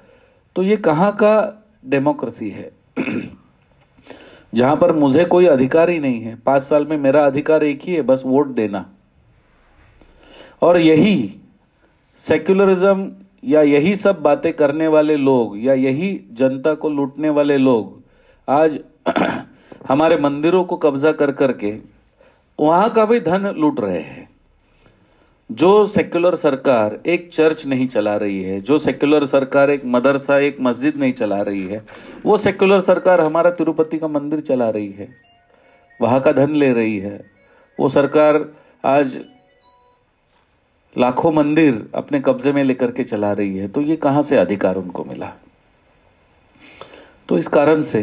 तो 0.56 0.62
ये 0.62 0.76
कहाँ 0.76 1.12
का 1.12 1.62
डेमोक्रेसी 1.86 2.50
है। 2.50 2.70
जहाँ 4.54 4.76
पर 4.76 4.92
मुझे 4.92 5.24
कोई 5.24 5.46
अधिकार 5.46 5.90
ही 5.90 5.98
नहीं 5.98 6.20
है, 6.20 6.34
पाँच 6.36 6.62
साल 6.62 6.86
में 6.86 6.96
मेरा 6.98 7.24
अधिकार 7.26 7.64
एक 7.64 7.80
ही 7.82 7.94
है, 7.94 8.02
बस 8.02 8.22
वोट 8.26 8.46
देना। 8.46 8.84
और 10.62 10.78
यही 10.78 11.34
सेक्युलरिज्म 12.18 13.10
या 13.44 13.62
यही 13.62 13.96
सब 13.96 14.20
बातें 14.22 14.52
करने 14.52 14.86
वाले 14.88 15.16
लोग 15.16 15.58
या 15.58 15.74
यही 15.74 16.20
जनता 16.32 16.74
को 16.74 16.90
लूटने 16.90 17.28
वाले 17.28 17.56
लोग 17.58 18.02
आज 18.48 18.78
हमारे 19.88 20.16
मंदिरों 20.16 20.64
को 20.64 20.76
कब्जा 20.76 21.12
कर 21.12 21.32
करके 21.32 21.74
वहाँ 22.58 22.90
का 22.90 23.04
भी 23.04 23.20
धन 23.20 23.46
लूट 23.56 23.80
रहे 23.80 23.98
हैं। 23.98 24.25
जो 25.50 25.86
सेक्युलर 25.86 26.34
सरकार 26.34 26.98
एक 27.06 27.28
चर्च 27.32 27.66
नहीं 27.66 27.86
चला 27.88 28.16
रही 28.16 28.42
है, 28.42 28.60
जो 28.60 28.78
सेक्युलर 28.78 29.26
सरकार 29.26 29.70
एक 29.70 29.82
मदरसा, 29.84 30.38
एक 30.38 30.56
मस्जिद 30.60 30.96
नहीं 30.96 31.12
चला 31.12 31.40
रही 31.42 31.66
है, 31.66 31.84
वो 32.26 32.36
सेक्युलर 32.36 32.80
सरकार 32.80 33.20
हमारा 33.20 33.50
तिरुपति 33.50 33.98
का 33.98 34.08
मंदिर 34.08 34.40
चला 34.40 34.68
रही 34.70 34.90
है, 34.92 35.08
वहाँ 36.00 36.20
का 36.20 36.32
धन 36.32 36.54
ले 36.54 36.72
रही 36.72 36.98
है, 36.98 37.24
वो 37.78 37.88
सरकार 37.88 38.44
आज 38.84 39.18
लाखों 40.96 41.32
मंदिर 41.32 41.88
अपने 41.94 42.20
कब्जे 42.20 42.52
में 42.52 42.62
लेकर 42.64 42.90
के 42.90 43.04
चला 43.04 43.32
रही 43.32 43.56
है 43.58 43.68
तो 43.68 43.80
ये 43.80 43.96
कहाँ 43.96 44.22
से 44.22 44.36
अधिकार 44.36 44.76
उनको 44.76 45.04
मिला? 45.04 45.32
तो 47.28 47.38
इस 47.38 47.48
कारण 47.48 47.80
से 47.80 48.00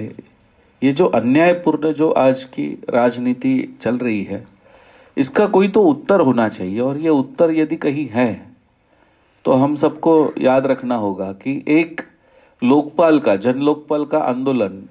ये 0.82 0.92
जो 0.92 1.06
अन्यायपूर्ण 1.06 1.92
जो 1.94 2.10
आज 2.12 2.44
की 2.44 2.68
राजनीति 2.90 3.78
चल 3.82 3.98
रही 3.98 4.24
है 4.24 4.53
इसका 5.18 5.46
कोई 5.48 5.68
तो 5.68 5.84
उत्तर 5.84 6.20
होना 6.20 6.48
चाहिए, 6.50 6.80
और 6.80 6.98
ये 6.98 7.10
उत्तर 7.10 7.52
यदि 7.52 7.76
कहीं 7.78 8.08
है 8.08 8.32
तो 9.46 9.54
हम 9.54 9.76
सबको 9.76 10.34
याद 10.38 10.68
रखना 10.68 10.96
होगा 10.96 11.32
कि 11.34 11.64
एक 11.70 12.02
लोकपाल 12.62 13.20
का, 13.20 13.36
जन 13.36 13.60
लोकपाल 13.60 14.06
का 14.06 14.20
आंदोलन 14.20 14.84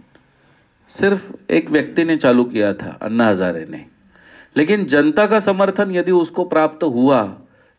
सिर्फ़ 0.91 1.53
एक 1.53 1.70
व्यक्ति 1.70 2.05
ने 2.05 2.16
चालू 2.16 2.45
किया 2.45 2.73
था, 2.75 2.99
अन्ना 3.03 3.29
हजारे 3.29 3.64
ने। 3.66 3.85
लेकिन 4.57 4.85
जनता 4.85 5.27
का 5.27 5.41
समर्थन 5.41 5.91
यदि 5.91 6.12
उसको 6.12 6.45
प्राप्त 6.45 6.85
हुआ, 6.85 7.23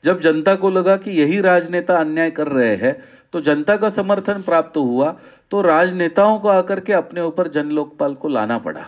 जब 0.03 0.19
जनता 0.19 0.55
को 0.55 0.69
लगा 0.69 0.95
कि 0.97 1.11
यही 1.11 1.39
राजनेता 1.41 1.97
अन्याय 1.97 2.31
कर 2.31 2.47
रहे 2.47 2.75
हैं 2.75 2.95
तो 3.33 3.41
जनता 3.41 3.75
का 3.77 3.89
समर्थन 3.89 4.41
प्राप्त 4.41 4.77
हुआ 4.77 5.09
तो 5.51 5.61
राजनेताओं 5.61 6.37
को 6.39 6.47
आकर 6.47 6.79
के 6.79 6.93
अपने 6.93 7.21
ऊपर 7.21 7.47
जन 7.47 7.69
लोकपाल 7.69 8.13
को 8.13 8.27
लाना 8.27 8.57
पड़ा। 8.57 8.85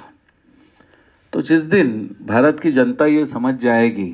तो 1.35 1.41
जिस 1.41 1.61
दिन 1.61 2.15
भारत 2.21 2.59
की 2.59 2.71
जनता 2.71 3.05
ये 3.05 3.25
समझ 3.25 3.53
जाएगी 3.55 4.07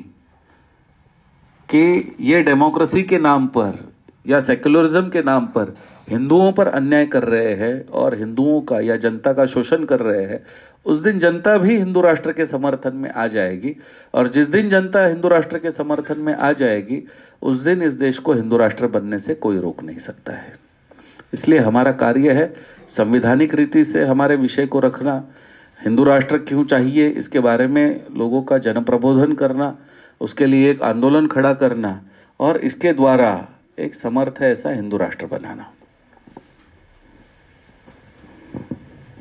कि 1.68 2.16
ये 2.20 2.42
डेमोक्रेसी 2.42 3.02
के 3.02 3.18
नाम 3.18 3.46
पर 3.46 3.92
या 4.26 4.40
सेक्युलरिज्म 4.40 5.08
के 5.08 5.22
नाम 5.22 5.46
पर 5.46 5.74
हिंदुओं 6.08 6.52
पर 6.52 6.66
अन्याय 6.66 7.06
कर 7.06 7.22
रहे 7.22 7.54
हैं 7.54 7.88
और 7.88 8.14
हिंदुओं 8.14 8.60
का 8.60 8.80
या 8.80 8.96
जनता 8.96 9.32
का 9.32 9.46
शोषण 9.46 9.84
कर 9.84 10.00
रहे 10.00 10.24
हैं, 10.24 10.46
उस 10.86 10.98
दिन 10.98 11.18
जनता 11.18 11.56
भी 11.58 11.76
हिंदू 11.76 12.00
राष्ट्र 12.00 12.32
के 12.32 12.46
समर्थन 12.46 12.96
में 12.96 13.10
आ 13.10 13.26
जाएगी। 13.26 13.76
और 14.14 14.28
जिस 14.28 14.48
दिन 14.48 14.68
जनता 14.68 15.06
हिंदू 15.06 15.28
राष्ट्र 15.28 15.58
के 15.58 15.70
समर्थन 15.70 16.18
में 16.18 16.34
आ 16.34 16.52
जाएगी, 16.52 17.02
उस 17.42 17.56
दिन 17.56 17.82
इस 17.82 17.92
देश 17.92 18.18
को 18.18 18.32
हिंदू 18.32 18.56
राष्ट्र 18.56 18.86
बनने 18.86 19.18
से 19.18 19.34
कोई 19.34 19.58
रोक 19.58 19.82
नहीं 19.82 19.98
सकता 19.98 20.32
है। 20.32 20.58
इसलिए 21.34 21.58
हमारा 21.58 21.92
कार्य 21.92 22.32
है 22.32 22.54
संविधानिक 22.88 23.54
रीति 23.54 23.84
से 23.84 24.04
हमारे 24.04 24.36
विषय 24.36 24.66
को 24.66 24.80
रखना 24.80 25.24
हिंदू 25.84 26.04
राष्ट्र 26.04 26.38
क्यों 26.38 26.64
चाहिए? 26.64 27.08
इसके 27.08 27.40
बारे 27.40 27.66
में 27.66 28.06
लोगों 28.16 28.42
का 28.42 28.58
जन 28.58 28.82
प्रबोधन 28.82 29.32
करना, 29.32 29.74
उसके 30.20 30.46
लिए 30.46 30.70
एक 30.70 30.82
आंदोलन 30.82 31.26
खड़ा 31.26 31.52
करना 31.54 32.00
और 32.40 32.56
इसके 32.56 32.92
द्वारा 32.92 33.48
एक 33.78 33.94
समर्थ 33.94 34.42
ऐसा 34.42 34.70
हिंदू 34.70 34.96
राष्ट्र 34.96 35.26
बनाना। 35.26 35.70